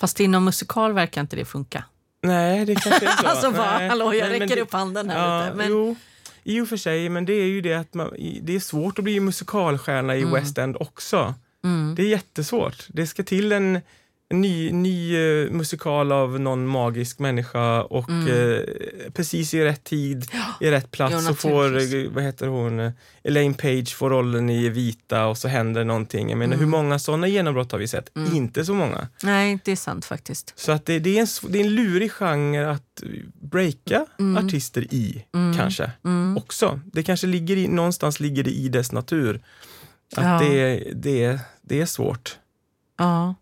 Fast 0.00 0.20
inom 0.20 0.44
musikal 0.44 0.92
verkar 0.92 1.20
inte 1.20 1.36
det 1.36 1.44
funka. 1.44 1.84
Nej, 2.22 2.64
det 2.64 2.74
kanske 2.74 3.06
är 3.06 3.16
så. 3.22 3.26
Alltså 3.26 3.50
bara, 3.50 3.78
Nej. 3.78 3.88
hallå, 3.88 4.04
jag 4.14 4.22
Men- 4.22 4.30
men 4.30 4.40
räcker 4.40 4.56
det- 4.56 4.62
upp 4.62 4.72
handen 4.72 5.10
här 5.10 5.28
Ja, 5.38 5.44
lite. 5.44 5.56
Men, 5.56 5.68
jo, 5.68 5.96
i 6.44 6.60
och 6.60 6.68
för 6.68 6.76
sig, 6.76 7.08
men 7.08 7.24
det 7.24 7.32
är 7.32 7.46
ju 7.46 7.60
det 7.60 7.74
att 7.74 7.94
man, 7.94 8.10
det 8.42 8.54
är 8.54 8.60
svårt 8.60 8.98
att 8.98 9.04
bli 9.04 9.20
musikalstjärna 9.20 10.16
i 10.16 10.24
West 10.24 10.58
End 10.58 10.76
också. 10.80 11.34
mm, 11.64 11.94
Det 11.94 12.02
är 12.02 12.06
jättesvårt. 12.08 12.84
Det 12.88 13.06
ska 13.06 13.22
till 13.22 13.52
en 13.52 13.80
ny, 14.34 14.72
ny 14.72 15.14
eh, 15.16 15.50
musikal 15.50 16.12
av 16.12 16.40
någon 16.40 16.66
magisk 16.66 17.18
människa 17.18 17.82
och 17.82 18.10
eh, 18.10 18.62
precis 19.12 19.54
i 19.54 19.64
rätt 19.64 19.84
tid, 19.84 20.26
i 20.60 20.70
rätt 20.70 20.90
plats 20.90 21.14
Jo, 21.14 21.20
så 21.20 21.34
får, 21.34 21.76
eh, 21.94 22.10
vad 22.10 22.24
heter 22.24 22.46
hon, 22.46 22.92
Elaine 23.24 23.54
Page 23.54 23.94
får 23.94 24.10
rollen 24.10 24.50
i 24.50 24.68
Vita 24.68 25.26
och 25.26 25.38
så 25.38 25.48
händer 25.48 25.84
någonting. 25.84 26.28
Jag 26.30 26.38
menar, 26.38 26.54
Mm. 26.54 26.58
hur 26.64 26.70
många 26.70 26.98
sådana 26.98 27.26
genombrott 27.28 27.72
har 27.72 27.78
vi 27.78 27.88
sett? 27.88 28.10
Inte 28.34 28.64
så 28.64 28.74
många. 28.74 29.08
nej, 29.22 29.58
det 29.64 29.72
är 29.72 29.76
sant 29.76 30.04
faktiskt. 30.04 30.52
Så 30.56 30.72
att 30.72 30.86
det, 30.86 30.98
det, 30.98 31.18
är 31.18 31.20
en, 31.20 31.52
det 31.52 31.60
är 31.60 31.64
en 31.64 31.74
lurig 31.74 32.12
genre 32.12 32.70
att 32.70 33.02
breaka 33.40 34.06
Mm. 34.18 34.46
artister 34.46 34.94
i, 34.94 35.24
kanske. 35.56 35.90
Också. 36.36 36.80
Det 36.92 37.02
kanske 37.02 37.26
ligger 37.26 37.56
i, 37.56 37.68
någonstans 37.68 38.20
ligger 38.20 38.42
det 38.44 38.50
i 38.50 38.68
dess 38.68 38.92
natur. 38.92 39.40
Att 40.16 40.24
Ja. 40.24 40.38
det, 40.50 40.82
det, 40.94 41.40
det 41.62 41.80
är 41.80 41.86
svårt. 41.86 42.36
Ja. 42.98 43.34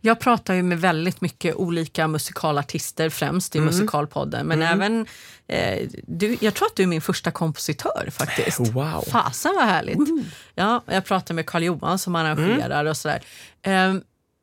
Jag 0.00 0.20
pratar 0.20 0.54
ju 0.54 0.62
med 0.62 0.80
väldigt 0.80 1.20
mycket 1.20 1.54
olika 1.54 2.08
musikalartister, 2.08 3.10
främst 3.10 3.54
Mm. 3.54 3.68
i 3.68 3.70
Musikalpodden. 3.70 4.46
Men 4.46 4.62
även, 4.62 5.06
eh, 5.46 5.88
du, 6.06 6.36
jag 6.40 6.54
tror 6.54 6.66
att 6.66 6.76
du 6.76 6.82
är 6.82 6.86
min 6.86 7.00
första 7.00 7.30
kompositör 7.30 8.08
faktiskt. 8.12 8.60
Wow. 8.60 9.04
Fasen 9.10 9.52
vad 9.56 9.64
härligt. 9.66 9.98
Ja, 10.54 10.82
jag 10.86 11.04
pratar 11.04 11.34
med 11.34 11.46
Karl 11.46 11.62
Johan 11.62 11.98
som 11.98 12.14
arrangerar 12.14 12.84
och 12.84 12.96
sådär. 12.96 13.22
Ehm, 13.62 14.02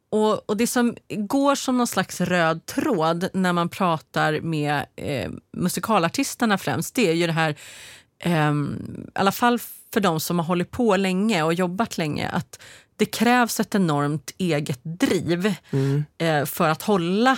och, 0.10 0.50
och 0.50 0.58
det 0.58 0.68
som 0.68 0.96
går 1.10 1.56
som 1.56 1.78
någon 1.78 1.88
slags 1.88 2.22
röd 2.22 2.66
tråd 2.66 3.30
när 3.34 3.54
man 3.54 3.70
pratar 3.70 4.40
med 4.42 4.86
eh, 4.96 5.32
musikalartisterna 5.58 6.58
främst, 6.58 6.96
det 6.96 7.10
är 7.10 7.14
ju 7.14 7.28
det 7.28 7.34
här, 7.34 7.56
ehm, 8.20 8.78
i 9.08 9.20
alla 9.20 9.32
fall 9.32 9.60
för 9.94 10.00
de 10.02 10.20
som 10.20 10.40
har 10.40 10.46
hållit 10.46 10.72
på 10.72 10.96
länge 10.96 11.44
och 11.44 11.54
jobbat 11.54 11.98
länge, 11.98 12.30
att 12.30 12.60
det 12.98 13.06
krävs 13.06 13.60
ett 13.60 13.76
enormt 13.76 14.32
eget 14.38 14.80
driv 14.84 15.54
eh, 16.18 16.46
för 16.46 16.70
att 16.70 16.82
hålla 16.82 17.38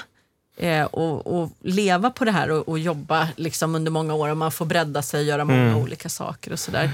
eh, 0.57 0.85
och, 0.85 1.27
och 1.27 1.51
leva 1.61 2.09
på 2.09 2.25
det 2.25 2.31
här 2.31 2.51
och, 2.51 2.69
och 2.69 2.79
jobba 2.79 3.27
liksom 3.35 3.75
under 3.75 3.91
många 3.91 4.13
år. 4.13 4.29
Och 4.29 4.37
man 4.37 4.51
får 4.51 4.65
bredda 4.65 5.01
sig 5.01 5.19
och 5.19 5.25
göra 5.25 5.45
många 5.45 5.77
olika 5.77 6.09
saker 6.09 6.51
och 6.51 6.59
sådär. 6.59 6.91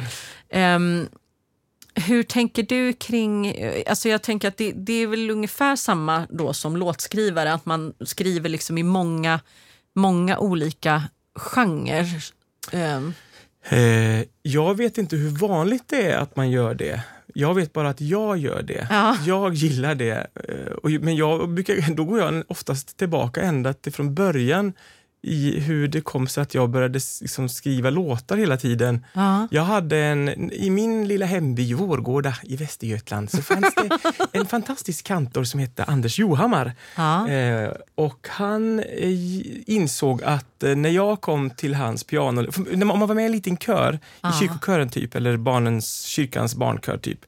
Ehm, 0.49 1.07
hur 1.95 2.24
tänker 2.24 2.64
du 2.64 2.93
kring... 2.93 3.55
Alltså 3.88 4.09
jag 4.09 4.22
tänker 4.22 4.47
att 4.47 4.57
det, 4.57 4.72
det, 4.72 4.93
är 4.93 5.07
väl 5.07 5.30
ungefär 5.30 5.76
samma 5.76 6.28
då 6.30 6.53
som 6.53 6.78
låtskrivare, 6.78 7.53
att 7.53 7.66
man 7.66 7.93
skriver 8.05 8.49
liksom 8.49 8.78
i 8.78 8.84
många, 8.84 9.39
många 9.95 10.38
olika 10.38 11.03
genrer. 11.36 12.05
Um. 12.72 13.14
Eh, 13.70 14.26
jag 14.41 14.78
vet 14.78 14.97
inte 14.97 15.16
hur 15.16 15.30
vanligt 15.30 15.84
det 15.88 16.11
är 16.11 16.18
att 16.18 16.36
man 16.36 16.51
gör 16.51 16.74
det. 16.74 17.01
Jag 17.34 17.53
vet 17.53 17.73
bara 17.73 17.89
att 17.89 18.01
jag 18.01 18.38
gör 18.38 18.61
det. 18.61 18.88
Ja. 18.89 19.17
Jag 19.25 19.53
gillar 19.53 19.95
det. 19.95 20.27
Eh, 20.34 20.99
men 20.99 21.15
jag 21.15 21.49
brukar, 21.49 21.95
då 21.95 22.03
går 22.03 22.19
jag 22.19 22.43
oftast 22.47 22.97
tillbaka 22.97 23.41
ända 23.41 23.73
till 23.73 23.93
från 23.93 24.15
början 24.15 24.73
i 25.24 25.59
hur 25.59 25.88
det 25.88 26.01
kom 26.01 26.28
sig 26.28 26.41
att 26.41 26.53
jag 26.53 26.69
började 26.69 26.99
liksom 27.21 27.49
skriva 27.49 27.89
låtar 27.89 28.38
hela 28.38 28.57
tiden. 28.57 29.05
Ja. 29.13 29.47
Jag 29.51 29.63
hade 29.63 29.97
en, 29.97 30.51
I 30.51 30.69
min 30.69 31.07
lilla 31.07 31.26
hemby 31.26 31.74
Vårgårda 31.74 32.36
i 32.43 32.55
Västergötland 32.55 33.32
så 33.32 33.41
fanns 33.41 33.76
det 33.76 33.89
en 34.32 34.45
fantastisk 34.45 35.05
kantor 35.05 35.43
som 35.43 35.59
hette 35.59 35.84
Anders 35.84 36.19
Johammar. 36.19 36.74
Ja. 36.95 37.30
Eh, 37.30 37.71
och 37.95 38.28
han 38.30 38.80
eh, 38.80 39.09
insåg 39.65 40.24
att 40.24 40.63
eh, 40.63 40.76
när 40.76 40.89
jag 40.89 41.21
kom 41.21 41.49
till 41.49 41.74
hans 41.76 42.03
piano, 42.03 42.47
om 42.71 42.88
man 42.88 42.99
var 42.99 43.15
med 43.15 43.21
i 43.21 43.26
en 43.26 43.32
liten 43.32 43.57
kör, 43.57 43.99
ja. 44.21 44.30
i 44.30 44.39
kyrkokören 44.39 44.89
typ, 44.89 45.15
eller 45.15 45.38
barnens, 45.38 46.01
kyrkans 46.01 46.55
barnkör 46.55 46.97
typ, 46.97 47.19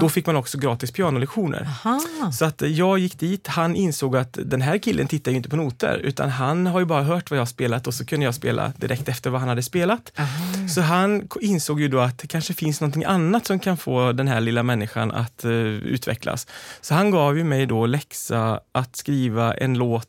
då 0.00 0.08
fick 0.08 0.26
man 0.26 0.36
också 0.36 0.58
gratis 0.58 0.90
pianolektioner. 0.90 1.68
Aha. 1.84 2.00
Så 2.32 2.44
att 2.44 2.62
jag 2.62 2.98
gick 2.98 3.18
dit, 3.18 3.46
han 3.46 3.76
insåg 3.76 4.16
att 4.16 4.38
den 4.44 4.62
här 4.62 4.78
killen 4.78 5.06
tittar 5.06 5.30
ju 5.30 5.36
inte 5.36 5.48
på 5.48 5.56
noter, 5.56 5.98
utan 5.98 6.30
han 6.30 6.66
har 6.66 6.80
ju 6.80 6.86
bara 6.86 7.02
hört 7.02 7.30
vad 7.30 7.41
jag 7.41 7.41
spelat 7.46 7.86
och 7.86 7.94
så 7.94 8.06
kunde 8.06 8.24
jag 8.24 8.34
spela 8.34 8.72
direkt 8.76 9.08
efter 9.08 9.30
vad 9.30 9.40
han 9.40 9.48
hade 9.48 9.62
spelat. 9.62 10.12
Aha. 10.18 10.68
Så 10.68 10.80
han 10.80 11.28
insåg 11.40 11.80
ju 11.80 11.88
då 11.88 12.00
att 12.00 12.18
det 12.18 12.26
kanske 12.26 12.54
finns 12.54 12.80
någonting 12.80 13.04
annat 13.04 13.46
som 13.46 13.58
kan 13.58 13.76
få 13.76 14.12
den 14.12 14.28
här 14.28 14.40
lilla 14.40 14.62
människan 14.62 15.12
att 15.12 15.44
uh, 15.44 15.52
utvecklas. 15.66 16.46
Så 16.80 16.94
han 16.94 17.10
gav 17.10 17.38
ju 17.38 17.44
mig 17.44 17.66
då 17.66 17.86
läxa 17.86 18.60
att 18.72 18.96
skriva 18.96 19.54
en 19.54 19.78
låt 19.78 20.08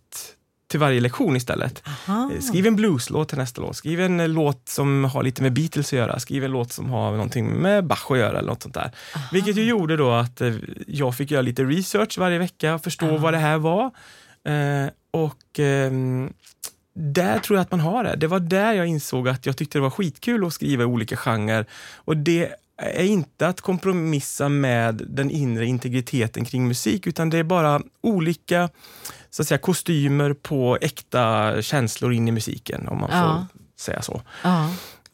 till 0.68 0.80
varje 0.80 1.00
lektion 1.00 1.36
istället. 1.36 1.84
Aha. 1.88 2.32
Eh, 2.34 2.42
skriv 2.42 2.68
en 2.68 2.76
blueslåt 2.76 3.30
till 3.30 3.38
nästa 3.38 3.62
låt, 3.62 3.76
skriv 3.76 4.02
en 4.02 4.20
eh, 4.20 4.28
låt 4.28 4.70
som 4.70 5.06
har 5.06 5.24
lite 5.24 5.42
med 5.42 5.54
Beatles 5.54 5.88
att 5.88 5.94
göra, 5.94 6.20
skriv 6.20 6.44
en 6.44 6.52
låt 6.52 6.72
som 6.72 6.90
har 6.90 7.12
någonting 7.12 7.50
med 7.50 7.86
Bach 7.86 8.12
att 8.12 8.18
göra 8.18 8.38
eller 8.38 8.50
något 8.50 8.64
sånt 8.64 8.76
där. 8.76 8.92
Aha. 9.16 9.26
Vilket 9.32 9.58
ju 9.58 9.64
gjorde 9.64 9.98
då 9.98 10.12
att 10.12 10.42
jag 10.88 11.16
fick 11.16 11.32
göra 11.32 11.42
lite 11.42 11.64
research 11.64 12.18
varje 12.18 12.38
vecka, 12.38 12.80
förstå 12.80 13.06
Aha. 13.06 13.18
vad 13.18 13.34
det 13.34 13.38
här 13.38 13.58
var. 13.58 13.92
Eh, 14.46 14.90
och 15.12 15.60
eh, 15.60 15.92
där 16.94 17.40
tror 17.40 17.58
jag 17.58 17.62
att 17.62 17.72
man 17.72 17.80
har 17.80 18.04
det. 18.04 18.16
Det 18.16 18.28
var 18.28 18.40
där 18.40 18.74
jag 18.74 18.88
insåg 18.88 19.30
att 19.30 19.46
jag 19.46 19.58
tyckte 19.58 19.78
det 19.78 19.82
var 19.82 19.90
skitkul 19.90 20.46
att 20.46 20.54
skriva 20.54 20.84
i 20.84 20.86
olika 20.86 21.18
genrer. 21.18 21.66
Och 21.96 22.18
det 22.18 22.56
är 22.78 23.04
inte 23.04 23.48
att 23.48 23.62
kompromissa 23.62 24.50
med 24.50 25.02
den 25.08 25.32
inre 25.32 25.66
integriteten 25.66 26.46
kring 26.46 26.68
musik, 26.68 27.08
utan 27.08 27.30
det 27.30 27.38
är 27.38 27.44
bara 27.44 27.82
olika 28.02 28.70
så 29.30 29.42
att 29.42 29.48
säga, 29.48 29.58
kostymer 29.58 30.34
på 30.34 30.78
äkta 30.82 31.62
känslor 31.62 32.14
in 32.14 32.28
i 32.28 32.32
musiken, 32.32 32.88
om 32.88 33.00
man 33.00 33.10
ja. 33.12 33.48
får 33.48 33.60
säga 33.84 34.02
så. 34.02 34.22
Ja. 34.44 34.70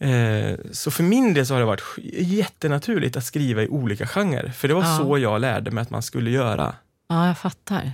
Eh, 0.07 0.59
så 0.71 0.91
för 0.91 1.03
min 1.03 1.33
del 1.33 1.45
så 1.45 1.53
har 1.53 1.59
det 1.59 1.65
varit 1.65 1.83
jättenaturligt 2.13 3.17
att 3.17 3.25
skriva 3.25 3.63
i 3.63 3.67
olika 3.67 4.07
genrer, 4.07 4.49
för 4.49 4.67
det 4.67 4.73
var 4.73 4.83
ja. 4.83 4.97
så 4.97 5.17
jag 5.17 5.41
lärde 5.41 5.71
mig 5.71 5.81
att 5.81 5.89
man 5.89 6.01
skulle 6.01 6.29
göra. 6.29 6.75
Ja, 7.07 7.27
jag 7.27 7.37
fattar. 7.37 7.91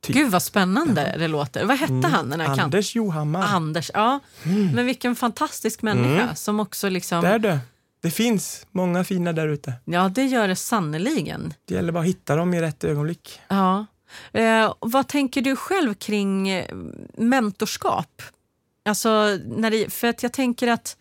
Typ. 0.00 0.16
Gud 0.16 0.30
vad 0.30 0.42
spännande 0.42 1.14
det 1.18 1.28
låter. 1.28 1.64
Vad 1.64 1.78
hette 1.78 1.92
mm. 1.92 2.12
han? 2.12 2.30
Den 2.30 2.40
här 2.40 2.60
Anders 2.60 2.96
Johammar. 2.96 3.42
Anders, 3.42 3.90
ja. 3.94 4.20
Mm. 4.44 4.74
Men 4.74 4.86
vilken 4.86 5.16
fantastisk 5.16 5.82
människa 5.82 6.22
mm. 6.22 6.36
som 6.36 6.60
också 6.60 6.88
liksom... 6.88 7.20
Det 7.24 7.28
är 7.28 7.38
det. 7.38 7.58
Det 8.02 8.10
finns 8.10 8.66
många 8.70 9.04
fina 9.04 9.32
där 9.32 9.48
ute. 9.48 9.72
Ja, 9.84 10.08
det 10.08 10.24
gör 10.24 10.48
det 10.48 10.56
sannoliken. 10.56 11.54
Det 11.64 11.74
gäller 11.74 11.92
bara 11.92 12.00
att 12.00 12.06
hitta 12.06 12.36
dem 12.36 12.54
i 12.54 12.60
rätt 12.60 12.84
ögonblick. 12.84 13.40
Ja. 13.48 13.86
Eh, 14.32 14.74
vad 14.80 15.08
tänker 15.08 15.42
du 15.42 15.56
själv 15.56 15.94
kring 15.94 16.48
eh, 16.48 16.74
mentorskap? 17.16 18.22
Alltså, 18.84 19.38
när 19.46 19.70
det, 19.70 19.92
för 19.92 20.08
att 20.08 20.22
jag 20.22 20.32
tänker 20.32 20.68
att 20.68 20.96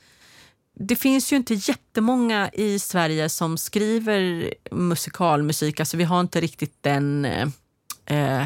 det 0.73 0.95
finns 0.95 1.33
ju 1.33 1.35
inte 1.35 1.53
jättemånga 1.53 2.49
i 2.53 2.79
Sverige 2.79 3.29
som 3.29 3.57
skriver 3.57 4.53
musikalmusik. 4.71 5.79
Alltså, 5.79 5.97
vi 5.97 6.03
har 6.03 6.19
inte 6.19 6.41
riktigt 6.41 6.77
den... 6.81 7.25
Eh, 7.25 7.47
eh 8.05 8.45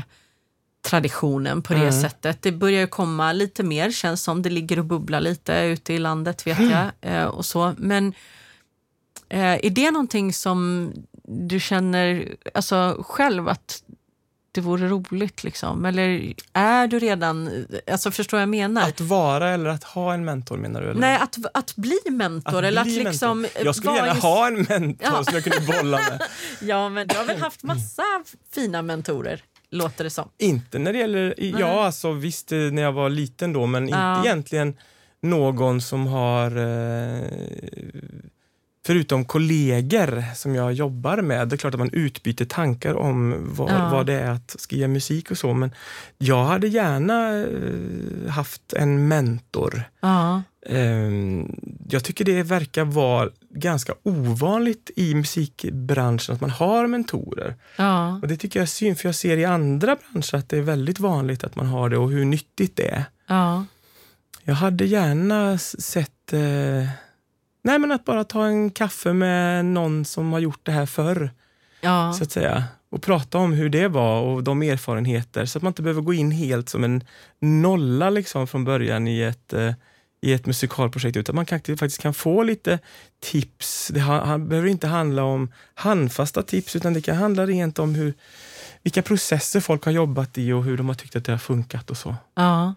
traditionen 0.84 1.62
på 1.62 1.74
det 1.74 1.80
mm. 1.80 2.02
sättet. 2.02 2.42
Det 2.42 2.52
börjar 2.52 2.88
komma 2.88 3.32
lite 3.32 3.64
mer, 3.64 3.92
känns 3.92 4.24
som. 4.24 4.42
Det 4.42 4.50
ligger 4.50 4.80
och 4.80 4.86
bubblar 4.86 5.22
lite 5.22 5.54
ute 5.54 5.94
i 5.94 6.00
landet 6.00 6.48
vet 6.48 6.60
mm. 6.60 6.72
jag. 6.72 6.92
Eh, 7.02 7.26
och 7.26 7.46
så. 7.46 7.74
Men 7.78 8.14
eh, 9.30 9.66
är 9.66 9.70
det 9.70 9.92
någonting 9.92 10.34
som 10.34 10.92
du 11.24 11.60
känner 11.60 12.36
alltså, 12.54 13.04
själv 13.08 13.50
att 13.50 13.84
det 14.52 14.62
vore 14.62 14.88
roligt? 14.88 15.44
Liksom? 15.44 15.86
Eller 15.86 16.34
är 16.54 16.88
du 16.88 17.00
redan... 17.00 17.66
Alltså 17.92 18.12
Förstår 18.12 18.40
jag 18.40 18.50
menar? 18.50 18.82
Att 18.88 19.02
vara 19.02 19.50
eller 19.50 19.70
att 19.70 19.84
ha 19.84 20.14
en 20.14 20.26
mentor 20.26 20.58
menar 20.58 20.82
du? 20.82 20.90
Eller? 20.90 21.02
Nej, 21.02 21.18
att, 21.18 21.38
att 21.54 21.76
bli 21.76 22.00
mentor. 22.10 22.58
Att 22.58 22.64
eller 22.64 22.84
bli 22.84 23.00
att 23.00 23.06
liksom 23.06 23.42
mentor. 23.42 23.66
Jag 23.66 23.76
skulle 23.76 23.96
gärna 23.96 24.14
ha 24.14 24.48
en 24.48 24.54
mentor 24.56 24.96
ja. 25.00 25.24
som 25.24 25.34
jag 25.34 25.44
kunde 25.44 25.62
bolla 25.62 25.98
med. 25.98 26.22
ja, 26.62 26.90
men 26.90 27.08
du 27.08 27.16
har 27.16 27.26
väl 27.26 27.42
haft 27.42 27.64
massa 27.64 28.04
fina 28.52 28.82
mentorer? 28.82 29.44
Låter 29.74 30.04
det 30.04 30.10
som. 30.10 30.30
Inte 30.38 30.80
när 30.80 30.94
det 30.94 31.00
gäller... 31.00 31.36
Ja, 31.38 31.86
alltså 31.86 32.12
visst 32.12 32.52
när 32.52 32.82
jag 32.82 32.92
var 32.92 33.10
liten 33.10 33.54
då, 33.54 33.66
men 33.66 33.88
ja. 33.88 34.18
inte 34.18 34.28
egentligen 34.28 34.78
någon 35.22 35.82
som 35.82 36.08
har... 36.08 36.58
Eh, 36.58 37.28
förutom 38.86 39.26
kollegor 39.26 40.24
som 40.36 40.56
jag 40.56 40.74
jobbar 40.74 41.22
med, 41.22 41.48
det 41.48 41.56
är 41.56 41.58
klart 41.58 41.74
att 41.74 41.80
man 41.80 41.94
utbyter 41.94 42.46
tankar 42.46 42.94
om 42.94 43.36
vad, 43.56 43.72
ja. 43.72 43.90
vad 43.90 44.06
det 44.06 44.14
är 44.14 44.32
att 44.32 44.56
skriva 44.60 44.88
musik 44.88 45.32
och 45.32 45.38
så, 45.38 45.54
men 45.54 45.72
jag 46.18 46.46
hade 46.46 46.68
gärna 46.68 47.38
eh, 47.38 48.32
haft 48.32 48.74
en 48.74 49.08
mentor. 49.08 49.84
Ja. 50.00 50.42
Ehm, 50.66 51.56
jag 51.90 52.04
tycker 52.04 52.26
det 52.26 52.44
verkar 52.44 52.86
vara 52.86 53.30
ganska 53.50 53.94
ovanligt 54.04 54.92
i 54.96 55.16
musikbranschen 55.16 56.36
att 56.36 56.42
man 56.42 56.50
har 56.50 56.88
mentorer. 56.88 57.56
Ja. 57.78 58.20
Och 58.22 58.28
Det 58.28 58.38
tycker 58.38 58.60
jag 58.60 58.64
är 58.64 58.68
synd, 58.68 58.98
för 58.98 59.08
jag 59.08 59.16
ser 59.16 59.38
i 59.38 59.46
andra 59.46 59.96
branscher 59.96 60.36
att 60.36 60.50
det 60.50 60.58
är 60.58 60.62
väldigt 60.62 61.00
vanligt 61.00 61.44
att 61.44 61.56
man 61.56 61.66
har 61.66 61.90
det 61.90 61.98
och 61.98 62.12
hur 62.12 62.26
nyttigt 62.26 62.76
det 62.76 62.88
är. 62.88 63.04
Ja. 63.28 63.66
Jag 64.44 64.56
hade 64.56 64.86
gärna 64.86 65.58
sett 65.58 66.34
eh, 66.34 66.90
nej 67.64 67.80
men 67.80 67.92
att 67.92 68.06
bara 68.06 68.24
ta 68.24 68.46
en 68.46 68.72
kaffe 68.72 69.14
med 69.14 69.66
någon 69.66 70.06
som 70.06 70.34
har 70.34 70.40
gjort 70.40 70.60
det 70.64 70.72
här 70.72 70.86
förr. 70.86 71.32
Ja. 71.82 72.14
Så 72.14 72.24
att 72.24 72.32
säga. 72.32 72.64
Och 72.90 73.02
prata 73.02 73.38
om 73.38 73.54
hur 73.54 73.70
det 73.70 73.88
var 73.88 74.22
och 74.22 74.44
de 74.44 74.62
erfarenheter 74.62 75.46
så 75.46 75.58
att 75.58 75.64
man 75.64 75.70
inte 75.70 75.82
behöver 75.82 76.02
gå 76.02 76.14
in 76.14 76.32
helt 76.32 76.70
som 76.70 76.84
en 76.84 77.04
nolla 77.40 78.10
liksom 78.10 78.48
från 78.48 78.64
början 78.64 79.08
i 79.08 79.22
ett 79.22 79.54
eh, 79.54 79.74
i 80.24 80.34
ett 80.34 80.46
musikalprojekt 80.46 81.18
utan 81.18 81.36
man 81.36 81.46
kan, 81.46 81.60
faktiskt 81.60 82.02
kan 82.02 82.14
få 82.14 82.44
lite 82.44 82.80
tips. 83.20 83.88
Det 83.94 84.00
behöver 84.40 84.66
inte 84.66 84.88
handla 84.88 85.24
om 85.24 85.52
handfasta 85.74 86.44
tips 86.44 86.76
utan 86.76 86.94
det 86.94 87.02
kan 87.02 87.16
handla 87.16 87.46
rent 87.46 87.80
om 87.80 87.96
hur, 87.96 88.14
vilka 88.84 89.02
processer 89.02 89.60
folk 89.60 89.86
har 89.86 89.92
jobbat 89.92 90.38
i 90.38 90.52
och 90.52 90.64
hur 90.64 90.78
de 90.78 90.88
har 90.88 90.96
tyckt 90.96 91.16
att 91.16 91.26
det 91.26 91.32
har 91.32 91.40
funkat 91.40 91.90
och 91.90 91.98
så. 91.98 92.16
Ja. 92.36 92.74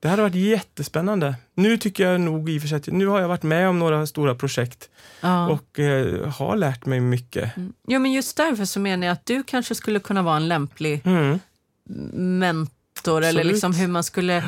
Det 0.00 0.08
hade 0.08 0.22
varit 0.22 0.34
jättespännande. 0.34 1.34
Nu 1.54 1.76
tycker 1.76 2.10
jag 2.10 2.20
nog 2.20 2.50
i 2.50 2.58
och 2.58 2.62
för 2.62 2.68
sig 2.68 2.80
nu 2.86 3.06
har 3.06 3.20
jag 3.20 3.28
varit 3.28 3.42
med 3.42 3.68
om 3.68 3.78
några 3.78 4.06
stora 4.06 4.34
projekt 4.34 4.88
ja. 5.20 5.48
och 5.48 5.78
eh, 5.78 6.28
har 6.28 6.56
lärt 6.56 6.86
mig 6.86 7.00
mycket. 7.00 7.56
Mm. 7.56 7.72
Ja, 7.86 7.98
men 7.98 8.12
just 8.12 8.36
därför 8.36 8.64
så 8.64 8.80
menar 8.80 9.06
jag 9.06 9.12
att 9.12 9.26
du 9.26 9.42
kanske 9.42 9.74
skulle 9.74 10.00
kunna 10.00 10.22
vara 10.22 10.36
en 10.36 10.48
lämplig 10.48 11.02
mm. 11.04 11.38
mentor 12.38 12.70
Absolut. 12.98 13.24
eller 13.24 13.44
liksom 13.44 13.72
hur 13.72 13.88
man 13.88 14.04
skulle 14.04 14.36
eh, 14.36 14.44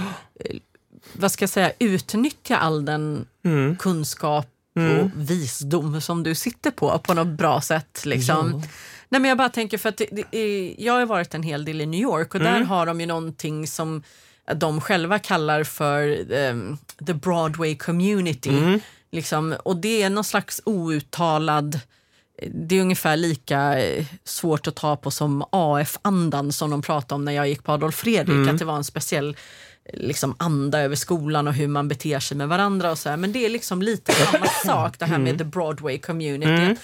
vad 1.13 1.33
ska 1.33 1.43
jag 1.43 1.51
säga, 1.51 1.73
utnyttja 1.79 2.57
all 2.57 2.85
den 2.85 3.27
mm. 3.45 3.77
kunskap 3.77 4.47
mm. 4.77 5.01
och 5.01 5.11
visdom 5.15 6.01
som 6.01 6.23
du 6.23 6.35
sitter 6.35 6.71
på 6.71 6.99
på 6.99 7.15
något 7.15 7.39
bra 7.39 7.61
sätt. 7.61 8.03
Liksom. 8.05 8.51
Ja. 8.63 8.69
Nej, 9.09 9.21
men 9.21 9.29
jag 9.29 9.39
bara 9.39 9.49
tänker 9.49 9.79
för 9.79 9.89
att 9.89 9.97
det, 9.97 10.09
det, 10.31 10.75
jag 10.79 10.93
har 10.93 11.07
varit 11.07 11.35
en 11.35 11.43
hel 11.43 11.65
del 11.65 11.81
i 11.81 11.87
New 11.87 12.01
York 12.01 12.35
och 12.35 12.41
mm. 12.41 12.53
där 12.53 12.61
har 12.61 12.87
de 12.87 13.01
ju 13.01 13.07
någonting 13.07 13.67
som 13.67 14.03
de 14.55 14.81
själva 14.81 15.19
kallar 15.19 15.65
för 15.65 16.33
um, 16.33 16.79
the 17.07 17.15
Broadway 17.15 17.77
community. 17.77 18.51
Mm. 18.51 18.81
Liksom, 19.13 19.57
och 19.65 19.77
det 19.77 20.03
är 20.03 20.11
någon 20.11 20.25
slags 20.25 20.63
outtalad 20.65 21.81
det 22.51 22.77
är 22.77 22.81
ungefär 22.81 23.17
lika 23.17 23.79
eh, 23.79 24.05
svårt 24.25 24.67
att 24.67 24.77
ta 24.77 24.97
på 24.97 25.11
som 25.11 25.45
AF-andan 25.51 26.53
som 26.53 26.71
de 26.71 26.83
pratade 26.83 27.15
om 27.15 27.25
när 27.25 27.33
jag 27.33 27.49
gick 27.49 27.65
på 27.65 27.73
Adolf 27.73 27.95
Fredrik. 27.95 28.35
Mm. 28.35 28.49
Att 28.49 28.59
det 28.59 28.65
var 28.65 28.77
en 28.77 28.85
speciell 28.85 29.37
liksom 29.93 30.35
anda 30.39 30.81
över 30.81 30.97
skolan 30.97 31.49
och 31.49 31.55
hur 31.55 31.69
man 31.69 31.89
beter 31.89 32.21
sig 32.21 32.37
med 32.37 32.49
varandra. 32.49 32.91
och 32.91 32.99
så 32.99 33.09
här. 33.09 33.17
Men 33.17 33.33
det 33.33 33.45
är 33.45 33.51
liksom 33.51 33.83
lite 33.83 34.13
samma 34.13 34.47
sak 34.65 34.99
det 34.99 35.05
här 35.05 35.19
med 35.19 35.29
mm. 35.29 35.39
the 35.39 35.45
Broadway 35.45 35.99
community. 35.99 36.53
Mm. 36.53 36.77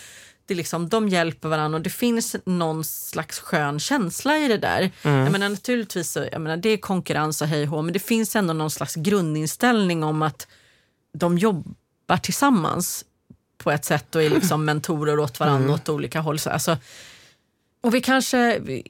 Det 0.49 0.55
liksom, 0.55 0.89
de 0.89 1.09
hjälper 1.09 1.49
varandra 1.49 1.77
och 1.77 1.83
det 1.83 1.91
finns 1.91 2.37
någon 2.45 2.85
slags 2.85 3.39
skön 3.41 3.81
känsla 3.81 4.39
i 4.39 4.49
det 4.49 4.59
där. 4.59 4.91
Mm. 5.03 5.19
Jag 5.19 5.33
menar, 5.33 5.49
naturligtvis 5.49 6.11
så, 6.11 6.27
jag 6.33 6.41
menar, 6.41 6.57
det 6.57 6.69
är 6.69 6.77
konkurrens 6.77 7.43
och 7.43 7.49
hej 7.49 7.69
och 7.69 7.85
men 7.85 7.93
det 7.93 7.99
finns 7.99 8.37
ändå 8.37 8.53
någon 8.53 8.71
slags 8.71 8.95
grundinställning 8.95 10.05
om 10.05 10.23
att 10.23 10.47
de 11.19 11.39
jobbar 11.39 12.17
tillsammans 12.23 13.05
på 13.59 13.71
ett 13.71 13.85
sätt 13.85 14.15
och 14.15 14.23
är 14.23 14.31
liksom 14.31 14.65
mentorer 14.65 15.19
åt 15.19 15.41
varandra 15.41 15.63
Mm. 15.65 15.75
åt 15.75 15.89
olika 15.89 16.21
håll. 16.21 16.39
Så, 16.39 16.51
alltså, 16.51 16.77
och 17.81 17.95
vi 17.95 18.01
kanske 18.01 18.39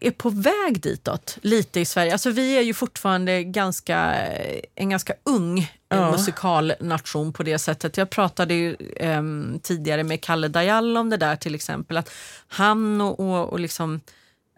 är 0.01 0.11
på 0.11 0.31
väg 0.31 0.81
ditåt 0.83 1.39
lite 1.43 1.81
i 1.81 1.85
Sverige. 1.85 2.13
Alltså 2.13 2.31
vi 2.31 2.57
är 2.57 2.63
ju 2.63 2.75
fortfarande 2.75 3.45
ganska, 3.45 4.15
en 4.75 4.91
ganska 4.91 5.15
ung 5.25 5.59
eh, 5.59 5.67
Ja. 5.89 6.11
musikalnation 6.13 7.33
på 7.33 7.43
det 7.43 7.59
sättet. 7.59 7.97
Jag 7.97 8.11
pratade 8.11 8.55
ju 8.55 8.77
ehm, 8.97 9.61
tidigare 9.63 10.05
med 10.05 10.21
Kalle 10.21 10.49
Dajal 10.49 10.97
om 10.97 11.11
det 11.11 11.17
där 11.17 11.37
till 11.37 11.55
exempel. 11.55 11.97
Att 11.97 12.11
han 12.49 13.01
och, 13.01 13.21
och, 13.21 13.49
och 13.53 13.61
liksom, 13.61 14.01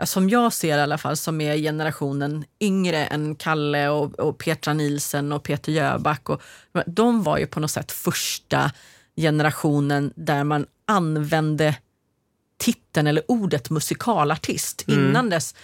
som 0.04 0.28
jag 0.30 0.52
ser 0.52 0.78
i 0.78 0.80
alla 0.80 0.98
fall, 0.98 1.16
som 1.16 1.40
är 1.40 1.56
generationen 1.56 2.44
yngre 2.60 3.04
än 3.06 3.34
Kalle 3.34 3.88
och, 3.88 4.18
och 4.18 4.38
Petra 4.38 4.72
Nilsen 4.74 5.32
och 5.32 5.42
Peter 5.42 5.72
Jöback. 5.72 6.28
Och, 6.28 6.42
de 6.86 7.22
var 7.22 7.38
ju 7.38 7.46
på 7.46 7.60
något 7.60 7.70
sätt 7.70 7.92
första 7.92 8.72
generationen 9.16 10.12
där 10.16 10.44
man 10.44 10.66
använde 10.86 11.76
titeln 12.60 13.06
eller 13.06 13.22
ordet 13.28 13.70
musikalartist. 13.70 14.84
Innan 14.88 15.30
dess, 15.30 15.54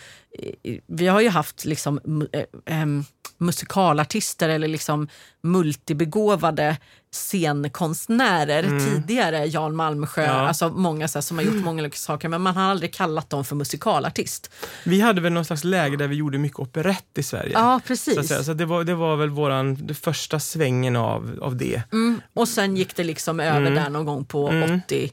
eh, 0.64 0.78
vi 0.86 1.07
har 1.07 1.20
ju 1.20 1.28
haft 1.28 1.64
liksom 1.64 2.01
eh, 2.32 2.42
em, 2.80 3.05
musikalartister 3.38 4.49
eller 4.49 4.68
liksom 4.68 5.09
multibegåvade 5.42 6.76
scenkonstnärer 7.12 8.62
tidigare, 8.62 9.47
Jan 9.47 9.76
Malmsjö, 9.76 10.24
Ja. 10.24 10.30
alltså 10.32 10.68
många 10.68 11.09
så 11.09 11.18
här, 11.18 11.22
som 11.22 11.38
har 11.38 11.44
gjort 11.44 11.64
många 11.64 11.82
olika 11.82 11.97
saker, 11.97 12.28
men 12.28 12.42
man 12.42 12.57
har 12.57 12.62
aldrig 12.70 12.94
kallat 12.94 13.30
dem 13.30 13.44
för 13.44 13.57
musikalartist. 13.57 14.51
Vi 14.84 15.01
hade 15.01 15.20
väl 15.20 15.32
någon 15.32 15.44
slags 15.44 15.64
läge 15.64 15.97
där 15.97 16.09
vi 16.09 16.16
gjorde 16.16 16.38
mycket 16.38 16.59
operett 16.59 17.18
i 17.18 17.22
Sverige. 17.22 17.53
Ja, 17.53 17.80
Så, 17.82 17.88
precis. 17.88 18.28
säga. 18.28 18.42
så 18.44 18.55
det, 18.55 18.64
var, 18.66 18.84
det 18.84 18.94
var 18.94 19.16
väl 19.16 19.30
våran, 19.30 19.88
första 20.03 20.40
svängen 20.40 20.97
av, 20.97 21.38
av 21.42 21.57
det. 21.57 21.82
Mm. 21.92 22.20
Och 22.34 22.49
sen 22.49 22.76
gick 22.76 22.97
det 22.97 23.05
liksom 23.05 23.40
över 23.40 23.70
där 23.70 23.90
någon 23.90 24.05
gång 24.07 24.24
på 24.24 24.44
80 24.84 25.05
eh, 25.05 25.11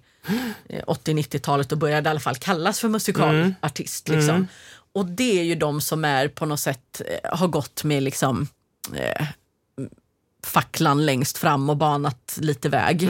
80-90-talet 0.69 1.71
och 1.71 1.77
började 1.77 2.09
i 2.09 2.11
alla 2.11 2.19
fall 2.19 2.35
kallas 2.35 2.79
för 2.79 2.89
musikalartist. 2.89 4.09
Liksom. 4.09 4.47
Och 4.93 5.05
det 5.05 5.39
är 5.39 5.43
ju 5.43 5.55
de 5.55 5.81
som 5.81 6.05
är 6.05 6.27
på 6.27 6.45
något 6.45 6.59
sätt 6.59 7.01
eh, 7.05 7.37
har 7.37 7.47
gått 7.47 7.83
med 7.83 8.03
liksom 8.03 8.47
eh, 8.95 9.25
facklan 10.43 11.05
längst 11.05 11.37
fram 11.37 11.69
och 11.69 11.77
banat 11.77 12.37
lite 12.41 12.69
väg. 12.69 13.09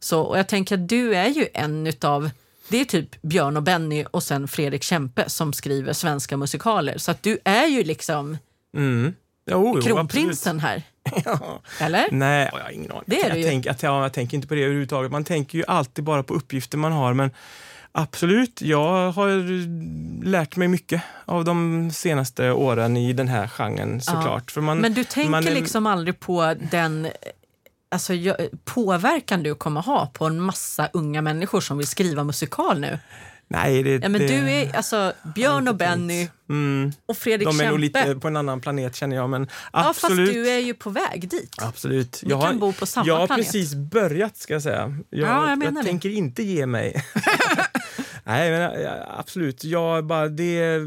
Så, 0.00 0.20
och 0.20 0.38
jag 0.38 0.48
tänker 0.48 0.74
att 0.74 0.88
du 0.88 1.14
är 1.14 1.28
ju 1.28 1.48
en 1.54 1.86
utav 1.86 2.30
det 2.68 2.80
är 2.80 2.84
typ 2.84 3.22
Björn 3.22 3.56
och 3.56 3.62
Benny 3.62 4.04
och 4.10 4.22
sen 4.22 4.48
Fredrik 4.48 4.82
Kempe 4.82 5.30
som 5.30 5.52
skriver 5.52 5.92
svenska 5.92 6.36
musikaler. 6.36 6.98
Så 6.98 7.10
att 7.10 7.22
du 7.22 7.38
är 7.44 7.66
ju 7.66 7.84
liksom 7.84 8.38
Mm. 8.76 9.14
Jo, 9.50 9.72
jo, 9.76 9.82
kronprinsen 9.82 10.60
här. 10.60 10.82
Ja. 11.24 11.60
Eller? 11.80 12.06
Nej, 12.10 12.50
jag 12.52 12.60
har 12.60 12.70
ingen 12.70 12.90
aning. 12.90 13.02
Det 13.06 13.20
är 13.20 13.28
jag, 13.28 13.36
du 13.36 13.40
ju. 13.40 13.44
tänker, 13.48 13.70
att, 13.70 13.82
ja, 13.82 14.02
jag 14.02 14.12
tänker 14.12 14.34
inte 14.36 14.48
på 14.48 14.54
det 14.54 14.62
överhuvudtaget. 14.62 15.12
Man 15.12 15.24
tänker 15.24 15.58
ju 15.58 15.64
alltid 15.68 16.04
bara 16.04 16.22
på 16.22 16.34
uppgifter 16.34 16.78
man 16.78 16.92
har. 16.92 17.14
Men 17.14 17.30
absolut, 17.92 18.62
jag 18.62 19.12
har 19.12 19.28
lärt 20.24 20.56
mig 20.56 20.68
mycket 20.68 21.02
av 21.24 21.44
de 21.44 21.90
senaste 21.92 22.50
åren 22.50 22.96
i 22.96 23.12
den 23.12 23.28
här 23.28 23.48
genren 23.48 24.00
såklart. 24.00 24.50
För 24.50 24.60
man, 24.60 24.78
Men 24.78 24.94
du 24.94 25.04
tänker 25.04 25.30
man 25.30 25.46
är- 25.46 25.54
liksom 25.54 25.86
aldrig 25.86 26.20
på 26.20 26.54
den 26.70 27.08
alltså, 27.90 28.14
jag- 28.14 28.36
påverkan 28.64 29.42
du 29.42 29.54
kommer 29.54 29.80
ha 29.82 30.06
på 30.06 30.24
en 30.26 30.40
massa 30.40 30.88
unga 30.92 31.22
människor 31.22 31.60
som 31.60 31.78
vill 31.78 31.86
skriva 31.86 32.24
musikal 32.24 32.80
nu? 32.80 32.98
Nej, 33.50 33.82
det, 33.82 33.90
Ja, 34.02 34.08
men 34.08 34.20
det, 34.20 34.26
du 34.26 34.50
är 34.50 34.76
alltså 34.76 35.12
Björn 35.34 35.68
och 35.68 35.74
Benny 35.76 36.28
mm, 36.48 36.92
och 37.06 37.16
Fredrik 37.16 37.48
de 37.48 37.60
är 37.60 37.70
nog 37.70 37.80
Kempe. 37.80 38.04
lite 38.08 38.20
på 38.20 38.28
en 38.28 38.36
annan 38.36 38.60
planet 38.60 38.96
känner 38.96 39.16
jag. 39.16 39.30
Men 39.30 39.48
ja, 39.72 39.82
fast 39.82 40.04
absolut. 40.04 40.32
du 40.32 40.50
är 40.50 40.58
ju 40.58 40.74
på 40.74 40.90
väg 40.90 41.28
dit. 41.28 41.54
Absolut. 41.58 42.20
Ni 42.22 42.30
jag 42.30 42.40
kan 42.40 42.52
har, 42.52 42.60
bo 42.60 42.72
på 42.72 42.86
samma 42.86 43.06
jag 43.06 43.16
har 43.16 43.26
precis 43.26 43.74
börjat 43.74 44.36
ska 44.36 44.52
jag 44.52 44.62
säga. 44.62 44.96
Jag, 45.10 45.28
Ja, 45.28 45.50
jag 45.64 45.74
det. 45.74 45.82
tänker 45.82 46.08
inte 46.08 46.42
ge 46.42 46.66
mig. 46.66 47.04
Nej, 48.24 48.50
men 48.50 48.86
absolut. 49.18 49.64
Jag 49.64 50.06
bara, 50.06 50.28
det, 50.28 50.80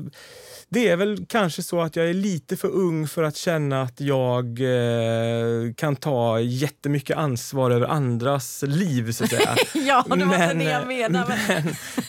det 0.74 0.88
är 0.88 0.98
väl 0.98 1.26
kanske 1.30 1.64
så 1.64 1.82
att 1.82 1.96
jag 1.96 2.10
är 2.10 2.14
lite 2.14 2.58
för 2.58 2.68
ung 2.68 3.08
för 3.08 3.24
att 3.24 3.36
känna 3.36 3.82
att 3.82 4.02
jag 4.02 4.46
eh, 4.60 5.74
kan 5.74 5.96
ta 5.96 6.40
jättemycket 6.40 7.18
ansvar 7.18 7.72
över 7.72 7.88
andras 7.88 8.64
liv 8.68 9.12
så 9.12 9.24
att 9.24 9.30
säga. 9.30 9.56
Ja, 9.74 10.06
det 10.10 10.10
var 10.10 10.38
Men, 10.38 10.58
det 10.58 10.64
jag 10.64 10.82
eh, 10.82 10.88
menade. 10.88 11.40
Men... 11.48 11.64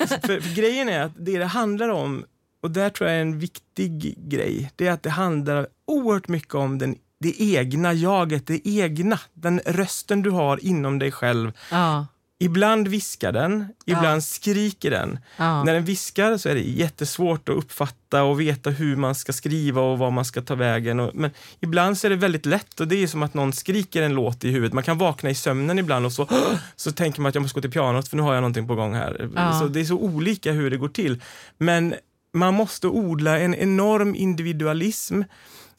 för, 0.08 0.40
för 0.42 0.54
grejen 0.54 0.88
är 0.88 1.02
att 1.02 1.12
det 1.16 1.38
det 1.38 1.44
handlar 1.44 1.88
om, 1.88 2.24
och 2.62 2.70
där 2.70 2.90
tror 2.90 3.10
jag 3.10 3.16
är 3.16 3.22
en 3.22 3.38
viktig 3.38 4.14
grej, 4.28 4.70
det 4.76 4.86
är 4.86 4.92
att 4.92 5.02
det 5.02 5.10
handlar 5.10 5.66
oerhört 5.86 6.28
mycket 6.28 6.54
om 6.54 6.78
den, 6.78 6.96
det 7.20 7.42
egna 7.42 7.92
jaget, 7.92 8.46
det 8.46 8.68
egna, 8.68 9.18
den 9.34 9.60
rösten 9.66 10.22
du 10.22 10.30
har 10.30 10.64
inom 10.64 10.98
dig 10.98 11.12
själv. 11.12 11.52
Ja, 11.70 12.06
Ibland 12.44 12.88
viskar 12.88 13.32
den, 13.32 13.66
ibland 13.86 14.24
skriker 14.24 14.90
den. 14.90 15.18
ja. 15.36 15.64
När 15.64 15.74
den 15.74 15.84
viskar 15.84 16.36
så 16.36 16.48
är 16.48 16.54
det 16.54 16.60
jättesvårt 16.60 17.48
att 17.48 17.56
uppfatta 17.56 18.22
och 18.22 18.40
veta 18.40 18.70
hur 18.70 18.96
man 18.96 19.14
ska 19.14 19.32
skriva 19.32 19.80
och 19.80 19.98
var 19.98 20.10
man 20.10 20.24
ska 20.24 20.42
ta 20.42 20.54
vägen. 20.54 21.00
Och, 21.00 21.14
men 21.14 21.30
ibland 21.60 21.98
så 21.98 22.06
är 22.06 22.10
det 22.10 22.16
väldigt 22.16 22.46
lätt 22.46 22.80
och 22.80 22.88
det 22.88 23.02
är 23.02 23.06
som 23.06 23.22
att 23.22 23.34
någon 23.34 23.52
skriker 23.52 24.02
en 24.02 24.14
låt 24.14 24.44
i 24.44 24.50
huvudet. 24.50 24.72
Man 24.72 24.84
kan 24.84 24.98
vakna 24.98 25.30
i 25.30 25.34
sömnen 25.34 25.78
ibland 25.78 26.06
och 26.06 26.12
så, 26.12 26.28
så 26.76 26.92
tänker 26.92 27.20
man 27.20 27.28
att 27.28 27.34
jag 27.34 27.42
måste 27.42 27.54
gå 27.54 27.60
till 27.60 27.70
pianot 27.70 28.08
för 28.08 28.16
nu 28.16 28.22
har 28.22 28.34
jag 28.34 28.40
någonting 28.40 28.68
på 28.68 28.74
gång 28.74 28.94
här. 28.94 29.30
Ja. 29.34 29.58
Så 29.60 29.66
det 29.66 29.80
är 29.80 29.84
så 29.84 29.98
olika 29.98 30.52
hur 30.52 30.70
det 30.70 30.76
går 30.76 30.88
till. 30.88 31.22
Men 31.58 31.94
man 32.34 32.54
måste 32.54 32.86
odla 32.86 33.38
en 33.38 33.54
enorm 33.54 34.14
individualism 34.14 35.22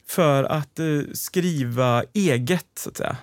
för 0.08 0.44
att 0.44 0.80
eh, 0.80 0.86
skriva 1.14 2.04
eget, 2.14 2.68
så 2.80 2.90
att 2.90 2.98
säga. 2.98 3.18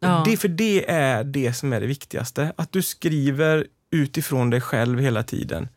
Ja. 0.00 0.22
Det, 0.26 0.36
för 0.36 0.48
det 0.48 0.90
är 0.90 1.24
det 1.24 1.52
som 1.52 1.72
är 1.72 1.80
det 1.80 1.86
viktigaste. 1.86 2.52
Att 2.56 2.72
du 2.72 2.82
skriver 2.82 3.66
utifrån 3.90 4.50
dig 4.50 4.60
själv 4.60 4.98
hela 5.00 5.22
tiden. 5.22 5.68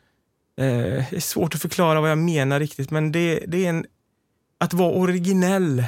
Eh, 0.58 0.66
det 1.10 1.14
är 1.16 1.20
svårt 1.20 1.56
att 1.56 1.62
förklara 1.62 2.02
vad 2.02 2.12
jag 2.12 2.18
menar 2.18 2.60
riktigt, 2.60 2.92
men 2.92 3.12
det, 3.12 3.44
det 3.48 3.66
är 3.66 3.70
en... 3.70 3.86
Att 4.58 4.74
vara 4.74 4.92
originell 4.94 5.80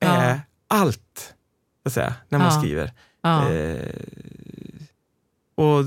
är 0.00 0.28
Ja. 0.30 0.40
allt, 0.68 1.34
så 1.82 1.88
att 1.88 1.92
säga, 1.92 2.14
när 2.28 2.38
man 2.38 2.52
Ja. 2.54 2.60
skriver. 2.60 2.92
Eh, 3.24 3.94
och 5.54 5.84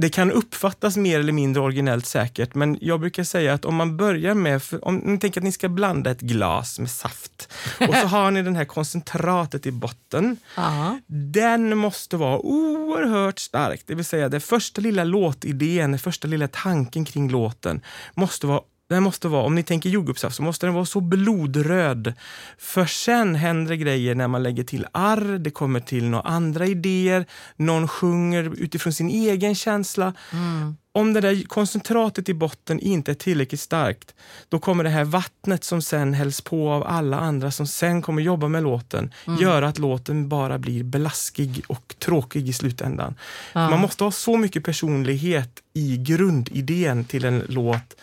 det 0.00 0.08
kan 0.08 0.32
uppfattas 0.32 0.96
mer 0.96 1.20
eller 1.20 1.32
mindre 1.32 1.62
originellt 1.62 2.06
säkert, 2.06 2.54
men 2.54 2.78
jag 2.80 3.00
brukar 3.00 3.24
säga 3.24 3.54
att 3.54 3.64
om 3.64 3.74
man 3.74 3.96
börjar 3.96 4.34
med, 4.34 4.62
om 4.82 4.96
ni 4.96 5.18
tänker 5.18 5.40
att 5.40 5.44
ni 5.44 5.52
ska 5.52 5.68
blanda 5.68 6.10
ett 6.10 6.20
glas 6.20 6.78
med 6.78 6.90
saft 6.90 7.52
och 7.88 7.94
så 7.94 8.06
har 8.06 8.30
ni 8.30 8.42
den 8.42 8.56
här 8.56 8.64
koncentratet 8.64 9.66
i 9.66 9.72
botten. 9.72 10.36
ja. 10.56 10.98
Den 11.06 11.78
måste 11.78 12.16
vara 12.16 12.38
oerhört 12.38 13.38
stark, 13.38 13.82
det 13.86 13.94
vill 13.94 14.04
säga 14.04 14.28
den 14.28 14.40
första 14.40 14.80
lilla 14.80 15.04
låtidén, 15.04 15.90
den 15.90 15.98
första 15.98 16.28
lilla 16.28 16.48
tanken 16.48 17.04
kring 17.04 17.30
låten 17.30 17.80
måste 18.14 18.46
vara 18.46 18.60
den 18.88 19.02
måste 19.02 19.28
vara, 19.28 19.42
om 19.42 19.54
ni 19.54 19.62
tänker 19.62 19.90
jordgubbssaft, 19.90 20.36
så 20.36 20.42
måste 20.42 20.66
den 20.66 20.74
vara 20.74 20.84
så 20.84 21.00
blodröd. 21.00 22.14
För 22.58 22.86
sen 22.86 23.34
händer 23.34 23.70
det 23.70 23.76
grejer 23.76 24.14
när 24.14 24.28
man 24.28 24.42
lägger 24.42 24.64
till 24.64 24.86
arr, 24.92 25.38
det 25.38 25.50
kommer 25.50 25.80
till 25.80 26.08
några 26.08 26.28
andra 26.28 26.66
idéer, 26.66 27.26
någon 27.56 27.88
sjunger 27.88 28.54
utifrån 28.58 28.92
sin 28.92 29.08
egen 29.08 29.54
känsla. 29.54 30.14
Mm. 30.32 30.76
Om 30.98 31.12
det 31.12 31.20
där 31.20 31.42
koncentratet 31.42 32.28
i 32.28 32.34
botten 32.34 32.80
inte 32.80 33.10
är 33.10 33.14
tillräckligt 33.14 33.60
starkt, 33.60 34.14
då 34.48 34.58
kommer 34.58 34.84
det 34.84 34.90
här 34.90 35.04
vattnet 35.04 35.64
som 35.64 35.82
sen 35.82 36.14
hälls 36.14 36.40
på 36.40 36.70
av 36.70 36.86
alla 36.86 37.18
andra 37.18 37.50
som 37.50 37.66
sen 37.66 38.02
kommer 38.02 38.22
jobba 38.22 38.48
med 38.48 38.62
låten, 38.62 39.12
göra 39.40 39.68
att 39.68 39.78
låten 39.78 40.28
bara 40.28 40.58
blir 40.58 40.84
blaskig 40.84 41.62
och 41.66 41.94
tråkig 41.98 42.48
i 42.48 42.52
slutändan. 42.52 43.14
Ja. 43.52 43.70
Man 43.70 43.80
måste 43.80 44.04
ha 44.04 44.10
så 44.10 44.36
mycket 44.36 44.64
personlighet 44.64 45.62
i 45.72 45.96
grundidén 45.96 47.04
till 47.04 47.24
en 47.24 47.42
låt 47.48 47.96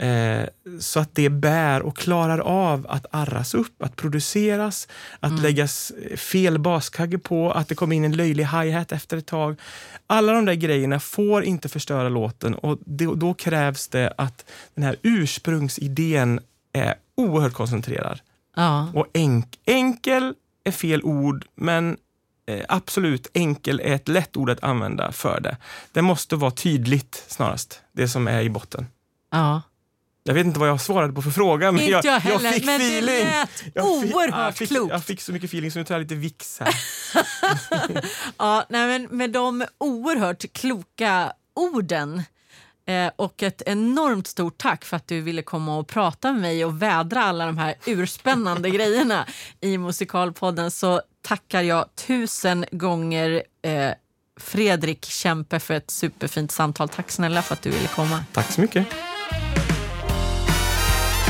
eh, 0.00 0.48
så 0.80 1.00
att 1.00 1.14
det 1.14 1.28
bär 1.28 1.82
och 1.82 1.96
klarar 1.96 2.38
av 2.38 2.86
att 2.88 3.06
arras 3.10 3.54
upp, 3.54 3.82
att 3.82 3.96
produceras, 3.96 4.88
att 5.20 5.40
läggas 5.40 5.92
fel 6.16 6.58
baskagge 6.58 7.18
på, 7.18 7.52
att 7.52 7.68
det 7.68 7.74
kommer 7.74 7.96
in 7.96 8.04
en 8.04 8.16
löjlig 8.16 8.44
hi-hat 8.44 8.92
efter 8.92 9.16
ett 9.16 9.26
tag. 9.26 9.56
Alla 10.06 10.32
de 10.32 10.44
där 10.44 10.54
grejerna 10.54 11.00
får 11.00 11.44
inte 11.44 11.68
förstöra 11.68 12.08
låten 12.08 12.29
och 12.62 12.78
det, 12.86 13.04
då 13.16 13.34
krävs 13.34 13.88
det 13.88 14.14
att 14.18 14.44
den 14.74 14.84
här 14.84 14.96
ursprungsidén 15.02 16.40
är 16.72 16.94
oerhört 17.16 17.52
koncentrerad. 17.52 18.20
ja. 18.56 18.88
Och 18.94 19.06
enk, 19.14 19.58
enkel 19.64 20.34
är 20.64 20.70
fel 20.72 21.02
ord, 21.02 21.44
men 21.54 21.96
eh, 22.46 22.64
absolut 22.68 23.26
enkel 23.34 23.80
är 23.80 23.94
ett 23.94 24.08
lätt 24.08 24.36
ord 24.36 24.50
att 24.50 24.62
använda 24.64 25.12
för 25.12 25.40
det. 25.40 25.56
Det 25.92 26.02
måste 26.02 26.36
vara 26.36 26.50
tydligt 26.50 27.24
snarast, 27.28 27.80
det 27.92 28.08
som 28.08 28.28
är 28.28 28.40
i 28.42 28.50
botten. 28.50 28.86
ja. 29.32 29.62
Jag 30.22 30.34
vet 30.34 30.46
inte 30.46 30.60
vad 30.60 30.68
jag 30.68 30.80
svarade 30.80 31.12
på 31.12 31.22
för 31.22 31.30
fråga, 31.30 31.72
men 31.72 31.86
jag, 31.86 32.04
jag 32.04 32.20
heller, 32.20 32.50
fick 32.52 32.64
men 32.64 32.80
det 32.80 32.86
feeling. 32.86 33.24
lät 33.26 33.50
Jag 33.74 34.02
fick- 34.02 34.14
oerhört 34.14 34.44
jag 34.44 34.56
fick, 34.56 34.68
klokt. 34.68 34.90
Jag 34.92 35.04
fick 35.04 35.20
så 35.20 35.32
mycket 35.32 35.48
feeling 35.50 35.70
så 35.70 35.78
nu 35.78 35.84
tar 35.84 35.94
jag 35.94 36.02
lite 36.02 36.14
Vicks 36.14 36.60
här. 36.60 36.74
Ja, 38.38 38.66
nej, 38.68 38.86
men 38.86 39.16
med 39.16 39.30
de 39.30 39.64
oerhört 39.78 40.52
kloka 40.52 41.32
orden 41.54 42.22
eh, 42.86 43.10
och 43.16 43.42
ett 43.42 43.62
enormt 43.66 44.26
stort 44.26 44.58
tack 44.58 44.84
för 44.84 44.96
att 44.96 45.08
du 45.08 45.20
ville 45.20 45.42
komma 45.42 45.78
och 45.78 45.88
prata 45.88 46.32
med 46.32 46.40
mig 46.40 46.64
och 46.64 46.82
vädra 46.82 47.24
alla 47.24 47.46
de 47.46 47.58
här 47.58 47.74
urspännande 47.86 48.70
grejerna 48.76 49.26
i 49.60 49.78
Musikalpodden 49.78 50.70
så 50.70 51.02
tackar 51.22 51.62
jag 51.62 51.94
tusen 51.94 52.64
gånger 52.70 53.42
eh, 53.62 53.90
Fredrik 54.40 55.04
Kempe 55.04 55.60
för 55.60 55.74
ett 55.74 55.90
superfint 55.90 56.50
samtal. 56.50 56.88
Tack 56.88 57.10
snälla 57.10 57.42
för 57.42 57.54
att 57.54 57.62
du 57.62 57.70
ville 57.70 57.88
komma. 57.88 58.24
Tack 58.32 58.50
så 58.50 58.60
mycket. 58.60 58.86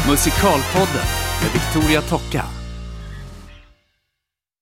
Musikalpodden 0.09 1.07
med 1.43 1.53
Victoria 1.53 2.03
Tocka. 2.03 2.59